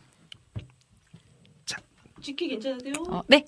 찍기 2.23 2.49
괜찮으세요? 2.49 2.95
어, 3.11 3.21
네. 3.27 3.45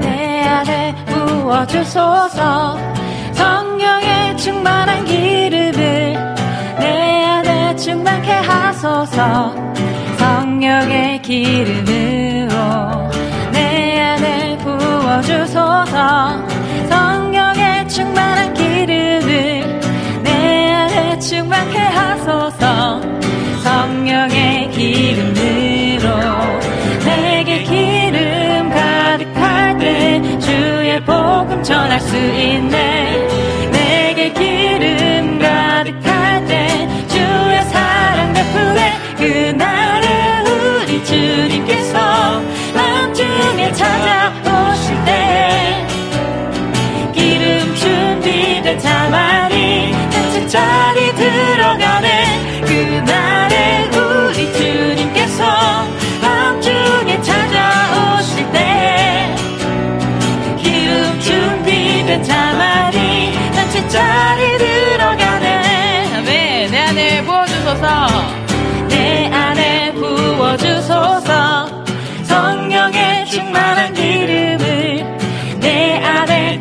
내 0.00 0.42
안에 0.42 0.94
부어주소서 1.06 2.87
하소서. 8.38 9.54
성령의 10.18 11.22
기름으로 11.22 12.54
내 13.52 14.00
안에 14.00 14.58
부어주소서. 14.58 16.46
성령의 16.88 17.88
충만한 17.88 18.54
기름을 18.54 19.80
내 20.22 20.72
안에 20.72 21.18
충만케 21.18 21.78
하소서. 21.78 23.00
성령의 23.62 24.70
기름으로 24.70 26.08
내게 27.04 27.62
기름 27.62 28.70
가득할 28.70 29.78
때 29.78 30.38
주의 30.38 31.00
복음 31.04 31.62
전할 31.62 32.00
수 32.00 32.16
있네 32.16 33.17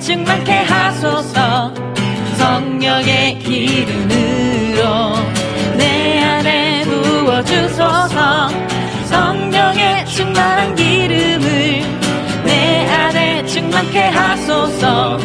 충만케 0.07 0.53
하소서. 0.53 1.73
성령의 2.37 3.39
기름으로 3.39 4.81
내 5.75 6.21
안에 6.23 6.85
부어주소서. 6.85 8.47
성령의 9.03 10.05
충만한 10.05 10.73
기름을 10.75 11.81
내 12.45 12.87
안에 12.87 13.45
충만케 13.47 13.99
하소서. 14.03 15.19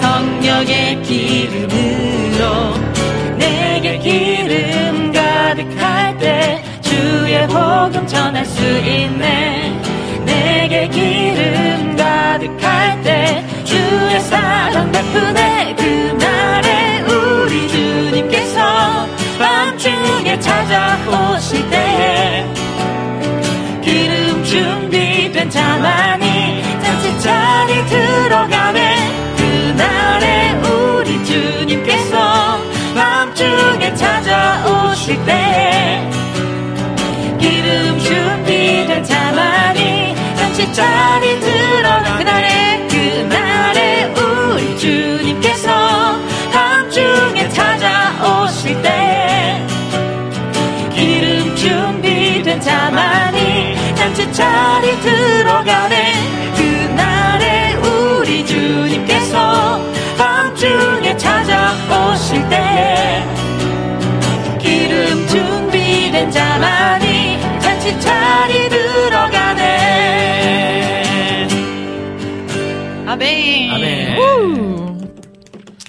성령의 0.00 1.02
기름으로 1.02 2.78
내게 3.36 3.98
기름 3.98 5.12
가득할 5.12 6.16
때 6.16 6.64
주의 6.80 7.46
복음 7.46 8.06
전할 8.06 8.46
수 8.46 8.62
있네 8.62 9.78
내게 10.44 10.88
기름 10.88 11.96
가득할 11.96 13.02
때 13.02 13.44
주의 13.64 14.20
사랑 14.20 14.92
베푸네 14.92 15.74
그날에 15.76 17.00
우리 17.02 17.68
주님께서 17.68 19.08
밤중에 19.38 20.38
찾아오실 20.38 21.70
때 21.70 22.46
기름 23.82 24.44
준비된 24.44 25.48
자만이 25.48 26.62
잔치 26.82 27.20
자리 27.20 27.86
들어가 27.86 28.63
잔치 40.54 40.72
자리 40.72 41.40
들어 41.40 41.93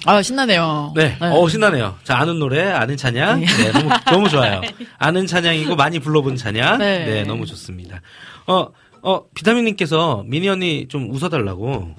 아, 0.06 0.22
신나네요. 0.22 0.92
네, 0.94 1.16
어 1.20 1.48
신나네요. 1.48 1.98
자 2.04 2.18
아는 2.18 2.38
노래, 2.38 2.62
아는 2.62 2.96
찬양, 2.96 3.40
네, 3.40 3.72
너무 3.72 3.90
너무 4.10 4.28
좋아요. 4.28 4.60
아는 4.98 5.26
찬양이고 5.26 5.76
많이 5.76 5.98
불러본 5.98 6.36
찬양, 6.36 6.78
네. 6.78 7.04
네, 7.04 7.22
너무 7.24 7.44
좋습니다. 7.46 8.00
어, 8.46 8.68
어, 9.02 9.28
비타민님께서 9.34 10.24
미니 10.26 10.48
언니 10.48 10.88
좀 10.88 11.10
웃어달라고. 11.10 11.94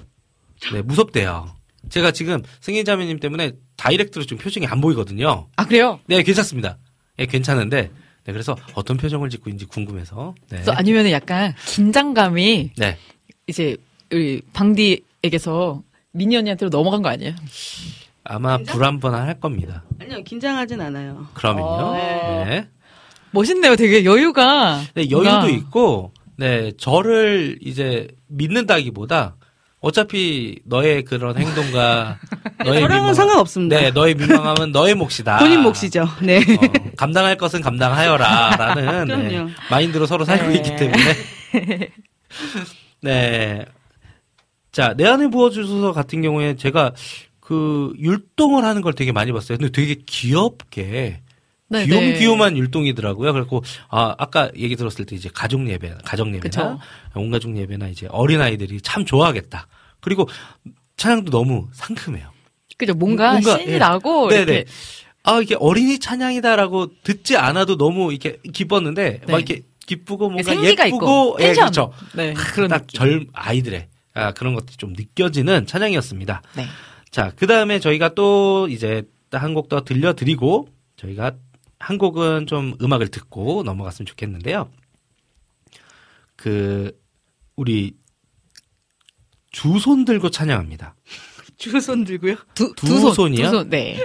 네, 0.72 0.82
무섭대요. 0.82 1.54
제가 1.88 2.10
지금 2.10 2.42
승희자매님 2.60 3.20
때문에 3.20 3.52
다이렉트로 3.76 4.24
좀 4.26 4.38
표정이 4.38 4.66
안 4.66 4.80
보이거든요. 4.80 5.48
아, 5.56 5.64
그래요? 5.64 6.00
네, 6.06 6.22
괜찮습니다. 6.22 6.78
네, 7.16 7.26
괜찮은데. 7.26 7.90
네, 8.24 8.32
그래서 8.32 8.56
어떤 8.74 8.96
표정을 8.96 9.30
짓고 9.30 9.48
있는지 9.48 9.64
궁금해서. 9.66 10.34
네. 10.50 10.56
그래서 10.56 10.72
아니면 10.72 11.10
약간 11.10 11.54
긴장감이 11.66 12.72
네. 12.76 12.98
이제 13.46 13.76
우리 14.12 14.42
방디에게서 14.52 15.82
미니 16.12 16.36
언니한테로 16.36 16.68
넘어간 16.68 17.00
거 17.00 17.08
아니에요? 17.08 17.34
아마 18.28 18.58
불안불안할 18.58 19.40
겁니다. 19.40 19.82
아니요, 20.00 20.22
긴장하진 20.22 20.80
않아요. 20.82 21.26
그러면요. 21.32 21.66
어. 21.66 22.44
네. 22.46 22.68
멋있네요. 23.30 23.74
되게 23.76 24.04
여유가. 24.04 24.80
네, 24.94 25.06
뭔가. 25.10 25.32
여유도 25.40 25.48
있고, 25.48 26.12
네, 26.36 26.72
저를 26.78 27.58
이제 27.62 28.08
믿는다기보다 28.28 29.36
어차피 29.80 30.58
너의 30.64 31.04
그런 31.04 31.38
행동과 31.38 32.18
너의 32.64 32.80
저랑은 32.80 33.14
상관없습니다. 33.14 33.80
네, 33.80 33.90
너의 33.92 34.14
민망함은 34.14 34.72
너의 34.72 34.94
몫이다. 34.94 35.38
본인 35.38 35.60
몫이죠. 35.62 36.06
네. 36.20 36.38
어, 36.38 36.90
감당할 36.96 37.36
것은 37.36 37.60
감당하여라라는 37.62 39.06
네. 39.28 39.46
마인드로 39.70 40.06
서로 40.06 40.24
살고 40.24 40.48
네. 40.48 40.54
있기 40.56 40.76
때문에 40.76 40.98
네. 43.02 43.64
자, 44.72 44.94
내 44.96 45.06
안에 45.06 45.28
부어주소서 45.28 45.92
같은 45.92 46.22
경우에 46.22 46.56
제가 46.56 46.92
그 47.48 47.94
율동을 47.98 48.62
하는 48.62 48.82
걸 48.82 48.92
되게 48.92 49.10
많이 49.10 49.32
봤어요. 49.32 49.56
근데 49.56 49.72
되게 49.72 49.94
귀엽게 50.04 51.22
네, 51.70 51.86
귀염귀염한 51.86 52.58
율동이더라고요. 52.58 53.32
그래고 53.32 53.64
아 53.88 54.14
아까 54.18 54.50
얘기 54.54 54.76
들었을 54.76 55.06
때 55.06 55.16
이제 55.16 55.30
가족 55.32 55.66
예배, 55.66 55.94
가정 56.04 56.34
예배나. 56.34 56.78
온 57.14 57.30
가족 57.30 57.56
예배나 57.56 57.88
이제 57.88 58.06
어린 58.10 58.42
아이들이 58.42 58.82
참 58.82 59.06
좋아하겠다. 59.06 59.66
그리고 60.00 60.28
찬양도 60.98 61.30
너무 61.30 61.68
상큼해요. 61.72 62.28
그죠. 62.76 62.92
뭔가, 62.92 63.32
뭔가, 63.32 63.56
신이 63.56 63.72
예. 63.72 63.78
나고 63.78 64.28
네네. 64.28 64.42
이렇게 64.42 64.64
아 65.22 65.40
이게 65.40 65.56
어린이 65.58 65.98
찬양이다라고 65.98 67.00
듣지 67.02 67.38
않아도 67.38 67.78
너무 67.78 68.12
이렇게 68.12 68.36
기뻤는데 68.52 69.20
네. 69.24 69.32
막 69.32 69.38
이렇게 69.38 69.62
기쁘고 69.86 70.28
뭔가 70.28 70.42
생기가 70.42 70.86
예쁘고 70.86 70.96
있고 70.96 71.36
예. 71.40 71.54
그렇죠. 71.54 71.94
네, 72.12 72.34
그런 72.34 72.68
느낌. 72.68 72.98
딱절 72.98 73.26
아이들의 73.32 73.88
아, 74.12 74.32
그런 74.32 74.54
것들이 74.54 74.76
좀 74.76 74.92
느껴지는 74.92 75.66
찬양이었습니다. 75.66 76.42
네. 76.56 76.66
자, 77.10 77.32
그 77.36 77.46
다음에 77.46 77.78
저희가 77.80 78.14
또 78.14 78.68
이제 78.68 79.02
한 79.30 79.54
곡 79.54 79.68
더 79.68 79.82
들려드리고 79.84 80.68
저희가 80.96 81.32
한 81.78 81.98
곡은 81.98 82.46
좀 82.46 82.74
음악을 82.80 83.08
듣고 83.08 83.62
넘어갔으면 83.62 84.06
좋겠는데요. 84.06 84.70
그 86.36 86.98
우리 87.56 87.94
두손 89.52 90.04
들고 90.04 90.30
찬양합니다. 90.30 90.94
주손 91.58 92.04
들고요. 92.04 92.36
두, 92.54 92.72
두 92.74 92.86
두 92.86 93.00
손, 93.00 93.14
손이요? 93.14 93.44
두 93.44 93.50
손, 93.50 93.70
네. 93.70 93.98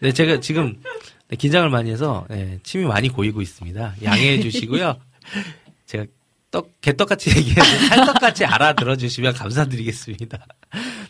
네, 0.00 0.12
제가 0.12 0.40
지금 0.40 0.80
네, 1.28 1.36
긴장을 1.36 1.68
많이 1.70 1.90
해서 1.90 2.26
네, 2.30 2.58
침이 2.62 2.84
많이 2.84 3.08
고이고 3.08 3.42
있습니다. 3.42 3.96
양해해 4.02 4.40
주시고요. 4.40 4.98
제가 5.86 6.06
떡 6.50 6.80
개떡같이 6.80 7.30
얘기해서 7.36 7.88
찰떡같이 7.88 8.44
알아들어 8.44 8.96
주시면 8.96 9.34
감사드리겠습니다. 9.34 10.38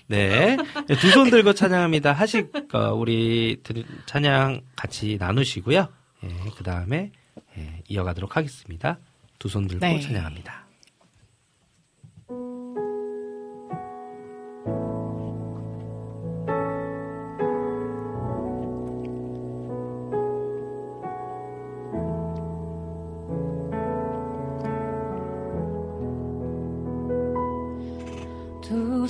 네, 0.09 0.57
두 1.01 1.09
손 1.11 1.31
들고 1.31 1.55
찬양합니다. 1.55 2.13
하실 2.13 2.51
거 2.69 2.93
우리 2.95 3.59
들- 3.63 3.85
찬양 4.07 4.61
같이 4.77 5.17
나누시고요. 5.19 5.89
예, 6.25 6.29
그 6.57 6.63
다음에 6.65 7.11
예, 7.57 7.83
이어가도록 7.89 8.37
하겠습니다. 8.37 8.99
두 9.39 9.49
손 9.49 9.67
들고 9.67 9.81
네. 9.87 9.99
찬양합니다. 10.01 10.60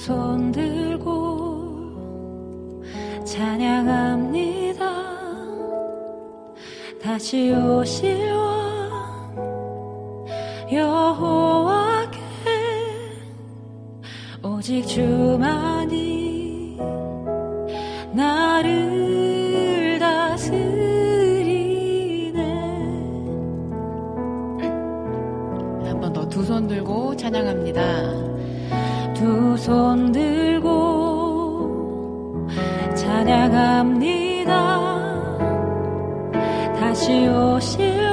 손 0.04 0.50
들고 0.50 1.10
찬양합니다. 3.24 4.80
다시 7.02 7.52
오실 7.52 8.32
왕 8.32 9.36
여호와께 10.72 12.18
오직 14.42 14.86
주만이 14.86 16.78
나를 18.14 19.98
다스리네. 19.98 20.80
한 25.84 26.00
번 26.00 26.12
더 26.14 26.26
두 26.26 26.40
손 26.42 26.66
들고 26.66 27.14
찬양합니다. 27.16 28.29
두 29.20 29.54
손 29.58 30.12
들고 30.12 30.70
찬양합니다. 32.94 34.48
다시 36.80 37.28
오실 37.28 38.09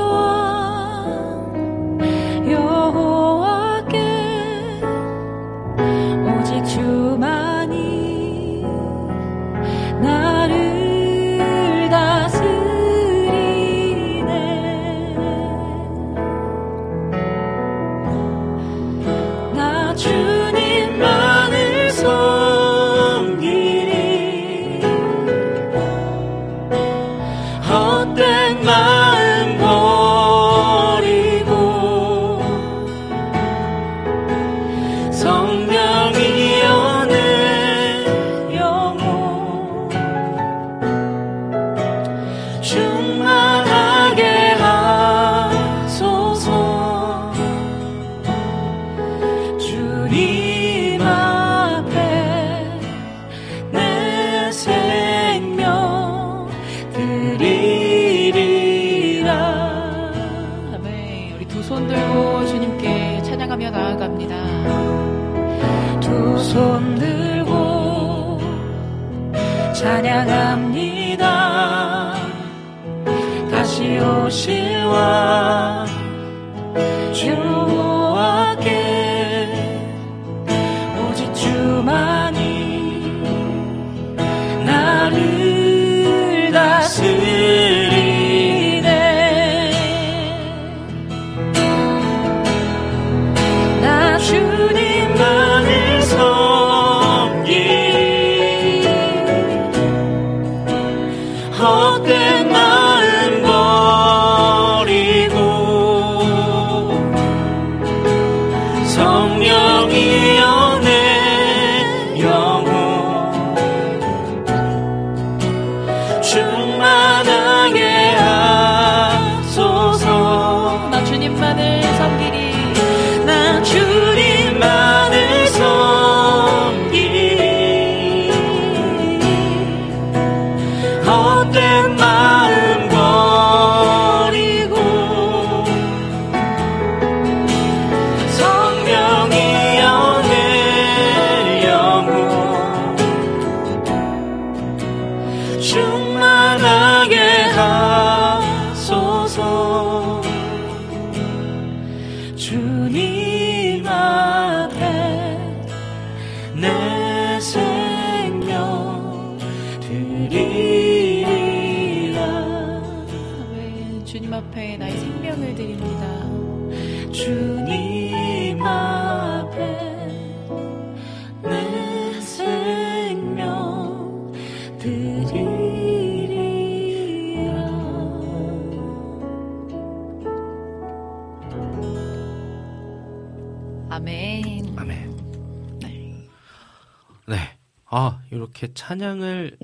찬양을 188.92 189.58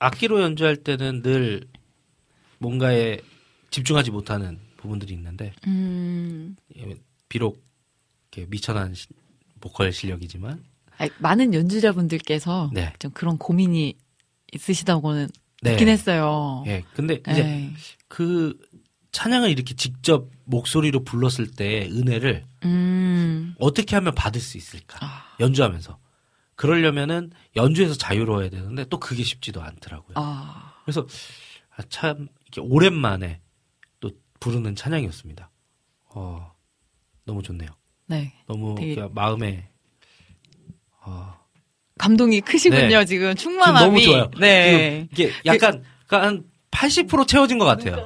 악기로 0.00 0.42
연주할 0.42 0.76
때는 0.76 1.22
늘 1.22 1.68
뭔가에 2.58 3.20
집중하지 3.70 4.10
못하는 4.10 4.58
부분들이 4.76 5.14
있는데 5.14 5.52
음. 5.68 6.56
예, 6.76 6.96
비록 7.28 7.62
미천한 8.48 8.94
시- 8.94 9.06
보컬 9.60 9.92
실력이지만 9.92 10.64
아니, 10.98 11.10
많은 11.18 11.54
연주자분들께서 11.54 12.70
네. 12.72 12.92
좀 12.98 13.12
그런 13.12 13.38
고민이 13.38 13.96
있으시다고는 14.52 15.28
네. 15.62 15.70
듣긴 15.72 15.88
했어요. 15.88 16.64
예, 16.66 16.82
근데 16.94 17.14
이제 17.30 17.42
네. 17.44 17.72
그 18.08 18.58
찬양을 19.12 19.48
이렇게 19.50 19.74
직접 19.74 20.28
목소리로 20.44 21.04
불렀을 21.04 21.52
때 21.52 21.88
은혜를 21.88 22.46
음. 22.64 23.54
어떻게 23.60 23.94
하면 23.94 24.12
받을 24.14 24.40
수 24.40 24.56
있을까? 24.56 24.98
아. 25.02 25.36
연주하면서. 25.38 25.98
그러려면은 26.60 27.30
연주에서 27.56 27.94
자유로워야 27.94 28.50
되는데 28.50 28.84
또 28.90 29.00
그게 29.00 29.22
쉽지도 29.22 29.62
않더라고요. 29.62 30.12
아. 30.16 30.74
그래서 30.84 31.06
아, 31.74 31.82
참 31.88 32.28
이렇게 32.42 32.60
오랜만에 32.60 33.40
또 33.98 34.10
부르는 34.40 34.76
찬양이었습니다. 34.76 35.50
어, 36.10 36.52
너무 37.24 37.42
좋네요. 37.42 37.70
네. 38.08 38.34
너무 38.46 38.74
되게- 38.74 38.92
이렇게 38.92 39.10
마음에 39.14 39.70
어, 41.02 41.32
감동이 41.96 42.42
크시군요, 42.42 42.98
네. 42.98 43.04
지금. 43.06 43.34
지금 43.34 43.34
충만함이. 43.36 43.86
너무 43.86 44.02
좋아요. 44.02 44.30
네. 44.38 45.08
지금 45.14 45.30
이게 45.30 45.32
약간 45.46 45.82
그러니까 46.06 46.44
한80% 46.72 47.26
채워진 47.26 47.56
것 47.58 47.64
같아요. 47.64 47.96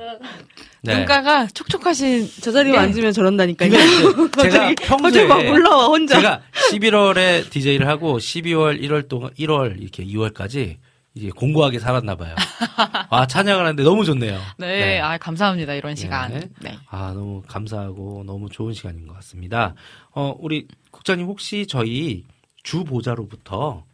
네. 0.85 0.97
눈가가 0.99 1.47
촉촉하신 1.47 2.29
저 2.43 2.53
자리에 2.53 2.73
네. 2.73 2.79
앉으면 2.79 3.13
저런다니까요. 3.13 3.71
제가 4.43 4.75
평소에 4.83 5.27
막 5.27 5.39
올라와 5.39 5.87
혼자. 5.87 6.17
제가 6.17 6.43
11월에 6.73 7.49
DJ를 7.51 7.89
하고 7.89 8.19
12월, 8.19 8.81
1월 8.83 9.09
동안 9.09 9.31
1월 9.39 9.81
이렇게 9.81 10.05
2월까지 10.05 10.77
이제 11.15 11.31
공고하게 11.31 11.79
살았나 11.79 12.17
봐요. 12.17 12.35
아 13.09 13.27
찬양을 13.27 13.65
하는데 13.65 13.83
너무 13.83 14.05
좋네요. 14.05 14.39
네, 14.59 15.01
아 15.01 15.17
감사합니다 15.17 15.75
이런 15.75 15.95
시간. 15.95 16.33
네. 16.33 16.49
네. 16.61 16.79
아 16.91 17.13
너무 17.15 17.41
감사하고 17.47 18.25
너무 18.27 18.49
좋은 18.51 18.73
시간인 18.75 19.07
것 19.07 19.15
같습니다. 19.15 19.75
어 20.11 20.35
우리 20.39 20.67
국장님 20.91 21.27
혹시 21.27 21.67
저희 21.67 22.25
주 22.63 22.83
보자로부터 22.85 23.85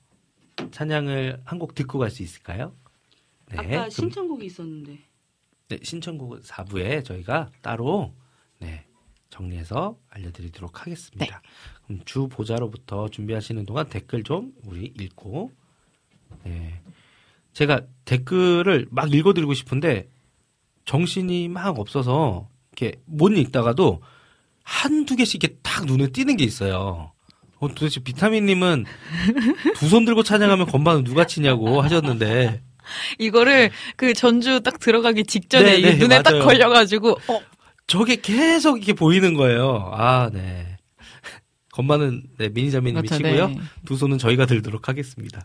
찬양을 0.72 1.40
한 1.44 1.58
곡 1.58 1.74
듣고 1.74 1.98
갈 1.98 2.10
수 2.10 2.22
있을까요? 2.22 2.72
네. 3.52 3.76
아까 3.76 3.90
신청곡이 3.90 4.46
있었는데. 4.46 4.98
네, 5.70 5.78
신청곡 5.84 6.42
4부에 6.42 7.04
저희가 7.04 7.48
따로 7.62 8.12
네, 8.58 8.84
정리해서 9.30 9.96
알려드리도록 10.10 10.80
하겠습니다. 10.84 11.40
그럼 11.86 12.00
주 12.04 12.26
보자로부터 12.28 13.08
준비하시는 13.08 13.64
동안 13.66 13.88
댓글 13.88 14.24
좀 14.24 14.52
우리 14.64 14.92
읽고 14.98 15.52
네. 16.44 16.80
제가 17.52 17.82
댓글을 18.04 18.88
막 18.90 19.14
읽어드리고 19.14 19.54
싶은데 19.54 20.08
정신이 20.86 21.48
막 21.48 21.78
없어서 21.78 22.48
이렇게 22.72 23.00
못 23.06 23.28
읽다가도 23.30 24.02
한두 24.64 25.14
개씩 25.14 25.42
이렇게 25.42 25.56
딱 25.62 25.84
눈에 25.86 26.08
띄는 26.08 26.36
게 26.36 26.44
있어요. 26.44 27.12
어, 27.58 27.68
도대체 27.68 28.00
비타민님은 28.00 28.86
두 29.76 29.86
손 29.86 30.04
들고 30.04 30.22
찬양하면 30.24 30.66
건반을 30.66 31.04
누가 31.04 31.26
치냐고 31.26 31.80
하셨는데 31.80 32.62
이거를 33.18 33.70
그 33.96 34.14
전주 34.14 34.60
딱 34.60 34.78
들어가기 34.78 35.24
직전에 35.24 35.80
네, 35.80 35.90
네, 35.92 35.96
눈에 35.96 36.22
딱 36.22 36.32
맞아요. 36.32 36.44
걸려가지고 36.44 37.10
어 37.28 37.40
저게 37.86 38.16
계속 38.16 38.76
이렇게 38.76 38.92
보이는 38.92 39.34
거예요. 39.34 39.90
아, 39.92 40.30
네. 40.32 40.76
건반은 41.72 42.24
네, 42.38 42.48
미니자매님이 42.48 43.08
그렇죠, 43.08 43.16
치고요. 43.16 43.48
네. 43.48 43.56
두 43.86 43.96
손은 43.96 44.18
저희가 44.18 44.46
들도록 44.46 44.88
하겠습니다. 44.88 45.44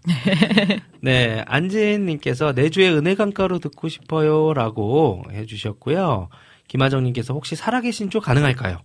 네, 1.02 1.44
안지혜님께서 1.48 2.54
내주의 2.54 2.90
은혜 2.92 3.16
강가로 3.16 3.60
듣고 3.60 3.90
싶어요라고 3.90 5.24
해주셨고요. 5.32 6.30
김하정님께서 6.68 7.34
혹시 7.34 7.56
살아계신 7.56 8.10
주 8.10 8.20
가능할까요? 8.20 8.80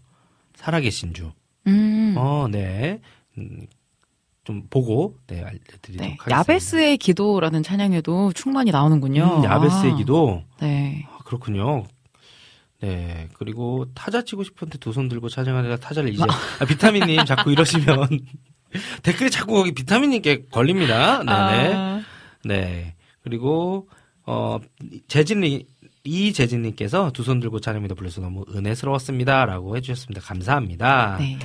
살아계신 0.54 1.14
주. 1.14 1.32
음. 1.66 2.14
어, 2.16 2.46
네. 2.50 3.00
음, 3.38 3.66
좀 4.44 4.66
보고 4.70 5.16
네 5.26 5.40
알려드리도록 5.42 5.96
네. 5.98 6.16
하겠습니다. 6.18 6.38
야베스의 6.38 6.96
기도라는 6.98 7.62
찬양에도 7.62 8.32
충만히 8.32 8.70
나오는군요. 8.70 9.38
음, 9.40 9.44
야베스의 9.44 9.92
아, 9.92 9.96
기도. 9.96 10.42
네. 10.60 11.06
아, 11.10 11.18
그렇군요. 11.24 11.84
네. 12.80 13.28
그리고 13.34 13.84
타자 13.94 14.22
치고 14.22 14.42
싶은데 14.42 14.78
두 14.78 14.92
손 14.92 15.08
들고 15.08 15.28
찬양하다가 15.28 15.76
타자를 15.76 16.12
이제 16.14 16.22
아, 16.58 16.64
비타민님 16.64 17.24
자꾸 17.26 17.52
이러시면 17.52 18.08
댓글에 19.02 19.28
자꾸 19.28 19.54
거기 19.54 19.72
비타민님께 19.72 20.46
걸립니다. 20.50 21.18
네네. 21.18 21.74
아. 21.74 22.02
네. 22.44 22.94
그리고 23.22 23.88
어 24.24 24.58
재진이 25.08 25.66
이재진님께서 26.04 27.10
두 27.12 27.22
손 27.24 27.40
들고 27.40 27.60
찬양합니다 27.60 27.94
불러서 27.94 28.22
너무 28.22 28.46
은혜스러웠습니다라고 28.54 29.76
해주셨습니다. 29.76 30.22
감사합니다. 30.22 31.18
네. 31.18 31.38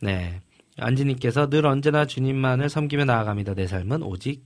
네. 0.00 0.40
안지님께서 0.78 1.48
늘 1.50 1.66
언제나 1.66 2.06
주님만을 2.06 2.68
섬기며 2.68 3.04
나아갑니다. 3.04 3.54
내 3.54 3.66
삶은 3.66 4.02
오직 4.02 4.42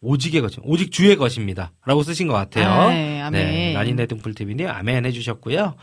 오직의 0.00 0.40
것이 0.40 0.58
오직 0.62 0.92
주의 0.92 1.16
것입니다. 1.16 1.72
라고 1.84 2.02
쓰신 2.02 2.28
것 2.28 2.34
같아요. 2.34 2.68
아, 2.68 2.88
네, 2.88 3.20
아멘. 3.20 3.46
네, 3.46 3.72
라니네 3.74 4.06
등불TV님 4.06 4.68
아멘 4.68 5.04
해주셨고요. 5.06 5.74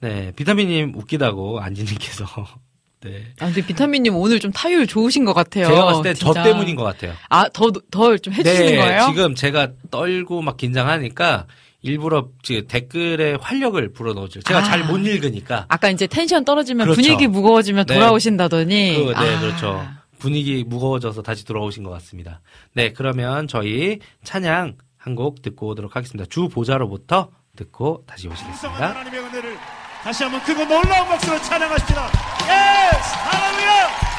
네, 0.00 0.32
비타민님 0.36 0.94
웃기다고 0.96 1.60
안지님께서. 1.60 2.26
네. 3.00 3.22
아, 3.38 3.46
근데 3.46 3.64
비타민님 3.64 4.16
오늘 4.16 4.40
좀 4.40 4.50
타율 4.50 4.86
좋으신 4.86 5.24
것 5.24 5.34
같아요. 5.34 5.66
제가 5.66 5.84
봤을 5.84 6.02
때 6.02 6.14
저. 6.14 6.32
때문인 6.32 6.74
것 6.74 6.84
같아요. 6.84 7.12
아, 7.28 7.48
더, 7.50 7.70
더좀 7.90 8.32
해주시는 8.32 8.66
네, 8.66 8.76
거예요? 8.78 9.06
지금 9.10 9.34
제가 9.34 9.72
떨고 9.90 10.40
막 10.42 10.56
긴장하니까 10.56 11.46
일부러 11.84 12.28
지금 12.42 12.66
댓글에 12.66 13.36
활력을 13.40 13.92
불어 13.92 14.14
넣어줘요. 14.14 14.42
제가 14.42 14.60
아. 14.60 14.62
잘못 14.62 14.98
읽으니까. 14.98 15.66
아까 15.68 15.90
이제 15.90 16.06
텐션 16.06 16.44
떨어지면 16.44 16.86
그렇죠. 16.86 17.00
분위기 17.00 17.26
무거워지면 17.28 17.86
네. 17.86 17.94
돌아오신다더니. 17.94 18.94
그, 18.96 19.10
네, 19.12 19.14
아. 19.34 19.40
그렇죠. 19.40 19.86
분위기 20.18 20.64
무거워져서 20.66 21.20
다시 21.22 21.44
돌아오신 21.44 21.84
것 21.84 21.90
같습니다. 21.90 22.40
네, 22.72 22.92
그러면 22.92 23.46
저희 23.46 23.98
찬양 24.24 24.76
한 24.96 25.14
곡 25.14 25.42
듣고 25.42 25.68
오도록 25.68 25.94
하겠습니다. 25.96 26.26
주 26.30 26.48
보좌로부터 26.48 27.28
듣고 27.56 28.04
다시 28.06 28.26
오시겠습니다. 28.26 28.88
하나님의 28.88 29.20
은혜를 29.20 29.56
다시 30.02 30.22
한번 30.24 30.42
크고 30.42 30.64
놀라운 30.64 31.06
박수로 31.08 31.38
찬양하십니다. 31.42 32.06
Yes! 32.06 33.14
할렐루야! 33.14 34.13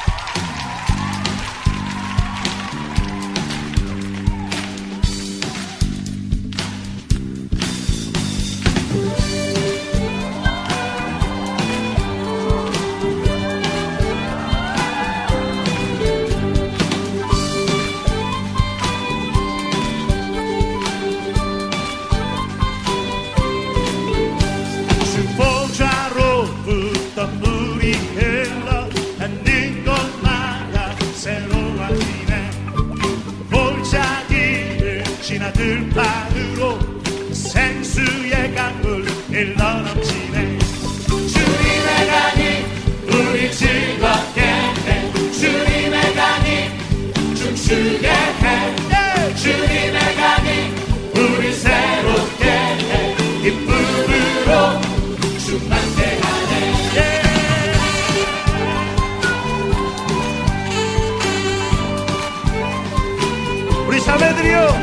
자 64.46 64.75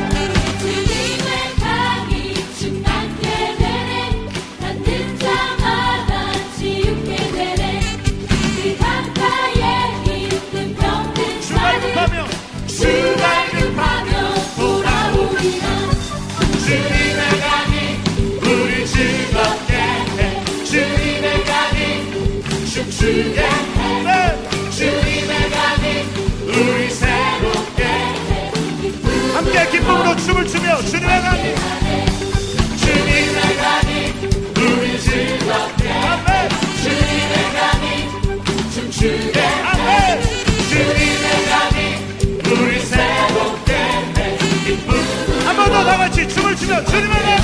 춤을 30.24 30.46
추며 30.46 30.80
주님의 30.82 31.22
강이 31.22 31.54
주님의 32.76 33.56
강이 33.56 34.12
우리 34.56 35.00
즐겁게 35.00 35.88
해 35.88 36.48
주님의 36.82 37.34
강이 37.54 37.84
춤추게. 38.72 39.40
해 39.40 40.20
주님의 40.68 41.26
강이 41.50 41.76
우리 42.62 42.80
새롭게 42.80 43.72
해한번 45.44 45.70
더 45.72 45.84
다 45.84 45.96
같이 45.98 46.28
춤을 46.28 46.56
추며 46.56 46.84
주님의 46.84 47.10
강이 47.22 47.41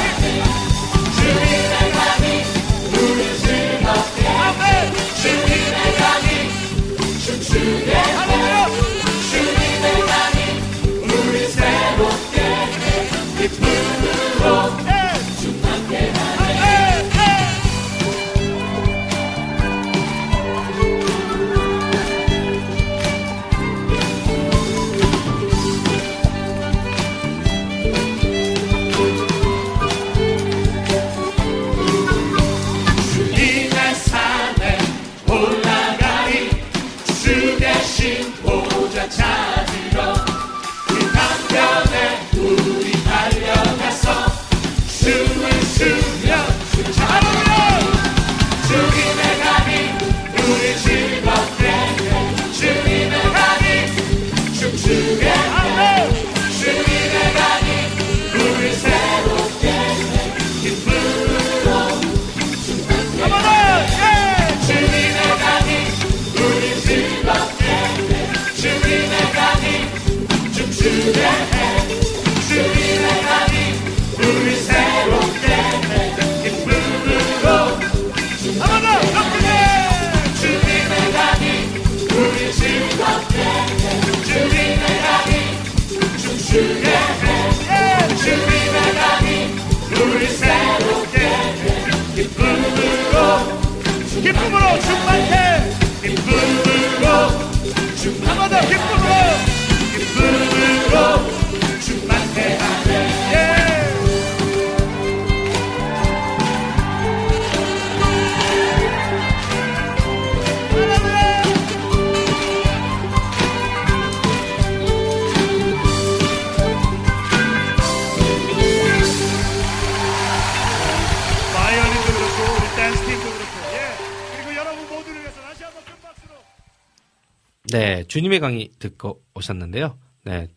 주님의 128.18 128.40
강의 128.40 128.68
듣고 128.80 129.22
오셨는데요. 129.36 129.96
네, 130.24 130.48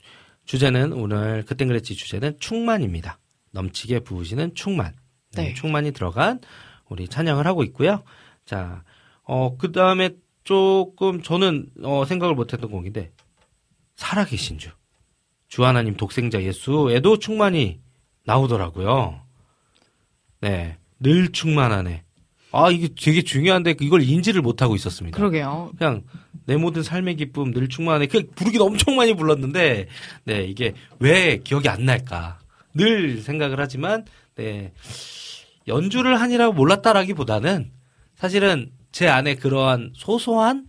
주제는 0.45 0.93
오늘 0.93 1.43
그땐 1.45 1.67
그랬지 1.67 1.93
주제는 1.95 2.39
충만입니다. 2.39 3.19
넘치게 3.51 3.99
부으시는 3.99 4.55
충만. 4.55 4.95
네, 5.33 5.49
네. 5.49 5.53
충만이 5.53 5.91
들어간 5.91 6.39
우리 6.89 7.07
찬양을 7.07 7.45
하고 7.45 7.63
있고요. 7.65 8.01
자, 8.45 8.83
어, 9.21 9.57
그 9.57 9.71
다음에 9.71 10.09
조금 10.43 11.21
저는 11.21 11.67
어, 11.83 12.03
생각을 12.05 12.33
못했던 12.33 12.71
곡인데 12.71 13.11
살아계신 13.95 14.57
주. 14.57 14.71
주 15.47 15.63
하나님 15.63 15.95
독생자 15.95 16.41
예수에도 16.41 17.19
충만이 17.19 17.79
나오더라고요. 18.25 19.21
네, 20.39 20.79
늘 20.99 21.31
충만하네. 21.31 22.05
아, 22.53 22.71
이게 22.71 22.89
되게 22.99 23.21
중요한데 23.21 23.75
이걸 23.81 24.01
인지를 24.01 24.41
못하고 24.41 24.75
있었습니다. 24.75 25.15
그러게요. 25.15 25.73
그냥 25.77 26.01
내 26.51 26.57
모든 26.57 26.83
삶의 26.83 27.15
기쁨 27.15 27.53
늘 27.53 27.69
충만해. 27.69 28.07
그 28.07 28.27
부르긴 28.35 28.59
엄청 28.59 28.97
많이 28.97 29.13
불렀는데, 29.13 29.87
네 30.25 30.43
이게 30.43 30.73
왜 30.99 31.37
기억이 31.37 31.69
안 31.69 31.85
날까? 31.85 32.39
늘 32.73 33.21
생각을 33.21 33.57
하지만, 33.57 34.03
네 34.35 34.73
연주를 35.65 36.19
하니라고 36.19 36.51
몰랐다라기보다는 36.51 37.71
사실은 38.15 38.69
제 38.91 39.07
안에 39.07 39.35
그러한 39.35 39.93
소소한 39.95 40.65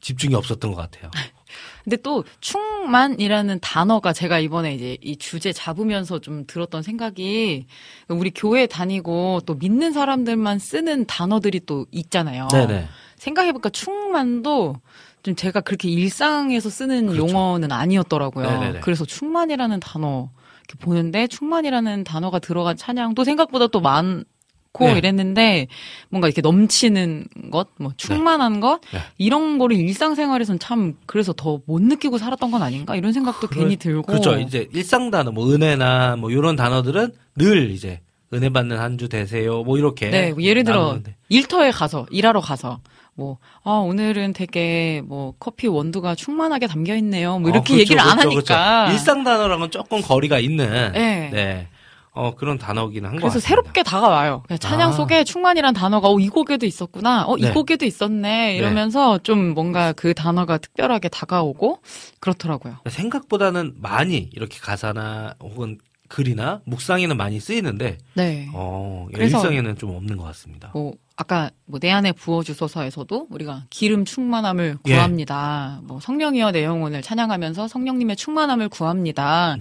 집중이 0.00 0.34
없었던 0.34 0.72
것 0.72 0.76
같아요. 0.76 1.12
근데 1.84 1.96
또 1.98 2.24
충만이라는 2.40 3.60
단어가 3.60 4.12
제가 4.12 4.40
이번에 4.40 4.74
이제 4.74 4.98
이 5.00 5.16
주제 5.16 5.52
잡으면서 5.52 6.18
좀 6.18 6.44
들었던 6.44 6.82
생각이 6.82 7.66
우리 8.08 8.30
교회 8.30 8.66
다니고 8.66 9.42
또 9.46 9.54
믿는 9.54 9.92
사람들만 9.92 10.58
쓰는 10.58 11.06
단어들이 11.06 11.60
또 11.66 11.86
있잖아요. 11.92 12.48
네네. 12.48 12.88
생각해보니까 13.20 13.70
충만도 13.70 14.76
좀 15.22 15.34
제가 15.36 15.60
그렇게 15.60 15.88
일상에서 15.88 16.70
쓰는 16.70 17.16
용어는 17.16 17.72
아니었더라고요. 17.72 18.44
그렇죠. 18.46 18.60
네네네. 18.60 18.80
그래서 18.80 19.04
충만이라는 19.04 19.80
단어 19.80 20.30
이렇게 20.68 20.84
보는데 20.84 21.26
충만이라는 21.26 22.04
단어가 22.04 22.38
들어간 22.38 22.76
찬양도 22.76 23.24
생각보다 23.24 23.66
또 23.68 23.80
많 23.80 24.24
고 24.72 24.86
네. 24.86 24.98
이랬는데 24.98 25.66
뭔가 26.10 26.28
이렇게 26.28 26.42
넘치는 26.42 27.26
것, 27.50 27.70
뭐 27.80 27.90
충만한 27.96 28.60
것 28.60 28.80
네. 28.92 29.00
이런 29.18 29.58
거를 29.58 29.74
일상생활에선 29.76 30.60
참 30.60 30.94
그래서 31.06 31.32
더 31.32 31.60
못 31.66 31.82
느끼고 31.82 32.18
살았던 32.18 32.52
건 32.52 32.62
아닌가 32.62 32.94
이런 32.94 33.12
생각도 33.12 33.48
괜히 33.48 33.74
들고 33.76 34.02
그렇죠. 34.02 34.38
이제 34.38 34.68
일상 34.72 35.10
단어, 35.10 35.32
뭐 35.32 35.52
은혜나 35.52 36.14
뭐 36.20 36.30
이런 36.30 36.54
단어들은 36.54 37.10
늘 37.34 37.70
이제 37.72 38.00
은혜 38.32 38.48
받는 38.48 38.78
한 38.78 38.96
주 38.96 39.08
되세요. 39.08 39.64
뭐 39.64 39.76
이렇게. 39.76 40.08
네, 40.08 40.30
뭐 40.32 40.40
예를 40.40 40.62
들어 40.62 40.82
나누는데. 40.82 41.16
일터에 41.30 41.72
가서 41.72 42.06
일하러 42.12 42.40
가서 42.40 42.78
뭐 43.14 43.38
아, 43.64 43.72
오늘은 43.72 44.32
되게 44.32 45.02
뭐 45.04 45.34
커피 45.38 45.66
원두가 45.66 46.14
충만하게 46.14 46.66
담겨 46.66 46.94
있네요. 46.96 47.38
뭐 47.38 47.50
이렇게 47.50 47.74
어, 47.74 47.76
그렇죠, 47.76 47.80
얘기를 47.80 48.00
안 48.00 48.18
그렇죠, 48.18 48.54
하니까 48.54 48.84
그렇죠. 48.84 48.92
일상 48.92 49.24
단어랑은 49.24 49.70
조금 49.70 50.00
거리가 50.00 50.38
있는. 50.38 50.92
네. 50.92 51.30
네. 51.32 51.68
어, 52.12 52.34
그런 52.34 52.58
단어기는 52.58 53.08
한것 53.08 53.30
그래서. 53.30 53.38
새롭게 53.38 53.82
다가와요. 53.84 54.42
그냥 54.46 54.58
찬양 54.58 54.88
아. 54.90 54.92
속에 54.92 55.22
충만이란 55.22 55.74
단어가 55.74 56.08
어, 56.08 56.18
이 56.18 56.28
곡에도 56.28 56.66
있었구나. 56.66 57.24
어, 57.26 57.36
이 57.36 57.42
네. 57.42 57.52
곡에도 57.52 57.86
있었네. 57.86 58.56
이러면서 58.56 59.18
좀 59.18 59.54
뭔가 59.54 59.92
그 59.92 60.12
단어가 60.12 60.58
특별하게 60.58 61.08
다가오고 61.08 61.78
그렇더라고요. 62.18 62.78
생각보다는 62.88 63.74
많이 63.80 64.28
이렇게 64.32 64.58
가사나 64.58 65.34
혹은 65.40 65.78
글이나 66.08 66.60
묵상에는 66.64 67.16
많이 67.16 67.38
쓰이는데 67.38 67.98
네. 68.14 68.48
어, 68.52 69.06
일상에는 69.16 69.78
좀 69.78 69.94
없는 69.94 70.16
것 70.16 70.24
같습니다. 70.24 70.72
뭐 70.74 70.94
아까 71.20 71.50
뭐 71.66 71.78
내 71.80 71.90
안에 71.90 72.12
부어주소서에서도 72.12 73.26
우리가 73.30 73.64
기름 73.68 74.06
충만함을 74.06 74.78
예. 74.86 74.94
구합니다. 74.94 75.80
뭐 75.84 76.00
성령이여 76.00 76.50
내 76.52 76.64
영혼을 76.64 77.02
찬양하면서 77.02 77.68
성령님의 77.68 78.16
충만함을 78.16 78.70
구합니다. 78.70 79.56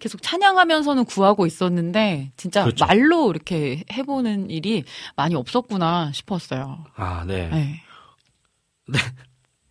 계속 0.00 0.22
찬양하면서는 0.22 1.04
구하고 1.04 1.46
있었는데 1.46 2.32
진짜 2.36 2.64
그렇죠. 2.64 2.84
말로 2.84 3.30
이렇게 3.30 3.84
해보는 3.92 4.50
일이 4.50 4.82
많이 5.14 5.36
없었구나 5.36 6.10
싶었어요. 6.12 6.84
아, 6.96 7.24
네. 7.26 7.48
네. 7.48 8.98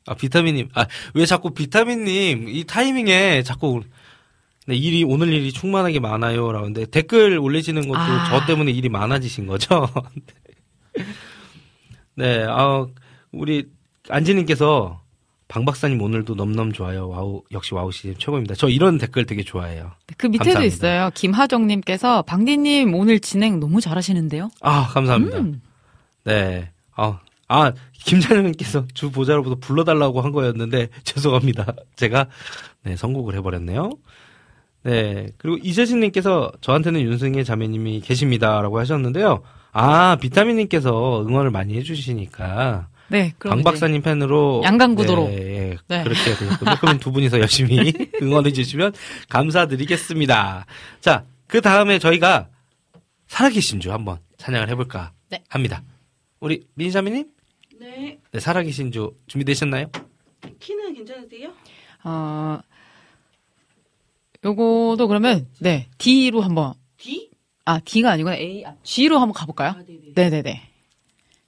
아, 0.06 0.14
비타민님. 0.14 0.70
아, 0.74 0.86
왜 1.14 1.26
자꾸 1.26 1.54
비타민님, 1.54 2.48
이 2.50 2.64
타이밍에 2.66 3.44
자꾸, 3.44 3.82
네, 4.68 4.76
일이, 4.76 5.04
오늘 5.06 5.32
일이 5.32 5.54
충만하게 5.54 6.00
많아요. 6.02 6.52
라는데, 6.52 6.86
댓글 6.88 7.38
올리시는 7.38 7.88
것도 7.88 8.00
아. 8.00 8.30
저 8.30 8.46
때문에 8.46 8.72
일이 8.72 8.90
많아지신 8.90 9.48
거죠? 9.48 9.88
네, 12.16 12.46
아, 12.48 12.86
우리, 13.32 13.68
안지님께서, 14.10 15.02
방 15.48 15.66
박사님 15.66 16.02
오늘도 16.02 16.34
넘넘 16.36 16.72
좋아요. 16.74 17.10
wow, 17.10 17.44
역시 17.52 17.76
와우 17.76 17.92
씨 17.92 18.16
최고입니다. 18.18 18.56
저 18.56 18.70
이런 18.70 18.98
댓글 18.98 19.26
되게 19.26 19.44
좋아해요. 19.44 19.92
그 20.18 20.26
밑에도 20.26 20.46
감사합니다. 20.46 20.64
있어요. 20.76 21.10
김하정님께서 21.14 22.24
방디님 22.24 22.96
오늘 22.96 23.20
진행 23.20 23.60
너무 23.60 23.80
잘하시는데요. 23.80 24.50
아, 24.62 24.88
감사합니다. 24.88 25.38
음. 25.38 25.62
네. 26.24 26.72
아, 26.96 27.20
아, 27.50 27.72
김찬영님께서 27.94 28.88
주 28.96 29.12
보좌로부터 29.12 29.56
불러달라고 29.60 30.22
한 30.22 30.32
거였는데, 30.32 30.88
죄송합니다. 31.04 31.74
제가, 31.98 32.28
네, 32.84 32.96
선곡을 32.96 33.36
해버렸네요. 33.36 33.92
네. 34.84 35.28
그리고 35.38 35.58
이재진님께서 35.62 36.52
저한테는 36.62 37.02
윤승의 37.02 37.46
자매님이 37.46 38.02
계십니다라고 38.02 38.80
하셨는데요. 38.80 39.44
아, 39.74 40.16
비타민님께서 40.22 41.26
응원을 41.28 41.50
많이 41.52 41.76
해주시니까. 41.78 42.88
네, 43.10 43.34
그럼 43.38 43.58
강 43.58 43.64
박사님 43.64 44.02
팬으로. 44.02 44.62
양강구도로. 44.64 45.28
네, 45.28 45.36
예, 45.72 45.78
네. 45.88 46.04
그렇게 46.04 46.36
되셨군요. 46.36 46.76
그럼 46.80 47.00
두 47.00 47.12
분이서 47.12 47.40
열심히 47.40 47.92
응원해 48.22 48.52
주시면 48.54 48.94
감사드리겠습니다. 49.30 50.66
자, 51.02 51.26
그 51.48 51.60
다음에 51.62 52.00
저희가 52.00 52.50
살아계신 53.28 53.80
주 53.80 53.92
한번 53.92 54.20
찬양을 54.38 54.70
해볼까 54.70 55.12
네. 55.30 55.44
합니다. 55.50 55.84
우리 56.40 56.66
민자매님? 56.76 57.26
네. 57.80 58.20
네, 58.32 58.40
살아계신 58.40 58.92
주 58.92 59.12
준비되셨나요? 59.28 59.88
키는 60.60 60.94
괜찮으세요? 60.94 61.52
어, 62.04 62.60
요거도 64.44 65.08
그러면 65.08 65.48
네 65.60 65.88
D로 65.98 66.42
한번 66.42 66.74
D? 66.98 67.30
아 67.66 67.80
D가 67.84 68.12
아니구나 68.12 68.36
A 68.36 68.66
아, 68.66 68.74
G로 68.84 69.20
한번 69.20 69.34
가볼까요? 69.34 69.76
네네네. 70.16 70.62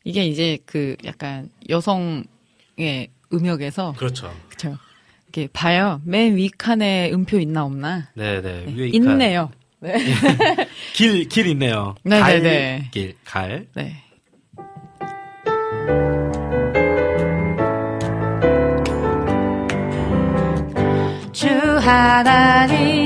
이게 0.05 0.25
이제 0.25 0.59
그 0.65 0.95
약간 1.03 1.49
여성의 1.69 2.25
음역에서 3.33 3.93
그렇죠. 3.97 4.33
그렇죠. 4.47 4.77
이렇게 5.27 5.51
봐요. 5.51 5.99
맨 6.05 6.35
위 6.37 6.49
칸에 6.49 7.11
음표 7.11 7.39
있나 7.39 7.65
없나? 7.65 8.09
네네. 8.13 8.65
위에 8.75 8.87
이 8.87 8.91
있네요. 8.95 9.49
칸. 9.81 9.91
네. 9.91 9.97
길, 10.93 11.27
길 11.27 11.47
있네요. 11.47 11.95
네, 12.03 12.19
갈, 12.19 12.41
네, 12.41 12.49
네. 12.49 12.89
길, 12.91 13.15
갈. 13.25 13.67
네. 13.75 13.97
주 21.31 21.47
하나님 21.79 23.04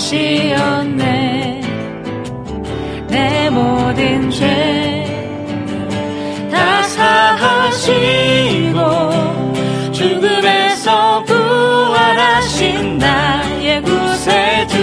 오시었네? 0.00 1.60
내 3.08 3.50
모든 3.50 4.30
죄 4.30 5.06
다 6.50 6.82
사하시고 6.82 8.78
죽음에서 9.92 11.22
부활하신 11.24 12.96
나의 12.98 13.82
구세주 13.82 14.74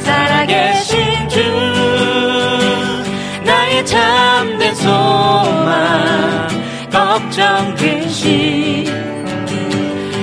살아계신 0.00 1.28
주 1.28 1.40
나의 3.44 3.86
참된 3.86 4.74
소망 4.74 6.48
걱정 6.90 7.72
근심 7.76 8.84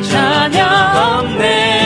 전혀 0.03 0.65
없네 0.65 1.78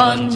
그 0.00 0.29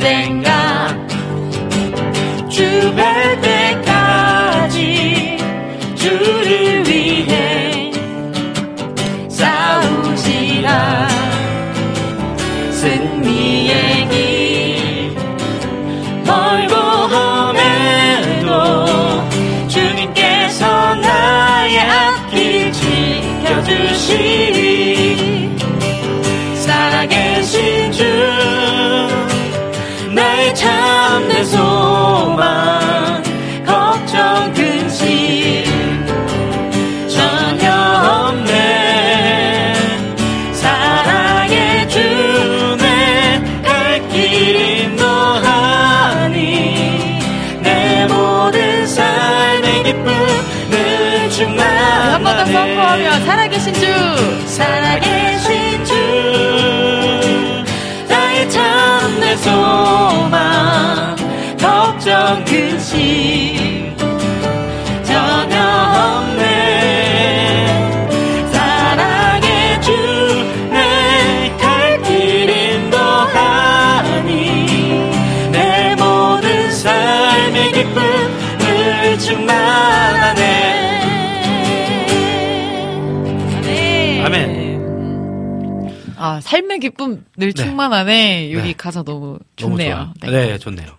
삶의 86.55 86.78
기쁨 86.78 87.24
늘 87.36 87.52
네. 87.52 87.64
충만하네. 87.64 88.52
여기 88.52 88.68
네. 88.68 88.74
가사 88.74 89.02
너무 89.02 89.39
너무 89.56 89.76
좋네요. 89.76 90.12
좋아요. 90.20 90.32
네. 90.32 90.59
좋네요. 90.59 90.97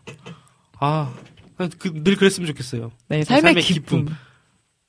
아, 0.79 1.13
그, 1.79 1.93
늘 2.03 2.17
그랬으면 2.17 2.47
좋겠어요. 2.47 2.91
네, 3.07 3.23
삶의 3.23 3.55
기쁨. 3.63 4.05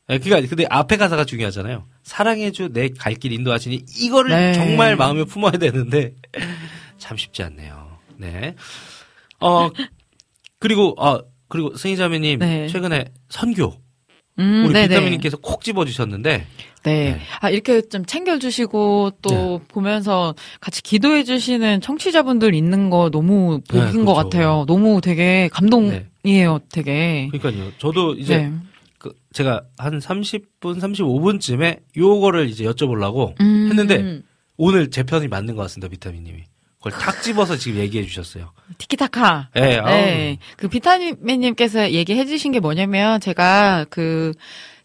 네, 0.09 0.19
그니까, 0.19 0.41
근데 0.41 0.67
앞에 0.69 0.97
가사가 0.97 1.25
중요하잖아요. 1.25 1.87
사랑해주 2.03 2.71
내 2.73 2.89
갈 2.89 3.15
길 3.15 3.33
인도하시니, 3.33 3.85
이거를 3.99 4.31
네. 4.31 4.53
정말 4.55 4.97
마음에 4.97 5.23
품어야 5.25 5.53
되는데, 5.53 6.15
참 6.99 7.17
쉽지 7.17 7.45
않네요. 7.45 7.99
네. 8.17 8.57
어, 9.41 9.71
그리고, 10.59 11.01
어, 11.01 11.21
그리고 11.49 11.77
승희자매님, 11.77 12.41
네. 12.41 12.67
최근에 12.69 13.05
선교, 13.29 13.75
음, 14.41 14.65
우리 14.65 14.73
네네. 14.73 14.89
비타민님께서 14.89 15.37
콕 15.39 15.63
집어주셨는데, 15.63 16.47
네. 16.87 17.19
아, 17.41 17.51
이렇게 17.51 17.83
좀 17.83 18.05
챙겨주시고 18.05 19.11
또 19.21 19.31
네. 19.31 19.59
보면서 19.67 20.37
같이 20.61 20.83
기도해주시는 20.83 21.81
청취자분들 21.81 22.55
있는 22.55 22.91
거 22.91 23.11
너무 23.11 23.61
복인 23.69 23.85
네, 23.85 24.05
것 24.05 24.15
그렇죠. 24.15 24.15
같아요. 24.15 24.65
너무 24.69 25.01
되게 25.01 25.49
감동이에요, 25.53 26.61
되게. 26.71 27.29
그러니까요. 27.33 27.73
저도 27.79 28.15
이제, 28.15 28.39
네. 28.39 28.53
그 28.99 29.13
제가 29.33 29.63
한 29.79 29.99
30분, 29.99 30.81
35분쯤에 30.81 31.81
요거를 31.97 32.49
이제 32.49 32.65
여쭤보려고 32.65 33.35
음. 33.41 33.67
했는데, 33.69 34.23
오늘 34.57 34.91
제 34.91 35.03
편이 35.03 35.27
맞는 35.27 35.57
것 35.57 35.63
같습니다, 35.63 35.89
비타민님이. 35.89 36.45
그걸 36.79 36.93
탁 37.01 37.21
집어서 37.21 37.57
지금 37.57 37.81
얘기해 37.81 38.05
주셨어요. 38.05 38.53
티키타카. 38.79 39.49
네. 39.55 39.81
네. 39.81 40.39
그 40.57 40.69
비타민님께서 40.69 41.91
얘기해 41.91 42.27
주신 42.27 42.53
게 42.53 42.61
뭐냐면 42.61 43.21
제가 43.21 43.87
그 43.91 44.33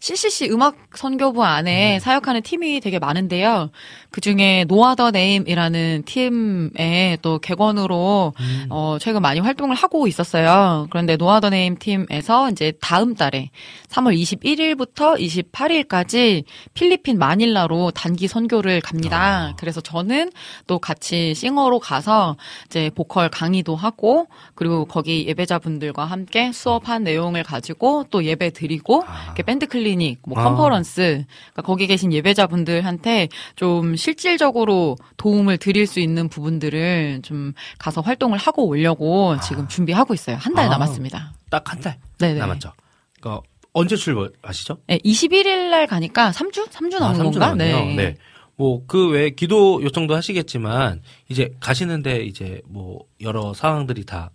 CCC 0.02 0.50
음악 0.50 0.78
선교부 0.96 1.44
안에 1.44 2.00
사역하는 2.00 2.42
팀이 2.42 2.80
되게 2.80 2.98
많은데요. 2.98 3.70
그 4.10 4.20
중에 4.20 4.66
No 4.68 4.80
Other 4.80 5.12
Name이라는 5.12 6.04
팀에 6.06 7.20
또 7.22 7.38
객원으로 7.38 8.34
어 8.70 8.98
최근 9.00 9.22
많이 9.22 9.40
활동을 9.40 9.76
하고 9.76 10.08
있었어요. 10.08 10.88
그런데 10.90 11.18
No 11.18 11.28
Other 11.28 11.52
Name 11.52 11.78
팀에서 11.78 12.50
이제 12.50 12.74
다음 12.82 13.14
달에 13.14 13.52
3월 13.90 14.18
21일부터 14.20 15.20
28일까지 15.20 16.46
필리핀 16.74 17.20
마닐라로 17.20 17.92
단기 17.92 18.28
선교를 18.28 18.82
갑니다. 18.82 19.54
그래서 19.58 19.82
저는 19.82 20.32
또 20.66 20.80
같이 20.80 21.36
싱어로 21.36 21.80
가서 21.80 22.38
이제 22.66 22.90
보컬 22.96 23.30
강의도 23.30 23.76
하고 23.76 24.26
그리고 24.56 24.86
거기 24.86 25.28
예배자분들과 25.28 26.06
함께 26.06 26.52
수업한 26.52 27.04
내용을 27.04 27.44
가지고 27.44 28.06
또 28.10 28.26
예배 28.26 28.50
드리고 28.50 29.04
이렇게 29.28 29.44
밴드 29.44 29.68
클리닉, 29.68 30.20
뭐 30.26 30.40
아. 30.40 30.44
컨퍼런스, 30.46 31.26
그러니까 31.28 31.62
거기 31.64 31.88
계신 31.88 32.12
예배자분들한테 32.14 33.28
좀 33.56 33.96
실질적으로 33.96 34.96
도움을 35.18 35.58
드릴 35.58 35.86
수 35.88 36.00
있는 36.00 36.30
부분들을 36.30 37.22
좀 37.24 37.54
가서 37.78 38.02
활동을 38.02 38.38
하고 38.38 38.66
오려고 38.68 39.36
지금 39.42 39.68
준비하고 39.68 40.14
있어요. 40.14 40.38
한달 40.40 40.66
아. 40.66 40.70
남았습니다. 40.70 41.34
딱 41.50 41.64
한 41.70 41.82
달 41.82 41.98
네네. 42.20 42.40
남았죠. 42.40 42.72
그러니까 43.20 43.42
언제 43.74 43.96
출발하시죠? 43.96 44.78
네, 44.88 44.98
21일 45.00 45.70
날 45.70 45.88
가니까 45.88 46.32
3주? 46.32 46.68
3주 46.70 47.00
남은 47.00 47.16
삼주 47.16 47.40
건가? 47.40 47.40
남았네요. 47.56 47.96
네. 47.96 48.16
뭐 48.58 48.82
그 48.88 49.10
외에 49.10 49.30
기도 49.32 49.82
요청도 49.82 50.16
하시겠지만 50.16 51.02
이제 51.30 51.50
가시는데 51.60 52.24
이제 52.24 52.62
뭐 52.68 53.00
여러 53.22 53.54
상황들이 53.54 54.06
다 54.06 54.30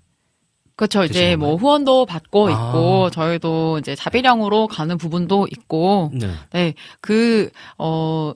그렇죠. 0.76 1.04
이제 1.04 1.36
뭐 1.36 1.56
후원도 1.56 2.04
받고 2.06 2.48
아. 2.48 2.50
있고 2.50 3.10
저희도 3.10 3.78
이제 3.78 3.94
자비량으로 3.94 4.66
가는 4.68 4.98
부분도 4.98 5.48
있고 5.50 6.10
네. 6.14 6.30
네. 6.52 6.74
그 7.00 7.50
어 7.78 8.32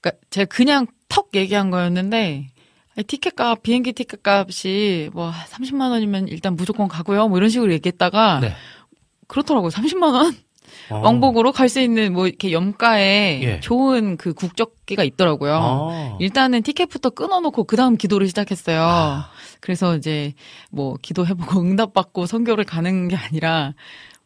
그러니까 0.00 0.20
제가 0.30 0.46
그냥 0.46 0.86
턱 1.08 1.28
얘기한 1.34 1.70
거였는데 1.70 2.48
티켓값 3.06 3.62
비행기 3.62 3.92
티켓값이 3.92 5.10
뭐 5.12 5.30
30만 5.50 5.90
원이면 5.90 6.28
일단 6.28 6.56
무조건 6.56 6.88
가고요. 6.88 7.28
뭐 7.28 7.38
이런 7.38 7.50
식으로 7.50 7.72
얘기했다가 7.72 8.40
네. 8.40 8.54
그렇더라고요. 9.28 9.70
30만 9.70 10.14
원 10.14 10.34
어. 10.90 11.00
왕복으로 11.02 11.52
갈 11.52 11.68
수 11.68 11.80
있는 11.80 12.12
뭐 12.12 12.26
이렇게 12.26 12.52
염가에 12.52 13.40
예. 13.42 13.60
좋은 13.60 14.16
그 14.16 14.32
국적기가 14.34 15.02
있더라고요. 15.02 15.54
아. 15.54 16.16
일단은 16.20 16.62
티켓부터 16.62 17.10
끊어놓고 17.10 17.64
그 17.64 17.76
다음 17.76 17.96
기도를 17.96 18.28
시작했어요. 18.28 18.80
아. 18.82 19.30
그래서 19.64 19.96
이제 19.96 20.34
뭐 20.70 20.98
기도해보고 21.00 21.60
응답받고 21.64 22.26
선교를 22.26 22.64
가는 22.64 23.08
게 23.08 23.16
아니라 23.16 23.72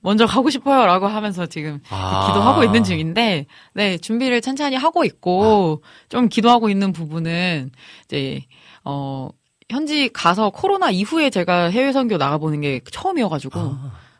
먼저 0.00 0.26
가고 0.26 0.50
싶어요라고 0.50 1.06
하면서 1.06 1.46
지금 1.46 1.80
아. 1.90 2.26
기도하고 2.26 2.64
있는 2.64 2.82
중인데 2.82 3.46
네 3.72 3.98
준비를 3.98 4.40
찬찬히 4.40 4.74
하고 4.74 5.04
있고 5.04 5.80
아. 5.84 6.06
좀 6.08 6.28
기도하고 6.28 6.70
있는 6.70 6.92
부분은 6.92 7.70
이제 8.06 8.42
어 8.84 9.28
현지 9.70 10.08
가서 10.08 10.50
코로나 10.50 10.90
이후에 10.90 11.30
제가 11.30 11.70
해외 11.70 11.92
선교 11.92 12.16
나가보는 12.16 12.60
게 12.60 12.80
처음이어가지고 12.90 13.76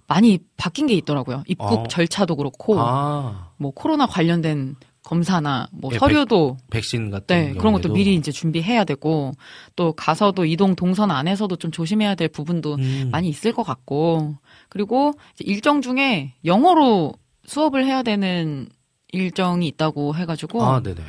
많이 0.06 0.38
바뀐 0.56 0.86
게 0.86 0.94
있더라고요. 0.94 1.42
입국 1.48 1.72
어. 1.72 1.88
절차도 1.88 2.36
그렇고 2.36 2.76
아. 2.78 3.50
뭐 3.56 3.72
코로나 3.72 4.06
관련된 4.06 4.76
검사나 5.08 5.68
뭐 5.72 5.90
예, 5.94 5.98
서류도 5.98 6.58
백 6.70 6.84
신 6.84 7.10
같은 7.10 7.34
네, 7.34 7.52
그런 7.54 7.72
것도. 7.72 7.94
미리 7.94 8.14
이제 8.14 8.30
준비해야 8.30 8.84
되고 8.84 9.32
또 9.74 9.92
가서도 9.92 10.44
이동 10.44 10.74
동선 10.76 11.10
안에서도 11.10 11.56
좀 11.56 11.70
조심해야 11.70 12.14
될 12.14 12.28
부분도 12.28 12.74
음. 12.74 13.08
많이 13.10 13.28
있을 13.30 13.52
것 13.54 13.62
같고 13.62 14.36
그리고 14.68 15.14
일정 15.40 15.80
중에 15.80 16.34
영어로 16.44 17.14
수업을 17.46 17.86
해야 17.86 18.02
되는 18.02 18.68
일정이 19.12 19.66
있다고 19.68 20.14
해가지고 20.14 20.62
아, 20.62 20.82
네네. 20.82 21.00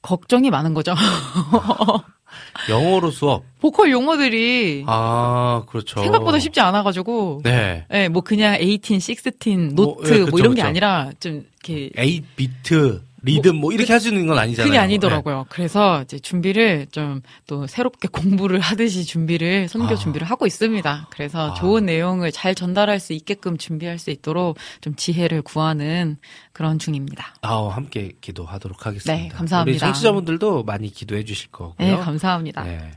걱정이 0.00 0.48
많은 0.50 0.72
거죠. 0.74 0.94
영어로 2.68 3.10
수업. 3.10 3.44
보컬 3.60 3.90
용어들이 3.90 4.84
아, 4.86 5.62
그렇죠. 5.66 6.00
생각보다 6.02 6.38
쉽지 6.38 6.60
않아가지고 6.60 7.40
네. 7.44 7.84
네, 7.88 8.08
뭐 8.08 8.22
그냥 8.22 8.56
18, 8.60 9.00
16, 9.00 9.74
노트 9.74 10.08
뭐, 10.08 10.16
예, 10.16 10.18
뭐 10.20 10.24
그쵸, 10.26 10.38
이런 10.38 10.54
게 10.54 10.62
그쵸. 10.62 10.68
아니라 10.68 11.10
좀 11.20 11.44
이렇게 11.64 11.90
8 11.94 12.22
비트, 12.36 13.02
리듬 13.22 13.56
뭐, 13.56 13.72
이렇게 13.72 13.92
할수 13.92 14.08
있는 14.08 14.26
건 14.26 14.38
아니잖아요. 14.38 14.68
그게 14.68 14.78
아니더라고요. 14.78 15.46
그래서 15.48 16.02
이제 16.02 16.18
준비를 16.18 16.86
좀 16.90 17.22
또 17.46 17.66
새롭게 17.66 18.08
공부를 18.12 18.60
하듯이 18.60 19.04
준비를 19.04 19.68
선교 19.68 19.94
아. 19.94 19.96
준비를 19.96 20.26
하고 20.26 20.46
있습니다. 20.46 21.08
그래서 21.10 21.54
좋은 21.54 21.86
내용을 21.86 22.32
잘 22.32 22.54
전달할 22.54 23.00
수 23.00 23.12
있게끔 23.12 23.56
준비할 23.56 23.98
수 23.98 24.10
있도록 24.10 24.56
좀 24.80 24.94
지혜를 24.94 25.42
구하는 25.42 26.16
그런 26.52 26.78
중입니다. 26.78 27.34
아, 27.42 27.68
함께 27.68 28.12
기도하도록 28.20 28.86
하겠습니다. 28.86 29.22
네, 29.22 29.28
감사합니다. 29.28 29.74
우리 29.74 29.78
청취자분들도 29.78 30.64
많이 30.64 30.90
기도해 30.90 31.24
주실 31.24 31.50
거고요. 31.50 31.74
네, 31.78 31.96
감사합니다. 31.96 32.62
네. 32.62 32.92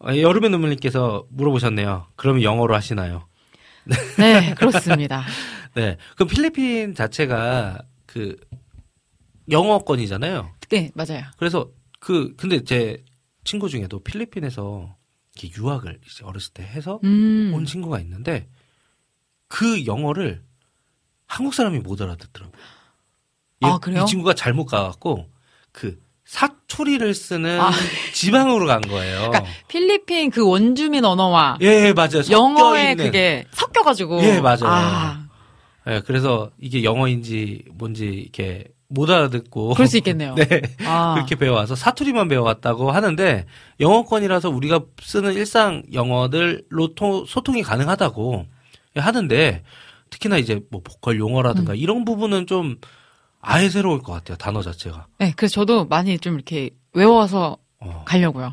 어, 0.00 0.16
여름의 0.16 0.50
눈물님께서 0.50 1.24
물어보셨네요. 1.30 2.06
그러면 2.16 2.42
영어로 2.42 2.74
하시나요? 2.74 3.26
네, 4.18 4.54
그렇습니다. 4.54 5.24
네. 5.74 5.96
그럼 6.14 6.28
필리핀 6.28 6.94
자체가 6.94 7.78
그 8.06 8.36
영어권이잖아요. 9.50 10.50
네, 10.70 10.90
맞아요. 10.94 11.24
그래서 11.36 11.68
그 11.98 12.34
근데 12.36 12.62
제 12.64 13.02
친구 13.44 13.68
중에도 13.68 14.00
필리핀에서 14.00 14.96
이렇게 15.36 15.56
유학을 15.60 15.98
이제 16.06 16.24
어렸을 16.24 16.52
때 16.52 16.62
해서 16.62 17.00
음. 17.04 17.52
온 17.54 17.64
친구가 17.64 17.98
있는데 18.00 18.48
그 19.48 19.86
영어를 19.86 20.42
한국 21.26 21.54
사람이 21.54 21.78
못 21.80 22.00
알아듣더라고요. 22.00 22.60
이- 23.62 23.66
아, 23.66 23.78
그래요? 23.78 24.02
이 24.02 24.06
친구가 24.06 24.34
잘못 24.34 24.66
가갖고 24.66 25.28
그 25.72 26.00
사투리를 26.24 27.12
쓰는 27.14 27.60
아. 27.60 27.70
지방으로 28.14 28.66
간 28.66 28.80
거예요. 28.80 29.30
그러니까 29.30 29.44
필리핀 29.68 30.30
그 30.30 30.46
원주민 30.48 31.04
언어와 31.04 31.58
예, 31.60 31.66
예, 31.88 31.92
맞아요. 31.92 32.22
영어에 32.30 32.92
있는. 32.92 33.04
그게 33.06 33.44
섞여가지고 33.52 34.22
예, 34.22 34.40
맞아요. 34.40 34.60
아, 34.66 35.28
예, 35.88 36.00
그래서 36.06 36.50
이게 36.58 36.84
영어인지 36.84 37.64
뭔지 37.72 38.06
이렇게 38.06 38.64
못 38.92 39.08
알아듣고. 39.08 39.74
그럴 39.74 39.86
수 39.86 39.96
있겠네요. 39.98 40.34
네. 40.36 40.62
아. 40.84 41.14
그렇게 41.14 41.36
배워와서 41.36 41.74
사투리만 41.76 42.28
배워왔다고 42.28 42.90
하는데 42.90 43.46
영어권이라서 43.78 44.50
우리가 44.50 44.80
쓰는 45.00 45.32
일상 45.34 45.82
영어들로 45.92 46.94
토- 46.96 47.24
소통이 47.24 47.62
가능하다고 47.62 48.46
하는데 48.96 49.62
특히나 50.10 50.38
이제 50.38 50.60
뭐 50.70 50.80
보컬 50.82 51.14
음. 51.14 51.20
용어라든가 51.20 51.74
이런 51.74 52.04
부분은 52.04 52.46
좀 52.46 52.76
아예 53.40 53.68
새로울 53.68 54.02
것 54.02 54.12
같아요. 54.12 54.36
단어 54.36 54.60
자체가. 54.60 55.06
네, 55.18 55.32
그래서 55.36 55.54
저도 55.54 55.86
많이 55.86 56.18
좀 56.18 56.34
이렇게 56.34 56.70
외워서 56.92 57.56
어. 57.78 58.02
가려고요. 58.06 58.52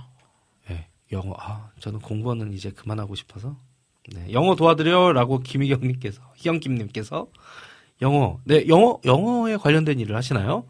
예, 0.69 0.85
영어. 1.11 1.33
아, 1.39 1.69
저는 1.79 1.99
공부는 1.99 2.53
이제 2.53 2.69
그만하고 2.69 3.15
싶어서. 3.15 3.57
네, 4.13 4.31
영어 4.31 4.55
도와드려라고 4.55 5.39
김희경님께서, 5.39 6.21
희영김님께서 6.35 7.27
영어. 8.01 8.39
네, 8.45 8.67
영어 8.67 8.99
영어에 9.05 9.57
관련된 9.57 9.99
일을 9.99 10.15
하시나요? 10.15 10.65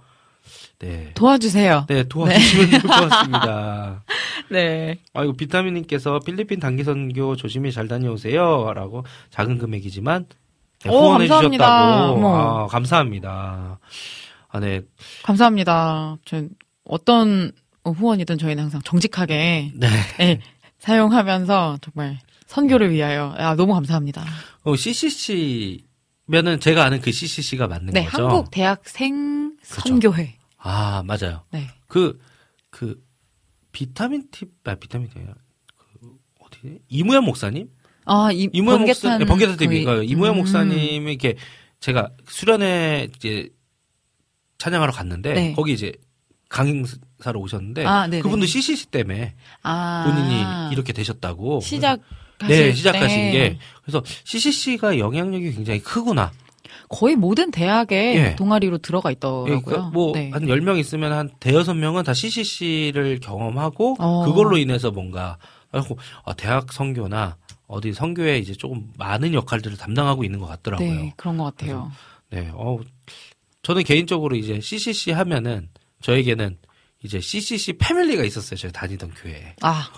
네. 0.80 1.12
도와주세요. 1.16 1.86
네, 1.88 2.04
도와주시면 2.04 2.70
좋을 2.70 2.82
것 2.82 3.10
같습니다. 3.10 4.04
네. 4.52 5.00
아이고 5.14 5.34
비타민님께서 5.34 6.20
필리핀 6.20 6.60
단기 6.60 6.84
선교 6.84 7.36
조심히 7.36 7.72
잘 7.72 7.88
다녀오세요 7.88 8.74
라고 8.74 9.04
작은 9.32 9.58
금액이지만 9.58 10.26
네, 10.84 10.90
오, 10.90 11.00
후원해. 11.00 11.28
주셨다고. 11.28 12.28
아, 12.28 12.68
감사합니다. 12.68 13.80
아, 14.50 14.60
네. 14.60 14.82
감사합니다. 15.24 16.18
전 16.26 16.50
어떤 16.86 17.52
후원이든 17.84 18.38
저희는 18.38 18.64
항상 18.64 18.82
정직하게 18.84 19.72
네. 19.76 19.88
예, 20.20 20.40
사용하면서 20.80 21.80
정말 21.82 22.20
선교를 22.46 22.92
위하여 22.92 23.34
아, 23.38 23.56
너무 23.56 23.74
감사합니다. 23.74 24.24
어, 24.64 24.76
CCC 24.76 25.87
면은 26.28 26.60
제가 26.60 26.84
아는 26.84 27.02
그 27.02 27.12
CCC가 27.12 27.68
맞는 27.68 27.94
네, 27.94 28.06
거죠? 28.06 28.28
한국 28.28 28.52
대학생 28.52 29.56
선교회. 29.64 30.38
아, 30.58 31.04
맞아요. 31.06 31.44
네. 31.52 31.68
그, 31.88 32.20
그, 32.70 33.02
비타민 33.72 34.28
팁, 34.32 34.50
아, 34.66 34.76
비타민 34.76 35.10
팁, 35.10 35.16
그, 35.76 36.18
어디, 36.40 36.80
이무현 36.90 37.24
목사님? 37.24 37.70
아, 38.06 38.32
이 38.32 38.50
이무현 38.52 38.82
목사, 38.82 39.10
번개탄 39.10 39.20
네, 39.20 39.26
번개탄 39.26 39.58
TV가 39.58 40.04
이무현 40.04 40.36
음. 40.36 40.38
목사님이 40.38 41.12
이렇게 41.12 41.36
제가 41.80 42.12
수련회 42.28 43.10
이제 43.16 43.50
찬양하러 44.58 44.92
갔는데 44.92 45.34
네. 45.34 45.54
거기 45.54 45.74
이제 45.74 45.92
강행사로 46.50 47.40
오셨는데 47.40 47.86
아. 47.86 48.08
그분도 48.08 48.46
CCC 48.46 48.88
때문에 48.88 49.36
아. 49.64 50.06
본인이 50.08 50.74
이렇게 50.74 50.94
되셨다고 50.94 51.60
시작 51.60 52.00
네하 52.00 52.27
실 52.46 52.76
시작하신 52.76 53.18
때. 53.18 53.32
게 53.32 53.58
그래서 53.84 54.04
CCC가 54.24 55.00
영향력이 55.00 55.54
굉장히 55.54 55.80
크구나. 55.80 56.32
거의 56.90 57.16
모든 57.16 57.52
대학에 57.52 58.16
예. 58.16 58.36
동아리로 58.36 58.78
들어가 58.78 59.10
예, 59.10 59.14
있더라고요. 59.14 59.62
그러니까 59.62 59.90
뭐한 59.90 60.14
네. 60.14 60.54
10명 60.54 60.80
있으면 60.80 61.12
한 61.12 61.30
대여섯 61.40 61.76
명은 61.76 62.04
다 62.04 62.14
CCC를 62.14 63.20
경험하고 63.20 63.98
어. 64.00 64.26
그걸로 64.26 64.58
인해서 64.58 64.92
뭔가 64.92 65.38
하고 65.72 65.98
아, 66.24 66.34
대학 66.34 66.72
선교나 66.72 67.38
어디 67.68 67.92
선교에 67.92 68.40
이제 68.40 68.54
조금 68.54 68.88
많은 68.98 69.34
역할들을 69.34 69.78
담당하고 69.78 70.24
있는 70.24 70.40
것 70.40 70.48
같더라고요. 70.48 70.90
네, 70.90 71.14
그런 71.18 71.38
것 71.38 71.44
같아요. 71.44 71.92
네, 72.30 72.50
어 72.54 72.80
저는 73.64 73.84
개인적으로 73.84 74.36
이제 74.38 74.62
CCC 74.62 75.12
하면은 75.12 75.70
저에게는 76.02 76.58
이제 77.04 77.20
CCC 77.20 77.74
패밀리가 77.74 78.24
있었어요. 78.24 78.58
제가 78.58 78.72
다니던 78.72 79.12
교회에. 79.12 79.56
아, 79.62 79.90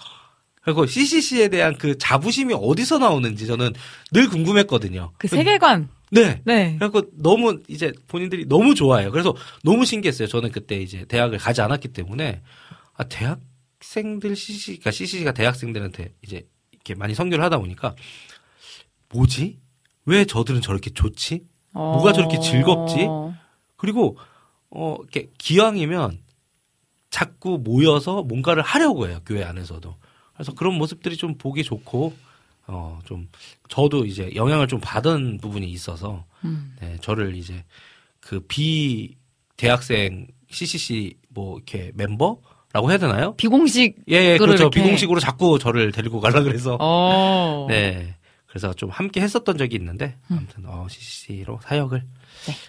그리고 0.73 0.85
CCC에 0.85 1.49
대한 1.49 1.77
그 1.77 1.97
자부심이 1.97 2.53
어디서 2.53 2.99
나오는지 2.99 3.47
저는 3.47 3.73
늘 4.11 4.29
궁금했거든요. 4.29 5.11
그 5.17 5.27
세계관. 5.27 5.89
네. 6.11 6.41
네. 6.45 6.75
그래갖고 6.79 7.09
너무 7.13 7.59
이제 7.67 7.91
본인들이 8.07 8.47
너무 8.47 8.75
좋아해요. 8.75 9.11
그래서 9.11 9.35
너무 9.63 9.85
신기했어요. 9.85 10.27
저는 10.27 10.51
그때 10.51 10.77
이제 10.77 11.05
대학을 11.05 11.37
가지 11.37 11.61
않았기 11.61 11.89
때문에 11.89 12.41
아 12.95 13.03
대학생들 13.03 14.35
CC, 14.35 14.71
그러니까 14.79 14.91
CCC가 14.91 15.33
대학생들한테 15.33 16.13
이제 16.23 16.47
이렇게 16.71 16.95
많이 16.95 17.13
선교를 17.13 17.43
하다 17.43 17.59
보니까 17.59 17.95
뭐지? 19.09 19.57
왜 20.05 20.25
저들은 20.25 20.61
저렇게 20.61 20.89
좋지? 20.91 21.43
뭐가 21.73 22.13
저렇게 22.13 22.39
즐겁지? 22.39 23.07
그리고 23.77 24.17
어 24.71 24.97
이렇게 25.01 25.29
기왕이면 25.37 26.19
자꾸 27.09 27.59
모여서 27.63 28.23
뭔가를 28.23 28.63
하려고 28.63 29.07
해요. 29.07 29.19
교회 29.25 29.43
안에서도. 29.43 29.95
그래서 30.39 30.53
그런 30.53 30.75
모습들이 30.75 31.17
좀 31.17 31.37
보기 31.37 31.63
좋고 31.65 32.13
어 32.67 32.99
좀 33.03 33.27
저도 33.67 34.05
이제 34.05 34.31
영향을 34.35 34.67
좀 34.67 34.79
받은 34.79 35.39
부분이 35.41 35.67
있어서 35.69 36.23
음. 36.45 36.75
네, 36.79 36.95
저를 37.01 37.35
이제 37.35 37.63
그 38.21 38.39
비 38.47 39.15
대학생 39.57 40.27
CCC 40.49 41.15
뭐 41.29 41.57
이렇게 41.57 41.91
멤버 41.93 42.39
라고 42.71 42.89
해야 42.89 42.97
되나요? 42.97 43.33
비공식 43.35 43.97
예, 44.09 44.15
예 44.33 44.37
그렇죠. 44.37 44.63
이렇게. 44.63 44.81
비공식으로 44.81 45.19
자꾸 45.19 45.59
저를 45.59 45.91
데리고 45.91 46.19
가려 46.21 46.41
그래서 46.43 46.77
어. 46.79 47.65
네. 47.69 48.15
그래서 48.45 48.73
좀 48.73 48.89
함께 48.89 49.19
했었던 49.21 49.57
적이 49.57 49.75
있는데 49.75 50.15
음. 50.31 50.37
아무튼 50.37 50.65
어 50.67 50.87
CCC로 50.89 51.59
사역을 51.63 52.03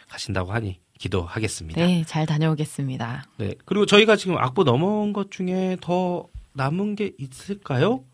가신다고 0.09 0.53
하니 0.53 0.81
기도하겠습니다. 0.99 1.81
네, 1.87 2.03
잘 2.07 2.27
다녀오겠습니다. 2.27 3.25
네. 3.39 3.55
그리고 3.65 3.87
저희가 3.87 4.17
지금 4.17 4.37
악보 4.39 4.65
넘어온 4.65 5.13
것 5.13 5.31
중에 5.31 5.77
더 5.81 6.27
남은 6.61 6.95
게 6.95 7.13
있을까요? 7.19 8.05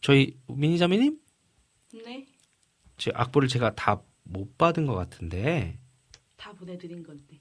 저희 0.00 0.36
미니자매님? 0.48 1.18
네. 2.04 2.26
제 2.96 3.10
악보를 3.14 3.48
제가 3.48 3.74
다 3.74 4.02
못 4.28 4.56
받은 4.58 4.86
것 4.86 4.94
같은데. 4.94 5.78
다 6.36 6.52
보내드린 6.52 7.02
건데. 7.02 7.40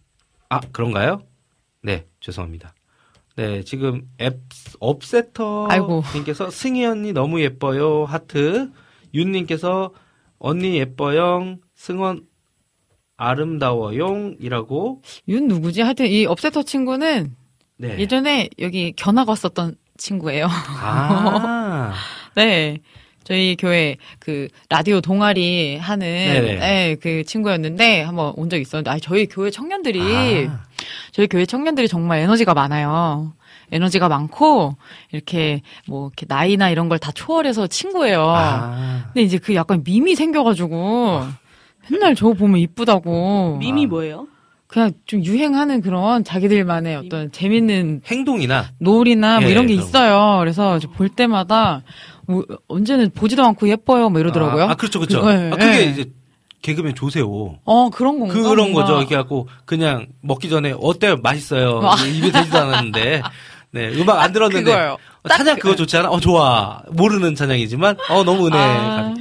아, 0.49 0.59
그런가요? 0.59 1.21
네, 1.81 2.07
죄송합니다. 2.19 2.73
네, 3.35 3.63
지금 3.63 4.09
앱, 4.19 4.39
업세터 4.79 5.67
아이고. 5.69 6.01
님께서 6.15 6.49
승희 6.49 6.85
언니 6.85 7.13
너무 7.13 7.41
예뻐요. 7.41 8.05
하트. 8.05 8.71
윤 9.13 9.31
님께서 9.31 9.93
언니 10.39 10.77
예뻐요. 10.77 11.57
승원 11.75 12.25
아름다워용이라고. 13.17 15.01
윤 15.27 15.47
누구지? 15.47 15.81
하여튼 15.81 16.07
이 16.07 16.25
업세터 16.25 16.63
친구는 16.63 17.35
네. 17.77 17.97
예전에 17.99 18.49
여기 18.59 18.93
견학 18.95 19.29
왔었던 19.29 19.75
친구예요. 19.97 20.47
아. 20.51 21.93
네. 22.35 22.79
저희 23.23 23.57
교회 23.59 23.97
그 24.19 24.47
라디오 24.69 25.01
동아리 25.01 25.75
하는. 25.77 26.07
네, 26.59 26.95
그 27.01 27.23
친구였는데 27.25 28.01
한번 28.03 28.31
온 28.37 28.49
적 28.49 28.57
있었는데 28.57 28.89
아 28.89 28.97
저희 28.99 29.25
교회 29.25 29.49
청년들이 29.51 30.47
아. 30.49 30.61
저희 31.11 31.27
교회 31.27 31.45
청년들이 31.45 31.87
정말 31.89 32.19
에너지가 32.19 32.53
많아요. 32.53 33.33
에너지가 33.69 34.07
많고 34.07 34.77
이렇게 35.11 35.61
뭐 35.87 36.07
이렇게 36.07 36.25
나이나 36.29 36.69
이런 36.69 36.87
걸 36.87 36.99
다 36.99 37.11
초월해서 37.11 37.67
친구예요. 37.67 38.23
아. 38.29 39.03
근데 39.07 39.23
이제 39.23 39.37
그 39.37 39.53
약간 39.55 39.83
밈이 39.85 40.15
생겨가지고 40.15 41.23
맨날 41.91 42.15
저거 42.15 42.33
보면 42.33 42.59
이쁘다고. 42.61 43.57
밈이 43.59 43.87
뭐예요? 43.87 44.27
그냥 44.67 44.91
좀 45.05 45.23
유행하는 45.23 45.81
그런 45.81 46.23
자기들만의 46.23 46.95
어떤 46.97 47.31
재밌는 47.31 48.01
행동이나 48.05 48.71
놀이나 48.79 49.39
뭐 49.39 49.47
예, 49.47 49.51
이런 49.51 49.65
게 49.65 49.75
그런 49.75 49.87
있어요. 49.87 50.37
그래서 50.39 50.77
저볼 50.79 51.09
때마다 51.09 51.83
뭐 52.27 52.43
언제는 52.67 53.11
보지도 53.11 53.43
않고 53.45 53.69
예뻐요 53.69 54.09
뭐 54.09 54.19
이러더라고요. 54.19 54.65
아, 54.65 54.71
아, 54.71 54.75
그렇죠, 54.75 54.99
그렇죠. 54.99 55.21
그, 55.21 55.29
예, 55.29 55.51
아, 55.53 55.55
그게 55.55 55.79
예. 55.79 55.83
이제 55.85 56.11
개그맨 56.61 56.95
조세호. 56.95 57.59
어 57.63 57.89
그런 57.89 58.19
건가? 58.19 58.33
그런 58.33 58.71
뭔가. 58.71 58.81
거죠. 58.81 58.97
이렇게 58.99 59.15
하고 59.15 59.47
그냥 59.65 60.07
먹기 60.21 60.49
전에 60.49 60.73
어때요? 60.77 61.17
맛있어요. 61.17 61.79
아. 61.83 61.95
입에 62.05 62.31
대지도 62.31 62.57
않았는데. 62.57 63.21
네, 63.71 63.89
음악 63.99 64.21
안 64.21 64.31
들었는데. 64.33 64.63
그거요. 64.71 64.97
어, 65.23 65.29
찬양 65.29 65.59
그거 65.59 65.75
좋지 65.75 65.97
않아? 65.97 66.09
어, 66.09 66.19
좋아. 66.19 66.81
모르는 66.89 67.35
찬양이지만, 67.35 67.97
어, 68.09 68.23
너무 68.23 68.47
은혜. 68.47 68.57
아. 68.57 69.13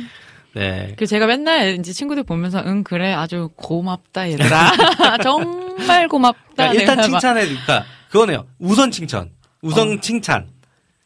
네. 0.57 0.95
그 0.97 1.07
제가 1.07 1.27
맨날 1.27 1.79
이제 1.79 1.93
친구들 1.93 2.23
보면서 2.23 2.63
응 2.65 2.83
그래 2.83 3.13
아주 3.13 3.51
고맙다 3.57 4.31
얘들아 4.31 5.19
정말 5.23 6.09
고맙다. 6.09 6.71
그러니까 6.71 6.81
일단 6.81 7.03
칭찬해, 7.03 7.47
그러니까 7.47 7.85
그거네요. 8.09 8.47
우선 8.59 8.91
칭찬. 8.91 9.31
우선 9.61 10.01
칭찬. 10.01 10.49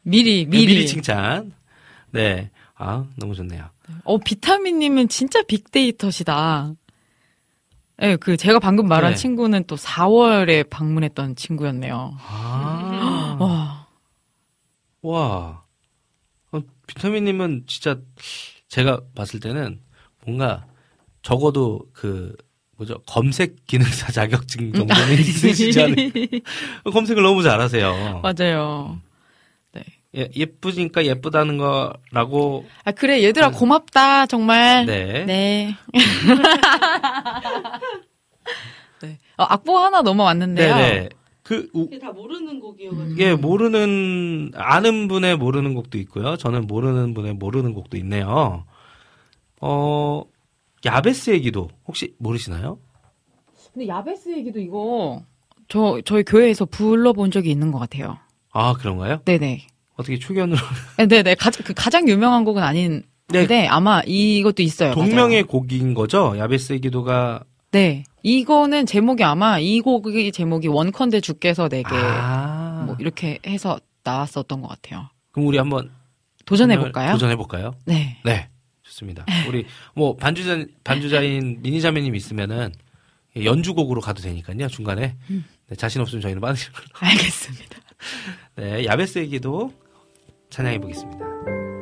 미리 0.03 0.45
네, 0.45 0.51
미리. 0.51 0.67
미리 0.67 0.87
칭찬. 0.87 1.53
네. 2.13 2.51
아, 2.77 3.05
너무 3.17 3.35
좋네요. 3.35 3.69
어 4.05 4.19
비타민님은 4.19 5.09
진짜 5.09 5.43
빅데이터시다. 5.43 6.73
예, 8.03 8.17
그 8.17 8.37
제가 8.37 8.61
방금 8.61 8.87
말한 8.87 9.13
네. 9.13 9.17
친구는 9.17 9.65
또 9.67 9.75
4월에 9.75 10.71
방문했던 10.71 11.35
친구였네요. 11.35 12.17
아. 12.21 13.37
와. 13.41 13.87
와. 15.03 15.65
어, 16.53 16.61
비타민님은 16.87 17.65
진짜 17.67 17.99
제가 18.71 19.01
봤을 19.15 19.41
때는 19.41 19.81
뭔가 20.25 20.65
적어도 21.23 21.83
그 21.93 22.35
뭐죠 22.77 22.99
검색 23.07 23.67
기능사 23.67 24.09
자격증 24.11 24.73
정도는 24.73 25.13
있으시지 25.21 25.83
않을까. 25.83 26.91
검색을 26.91 27.23
너무 27.23 27.43
잘하세요. 27.43 28.23
맞아요. 28.23 28.99
예, 30.17 30.29
예쁘니까 30.35 31.05
예쁘다는 31.05 31.57
거라고. 31.57 32.67
아 32.85 32.91
그래 32.91 33.23
얘들아 33.23 33.51
고맙다 33.51 34.27
정말. 34.27 34.85
네. 34.85 35.25
네. 35.25 35.77
네. 39.03 39.19
어, 39.37 39.45
악보 39.45 39.79
하나 39.79 40.03
넘어왔는데요. 40.03 40.75
네네. 40.75 41.09
그 41.51 41.69
우- 41.75 41.87
이게 41.87 41.99
다 41.99 42.13
모르는 42.13 42.61
곡이어가지고. 42.61 43.11
이게 43.13 43.35
모르는 43.35 44.53
아는 44.55 45.09
분의 45.09 45.37
모르는 45.37 45.75
곡도 45.75 45.99
있고요. 45.99 46.37
저는 46.37 46.69
모르는 46.69 47.13
분의 47.13 47.35
모르는 47.35 47.75
곡도 47.75 47.97
있네요. 47.97 48.65
어 49.61 50.23
야베스의 50.85 51.41
기도 51.41 51.69
혹시 51.89 52.15
모르시나요? 52.19 52.79
근데 53.73 53.89
야베스 53.89 54.29
얘기도 54.31 54.61
이거 54.61 55.23
저 55.67 56.01
저희 56.05 56.23
교회에서 56.23 56.67
불러본 56.67 57.33
적이 57.33 57.51
있는 57.51 57.73
것 57.73 57.81
같아요. 57.81 58.17
아 58.53 58.75
그런가요? 58.75 59.21
네네. 59.25 59.67
어떻게 59.97 60.19
초견으로 60.21 60.57
네, 60.99 61.07
네네. 61.09 61.35
가장 61.35 61.65
그 61.67 61.75
가장 61.75 62.09
유명한 62.09 62.45
곡은 62.45 62.63
아닌데 62.63 63.67
아마 63.69 64.03
이것도 64.07 64.63
있어요. 64.63 64.95
동명의 64.95 65.43
곡인 65.43 65.95
거죠? 65.95 66.35
야베스의 66.39 66.81
기도가 66.81 67.43
네. 67.73 68.05
이거는 68.23 68.87
제목이 68.87 69.25
아마 69.25 69.59
이 69.59 69.81
곡의 69.81 70.33
제목이 70.33 70.69
원컨대 70.69 71.21
주께서 71.21 71.69
내게 71.69 71.89
아. 71.93 72.85
뭐 72.87 72.97
이렇게 72.99 73.39
해서 73.47 73.79
나왔었던 74.05 74.61
것 74.61 74.69
같아요. 74.69 75.09
그럼 75.33 75.49
우리 75.49 75.59
한번 75.59 75.91
도전해 76.45 76.77
볼까요? 76.79 77.13
도전해 77.13 77.37
볼까요? 77.37 77.75
네. 77.87 78.19
네. 78.25 78.49
좋습니다. 78.83 79.25
우리 79.49 79.67
뭐 79.95 80.17
반주자 80.17 80.65
반주자인 80.83 81.59
미니 81.63 81.81
자매님 81.81 82.15
있으면은 82.15 82.73
예, 83.37 83.45
연주곡으로 83.45 84.01
가도 84.01 84.21
되니까요. 84.21 84.67
중간에 84.69 85.17
음. 85.31 85.45
네, 85.69 85.77
자신 85.77 86.01
없으면 86.01 86.21
저희는 86.21 86.41
빠지는 86.41 86.73
걸로. 86.73 86.89
알겠습니다. 86.95 87.79
네, 88.57 88.85
야베스의 88.85 89.29
기도 89.29 89.73
찬양해 90.51 90.81
보겠습니다. 90.81 91.80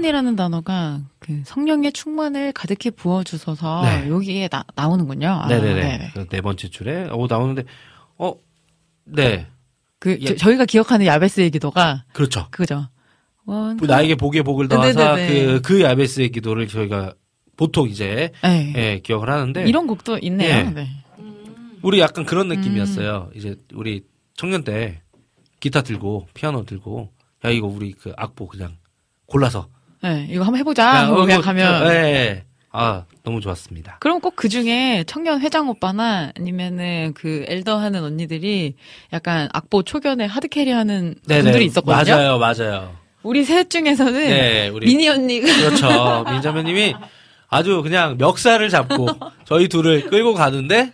충만이라는 0.00 0.36
단어가 0.36 1.00
그 1.18 1.42
성령의 1.44 1.92
충만을 1.92 2.52
가득히 2.52 2.90
부어주셔서 2.90 3.82
네. 3.84 4.08
여기에 4.08 4.48
나, 4.48 4.64
나오는군요. 4.74 5.28
아, 5.28 5.46
네네네. 5.46 5.80
네네. 5.80 6.10
그네 6.14 6.40
번째 6.40 6.68
줄에 6.68 7.08
오 7.12 7.26
나오는데 7.26 7.64
어, 8.18 8.34
네, 9.04 9.46
그 9.98 10.18
예. 10.20 10.36
저, 10.36 10.52
희가 10.52 10.64
기억하는 10.64 11.06
야베스의 11.06 11.50
기도가 11.50 12.04
그렇죠. 12.12 12.48
그죠. 12.50 12.88
원 13.46 13.76
나에게 13.76 14.16
복에 14.16 14.42
복을 14.42 14.68
더하사 14.68 15.16
네네네. 15.16 15.46
그, 15.46 15.60
그 15.62 15.82
야베스의 15.82 16.30
기도를 16.30 16.66
저희가 16.66 17.14
보통 17.56 17.88
이제 17.88 18.32
네. 18.42 18.72
예, 18.76 19.00
기억을 19.00 19.30
하는데 19.30 19.68
이런 19.68 19.86
곡도 19.86 20.18
있네요. 20.22 20.48
예. 20.48 20.62
네. 20.62 20.88
우리 21.82 22.00
약간 22.00 22.24
그런 22.26 22.48
느낌이었어요. 22.48 23.30
이제 23.34 23.56
우리 23.74 24.02
청년 24.34 24.64
때 24.64 25.02
기타 25.60 25.82
들고 25.82 26.28
피아노 26.34 26.64
들고 26.64 27.10
야 27.44 27.50
이거 27.50 27.66
우리 27.66 27.92
그 27.92 28.12
악보 28.16 28.48
그냥 28.48 28.76
골라서 29.26 29.68
네, 30.02 30.26
이거 30.30 30.44
한번 30.44 30.58
해보자. 30.60 31.08
그냥 31.08 31.26
뭐, 31.26 31.40
가면. 31.40 31.86
예, 31.92 31.94
예. 31.96 32.44
아 32.72 33.04
너무 33.24 33.40
좋았습니다. 33.40 33.96
그럼 34.00 34.20
꼭 34.20 34.34
그 34.36 34.48
중에 34.48 35.02
청년 35.06 35.40
회장 35.40 35.68
오빠나 35.68 36.30
아니면은 36.36 37.12
그 37.14 37.44
엘더 37.48 37.76
하는 37.78 38.04
언니들이 38.04 38.74
약간 39.12 39.48
악보 39.52 39.82
초견에 39.82 40.24
하드캐리 40.26 40.70
하는 40.70 41.16
네네. 41.26 41.42
분들이 41.42 41.64
있었거든요. 41.66 42.14
맞아요, 42.16 42.38
맞아요. 42.38 42.96
우리 43.22 43.44
셋 43.44 43.68
중에서는 43.68 44.12
네, 44.14 44.68
우리 44.68 44.86
미니 44.86 45.08
언니가 45.08 45.52
그렇죠. 45.52 46.24
민자매님이 46.30 46.94
아주 47.48 47.82
그냥 47.82 48.16
멱살을 48.18 48.70
잡고 48.70 49.08
저희 49.44 49.66
둘을 49.68 50.08
끌고 50.08 50.34
가는데 50.34 50.92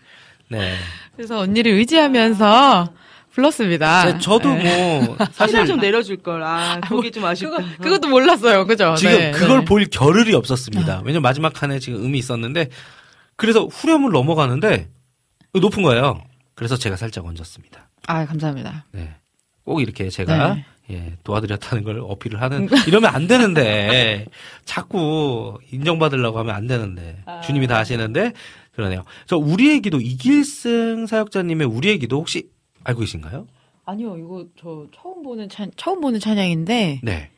네. 0.49 0.75
그래서 1.15 1.39
언니를 1.41 1.73
의지하면서 1.73 2.89
불렀습니다. 3.37 4.13
제- 4.13 4.19
저도 4.19 4.55
네. 4.55 5.03
뭐 5.05 5.17
사실 5.33 5.35
사실 5.57 5.67
좀 5.67 5.79
내려줄 5.79 6.17
걸. 6.17 6.43
아, 6.43 6.81
거기 6.81 7.11
좀 7.13 7.25
아쉽다. 7.25 7.57
그거, 7.59 7.63
그것도 7.83 8.09
몰랐어요. 8.09 8.67
그죠? 8.67 8.95
지금 8.97 9.13
네, 9.19 9.31
그걸 9.31 9.59
네. 9.61 9.65
볼 9.67 9.85
겨를이 9.85 10.35
없었습니다. 10.35 11.03
왜냐면 11.05 11.21
마지막 11.23 11.53
칸에 11.53 11.79
지금 11.79 12.03
음이 12.03 12.19
있었는데 12.19 12.69
그래서 13.37 13.67
후렴을 13.67 14.11
넘어가는데 14.11 14.89
높은 15.53 15.83
거예요. 15.83 16.23
그래서 16.55 16.77
제가 16.77 16.97
살짝 16.97 17.27
얹었습니다. 17.27 17.91
아, 18.07 18.25
감사합니다. 18.25 18.87
네. 18.93 19.15
꼭 19.65 19.83
이렇게 19.83 20.09
제가 20.09 20.55
네. 20.55 20.65
예, 20.89 21.13
도와드렸다는 21.25 21.85
걸 21.85 22.01
어필을 22.01 22.41
하는 22.41 22.69
이러면 22.87 23.15
안 23.15 23.27
되는데 23.27 24.25
자꾸 24.65 25.59
인정받으려고 25.73 26.39
하면 26.39 26.55
안 26.55 26.67
되는데 26.67 27.19
아. 27.27 27.41
주님이 27.43 27.67
다 27.67 27.77
하시는데 27.77 28.33
그러네요. 28.75 29.03
저 29.27 29.37
우리의 29.37 29.81
기도 29.81 30.01
이길승 30.01 31.07
사역자님의 31.07 31.67
우리의 31.67 31.99
기도 31.99 32.19
혹시 32.19 32.49
알고 32.87 33.01
계신가요? 33.01 33.47
아니요, 33.85 34.17
이거 34.17 34.47
저 34.59 34.87
처음 34.95 35.23
보는 35.23 35.49
찬 35.49 35.71
처음 35.77 36.01
보는 36.01 36.21
찬양인데 36.21 37.01
네. 37.03 37.31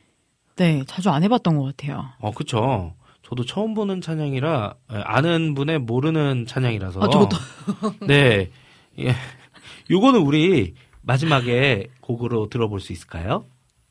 네, 0.55 0.83
자주 0.87 1.09
안 1.09 1.23
해봤던 1.23 1.57
것 1.57 1.63
같아요. 1.63 2.05
어, 2.19 2.31
그쵸. 2.31 2.93
저도 3.23 3.45
처음 3.45 3.73
보는 3.73 4.01
찬양이라, 4.01 4.75
예, 4.91 4.95
아는 4.97 5.53
분의 5.53 5.79
모르는 5.79 6.45
찬양이라서. 6.47 6.99
아, 7.01 7.09
저것도. 7.09 7.37
네. 8.07 8.49
예. 8.99 9.13
요거는 9.89 10.21
우리 10.21 10.73
마지막에 11.01 11.87
곡으로 12.01 12.49
들어볼 12.49 12.79
수 12.79 12.91
있을까요? 12.91 13.45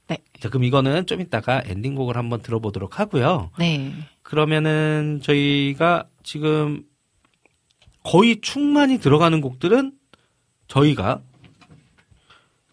네. 0.08 0.18
자, 0.40 0.48
그럼 0.48 0.64
이거는 0.64 1.06
좀 1.06 1.20
이따가 1.20 1.62
엔딩곡을 1.64 2.16
한번 2.16 2.42
들어보도록 2.42 2.98
하고요. 2.98 3.50
네. 3.58 3.92
그러면은 4.22 5.20
저희가 5.22 6.08
지금 6.22 6.84
거의 8.02 8.40
충만히 8.40 8.98
들어가는 8.98 9.40
곡들은 9.40 9.92
저희가 10.66 11.22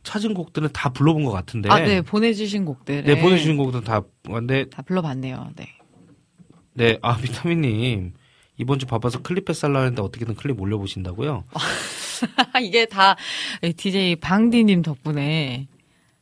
찾은 0.06 0.34
곡들은 0.34 0.70
다 0.72 0.90
불러본 0.90 1.26
것 1.26 1.32
같은데. 1.32 1.70
아, 1.70 1.80
네. 1.80 2.02
보내주신 2.02 2.64
곡들. 2.64 3.04
네, 3.04 3.20
보내주신 3.20 3.58
곡들은 3.58 3.84
다, 3.84 4.02
근데, 4.24 4.70
다 4.70 4.82
불러봤네요. 4.84 5.52
네. 5.58 5.68
네, 6.74 6.98
아, 7.02 7.18
비타민님. 7.18 8.14
이번 8.58 8.80
주 8.80 8.86
바빠서 8.86 9.22
클립 9.22 9.50
햇살라 9.50 9.80
했는데 9.80 10.02
어떻게든 10.02 10.36
클립 10.36 10.62
올려보신다고요? 10.62 11.44
이게 12.64 12.86
다 12.86 13.18
DJ 13.76 14.18
방디님 14.18 14.82
덕분에. 14.82 15.68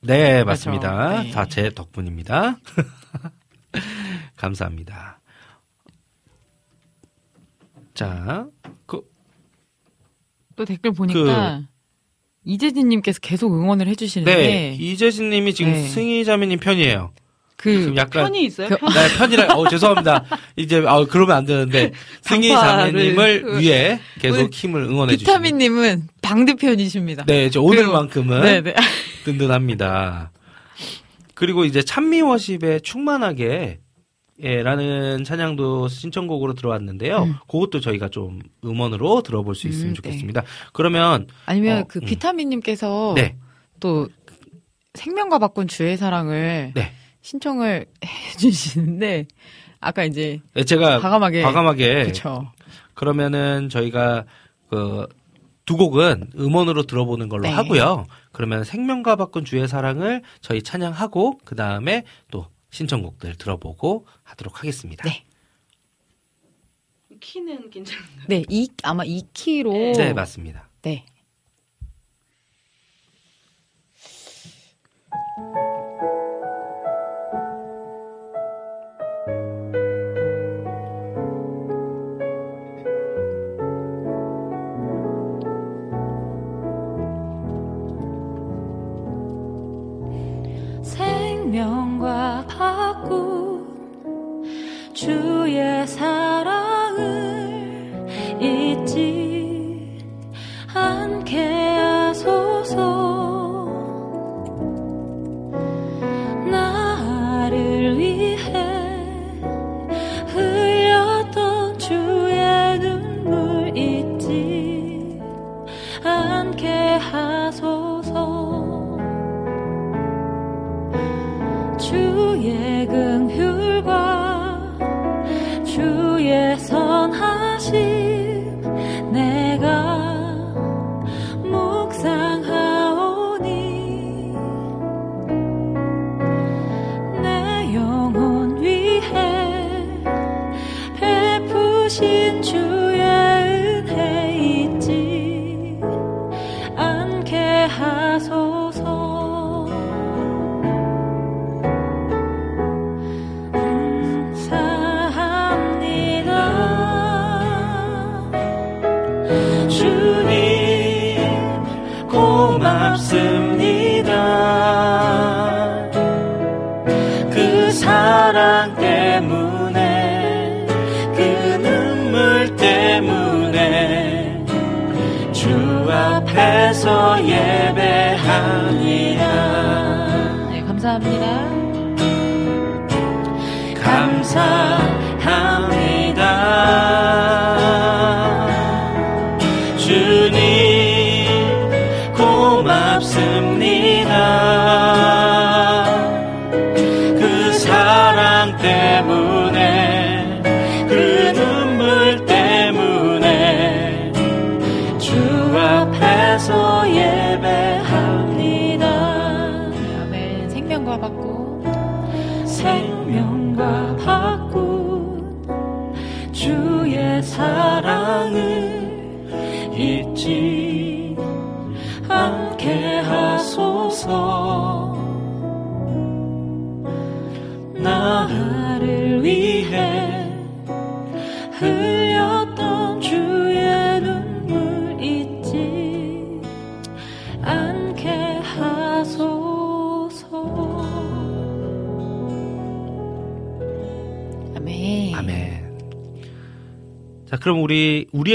네, 0.02 0.44
맞습니다. 0.44 0.92
그렇죠. 0.92 1.24
네. 1.24 1.32
다제 1.32 1.70
덕분입니다. 1.76 2.58
감사합니다. 4.36 5.20
자, 7.94 8.48
그, 8.88 9.02
또 10.56 10.66
댓글 10.66 10.92
보니까 10.92 11.68
이재진님께서 12.46 13.20
계속 13.22 13.54
응원을 13.54 13.88
해주시는데. 13.88 14.36
네, 14.36 14.78
이재진님이 14.80 15.54
지금 15.54 15.72
네. 15.74 15.88
승희자매님 15.88 16.60
편이에요. 16.60 17.12
그 17.56 17.80
지금 17.80 17.96
약간 17.96 18.24
편이 18.26 18.44
있어요? 18.46 18.68
그- 18.68 18.78
편? 18.78 18.90
네, 18.94 19.08
편이라, 19.18 19.54
어, 19.56 19.70
죄송합니다. 19.70 20.26
이제, 20.58 20.84
아, 20.86 21.06
그러면 21.10 21.38
안 21.38 21.46
되는데, 21.46 21.92
승희 22.22 22.50
자매님을 22.50 23.42
그- 23.44 23.60
위해 23.60 24.00
계속 24.20 24.54
힘을 24.54 24.82
응원해 24.84 25.16
주시고. 25.16 25.32
비타민님은 25.32 26.08
방디 26.22 26.56
편이십니다. 26.56 27.24
네, 27.26 27.46
이제 27.46 27.60
오늘만큼은 27.60 28.42
네, 28.42 28.62
네. 28.62 28.74
든든합니다. 29.24 30.32
그리고 31.36 31.64
이제 31.64 31.82
찬미워십의 31.82 32.82
충만하게 32.82 33.80
예, 34.44 34.62
라는 34.62 35.24
찬양도 35.24 35.88
신청곡으로 35.88 36.54
들어왔는데요. 36.54 37.24
음. 37.24 37.36
그것도 37.48 37.80
저희가 37.80 38.10
좀 38.10 38.40
음원으로 38.64 39.24
들어볼 39.24 39.56
수 39.56 39.68
있으면 39.68 39.92
음, 39.92 39.94
좋겠습니다. 39.96 40.44
그러면 40.74 41.28
아니면 41.46 41.80
어, 41.80 41.86
그 41.88 42.00
음. 42.00 42.06
비타민님께서 42.06 43.14
네. 43.16 43.36
또 43.80 44.10
생명과 44.94 45.40
바꾼 45.40 45.68
주의 45.68 45.96
사랑을 45.98 46.72
네. 46.76 46.92
신청을 47.22 47.86
해주시는데 48.06 49.28
아까 49.80 50.04
이제 50.04 50.42
예, 50.56 50.64
제가 50.64 51.00
과감하게 51.00 51.42
과감하게 51.42 52.04
그렇죠. 52.04 52.52
그러면은 52.94 53.70
저희가 53.70 54.26
그 54.70 55.08
두 55.66 55.78
곡은 55.78 56.32
음원으로 56.38 56.84
들어보는 56.84 57.30
걸로 57.30 57.44
네. 57.44 57.50
하고요. 57.50 58.06
그러면 58.32 58.64
생명과 58.64 59.16
바꾼 59.16 59.46
주의 59.46 59.66
사랑을 59.68 60.22
저희 60.42 60.62
찬양하고 60.62 61.40
그 61.46 61.56
다음에 61.56 62.04
또 62.32 62.48
신청곡들 62.74 63.36
들어보고 63.36 64.08
하도록 64.24 64.58
하겠습니다. 64.58 65.08
네. 65.08 65.24
키는 67.20 67.70
괜찮은데. 67.70 68.26
네, 68.28 68.44
이 68.50 68.68
아마 68.82 69.04
2키로 69.04 69.96
네, 69.96 70.12
맞습니다. 70.12 70.68
네. 70.82 71.06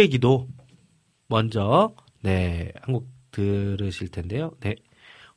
우리 0.08 0.10
우리의 0.10 0.10
기도 0.10 0.48
먼저 1.28 1.94
네, 2.22 2.72
한 2.82 2.94
곡 2.94 3.06
들으실 3.30 4.08
텐데요. 4.08 4.52
네. 4.60 4.74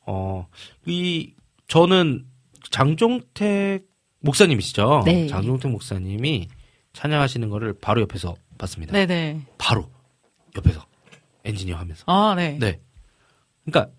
어, 0.08 0.48
이 0.86 1.34
저는 1.68 2.26
장종택 2.72 3.86
목사님이시죠? 4.22 5.04
네. 5.06 5.28
장종택 5.28 5.70
목사님이 5.72 6.48
찬양하시는 6.94 7.50
거를 7.50 7.74
바로 7.74 8.02
옆에서 8.02 8.36
봤습니다. 8.58 8.94
네 8.94 9.06
네. 9.06 9.42
바로 9.58 9.90
옆에서 10.56 10.86
엔지니어 11.44 11.76
하면서. 11.76 12.04
아, 12.08 12.34
네. 12.36 12.58
네. 12.60 12.80
그러니까 13.66 13.92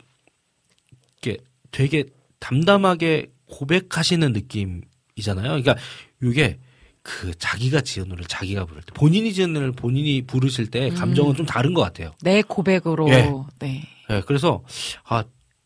이게 1.19 1.37
되게 1.71 2.05
담담하게 2.41 3.31
고백하시는 3.47 4.33
느낌이잖아요. 4.33 5.63
그러니까 5.63 5.77
이게 6.23 6.59
그 7.03 7.35
자기가 7.37 7.81
지은 7.81 8.09
노래를 8.09 8.27
자기가 8.27 8.65
부를 8.65 8.83
때 8.83 8.93
본인이 8.95 9.33
지은 9.33 9.53
노래를 9.53 9.73
본인이 9.73 10.23
부르실 10.23 10.71
때 10.71 10.91
감정은 10.91 11.33
음. 11.33 11.37
좀 11.37 11.47
다른 11.47 11.75
것 11.75 11.83
같아요. 11.83 12.13
내 12.23 12.43
고백으로 12.43 13.09
예. 13.11 13.29
네. 13.59 13.83
네, 14.09 14.23
그래서 14.27 14.63
아 15.05 15.25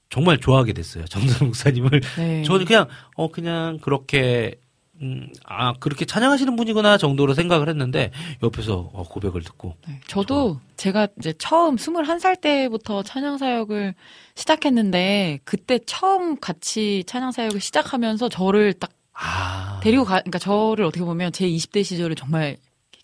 정말 0.09 0.39
좋아하게 0.39 0.73
됐어요. 0.73 1.05
정선 1.07 1.49
목사님을. 1.49 2.01
네. 2.17 2.43
저는 2.43 2.65
그냥 2.65 2.87
어 3.17 3.31
그냥 3.31 3.79
그렇게 3.83 4.55
음, 5.03 5.31
아 5.45 5.75
그렇게 5.75 6.07
찬양하시는 6.07 6.57
분이구나 6.57 6.97
정도로 6.97 7.35
생각을 7.35 7.69
했는데 7.69 8.13
옆에서 8.43 8.91
어, 8.95 9.03
고백을 9.03 9.43
듣고 9.43 9.75
저도 10.07 10.59
제가 10.77 11.09
이제 11.19 11.35
처음 11.37 11.77
21살 11.77 12.41
때부터 12.41 13.03
찬양 13.03 13.37
사역을 13.37 13.95
시작했는데 14.37 15.41
그때 15.45 15.79
처음 15.85 16.41
같이 16.41 17.05
찬양 17.07 17.33
사역을 17.33 17.61
시작하면서 17.61 18.31
저를 18.31 18.73
딱 18.73 18.96
아. 19.19 19.81
데리고 19.83 20.05
가 20.05 20.21
그러니까 20.21 20.39
저를 20.39 20.85
어떻게 20.85 21.05
보면 21.05 21.33
제 21.33 21.49
20대 21.49 21.83
시절을 21.85 22.17
정말 22.17 22.57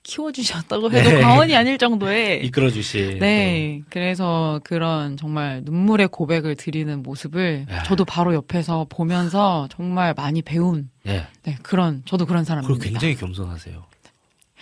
키워 0.02 0.32
주셨다고 0.32 0.90
해도 0.92 1.10
네. 1.10 1.20
과언이 1.20 1.56
아닐 1.56 1.78
정도의 1.78 2.44
이끌어 2.46 2.70
주신 2.70 3.18
네. 3.18 3.82
그래서 3.88 4.60
그런 4.64 5.16
정말 5.16 5.62
눈물의 5.64 6.08
고백을 6.08 6.56
드리는 6.56 7.02
모습을 7.02 7.66
예. 7.70 7.82
저도 7.84 8.04
바로 8.04 8.34
옆에서 8.34 8.86
보면서 8.88 9.68
정말 9.70 10.12
많이 10.14 10.42
배운 10.42 10.90
예. 11.06 11.26
네, 11.44 11.56
그런 11.62 12.02
저도 12.04 12.26
그런 12.26 12.44
사람입니다. 12.44 12.84
굉장히 12.84 13.14
겸손하세요. 13.14 13.92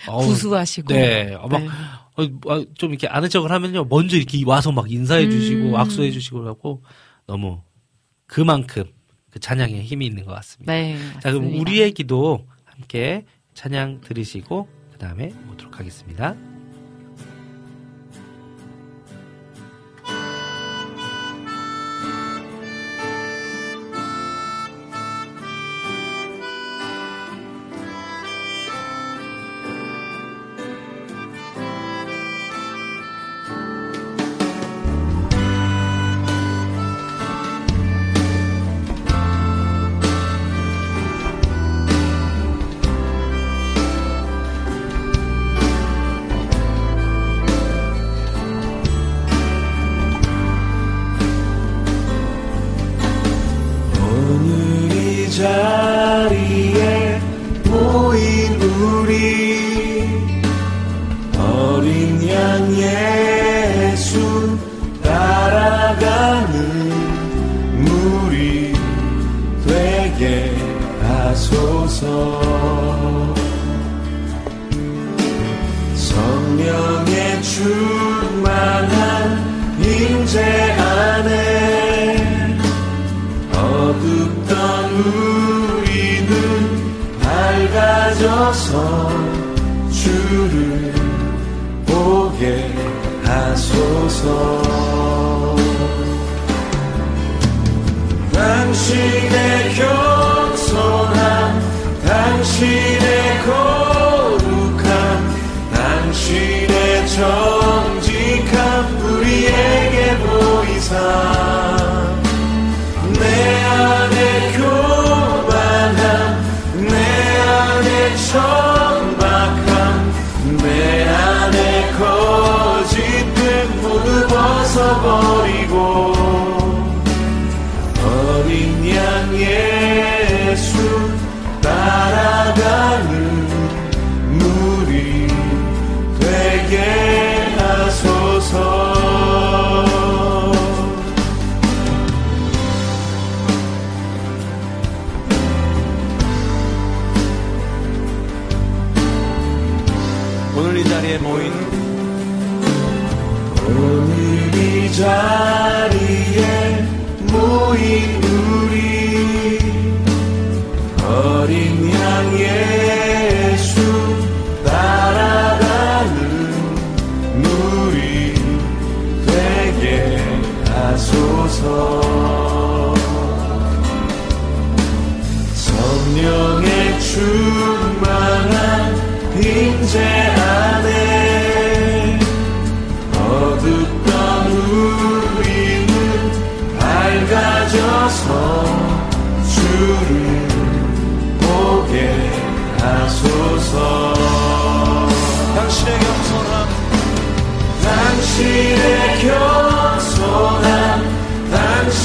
구수하시고. 0.06 0.94
네. 0.94 1.34
어, 1.34 1.46
막, 1.46 1.60
네. 1.60 1.68
어, 1.68 2.52
아, 2.52 2.64
좀 2.74 2.90
이렇게 2.90 3.06
아는 3.06 3.28
척을 3.28 3.50
하면요. 3.50 3.84
먼저 3.84 4.16
이렇게 4.16 4.42
와서 4.46 4.72
막 4.72 4.90
인사해 4.90 5.28
주시고, 5.28 5.68
음. 5.68 5.76
악수해 5.76 6.10
주시고 6.10 6.46
하고, 6.46 6.82
너무 7.26 7.60
그만큼 8.26 8.84
그 9.30 9.38
찬양에 9.40 9.82
힘이 9.82 10.06
있는 10.06 10.24
것 10.24 10.32
같습니다. 10.34 10.72
네. 10.72 10.96
자, 11.20 11.32
그럼. 11.32 11.54
우리의 11.58 11.92
기도 11.92 12.46
함께 12.64 13.24
찬양 13.54 14.00
들으시고, 14.02 14.68
그 14.92 14.98
다음에 14.98 15.32
오도록 15.52 15.78
하겠습니다. 15.78 16.36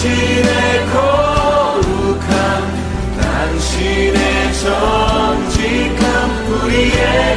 당신의 0.06 0.86
거룩함 0.94 2.30
당신의 3.20 4.54
정직함 4.54 6.06
우리에 6.48 7.35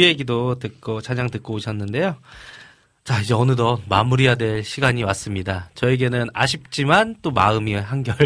우리의 0.00 0.16
기도 0.16 0.58
듣고 0.58 1.00
찬양 1.00 1.30
듣고 1.30 1.54
오셨는데요. 1.54 2.16
자, 3.04 3.20
이제 3.20 3.34
어느덧 3.34 3.80
마무리해야 3.88 4.34
될 4.34 4.64
시간이 4.64 5.02
왔습니다. 5.04 5.70
저에게는 5.74 6.28
아쉽지만 6.32 7.16
또 7.22 7.30
마음이 7.30 7.74
한결 7.74 8.16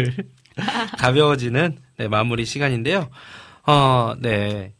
가벼워지는 0.97 1.77
네, 1.97 2.07
마무리 2.07 2.45
시간인데요. 2.45 3.09
어, 3.67 4.15
네. 4.19 4.73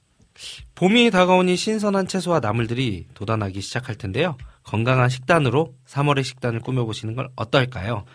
봄이 0.76 1.12
다가오니 1.12 1.56
신선한 1.56 2.08
채소와 2.08 2.40
나물들이 2.40 3.08
돋아나기 3.14 3.62
시작할 3.62 3.96
텐데요. 3.96 4.38
건강한 4.64 5.10
식단으로 5.10 5.74
3월의 5.88 6.24
식단을 6.24 6.60
꾸며보시는 6.60 7.16
걸 7.16 7.30
어떨까요? 7.36 8.06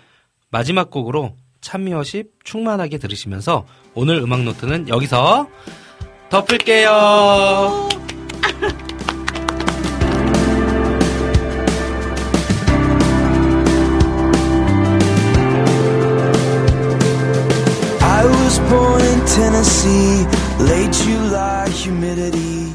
마지막 0.51 0.91
곡으로 0.91 1.37
찬미허십 1.61 2.45
충만하게 2.45 2.99
들으시면서 2.99 3.67
오늘 3.95 4.17
음악 4.17 4.43
노트는 4.43 4.89
여기서 4.89 5.49
덮을게요. 6.29 7.89
Was 18.51 18.59
born 18.71 19.01
in 19.03 19.21
Tennessee, 19.27 20.27
late 20.59 20.93
July 20.93 21.69
humidity. 21.69 22.75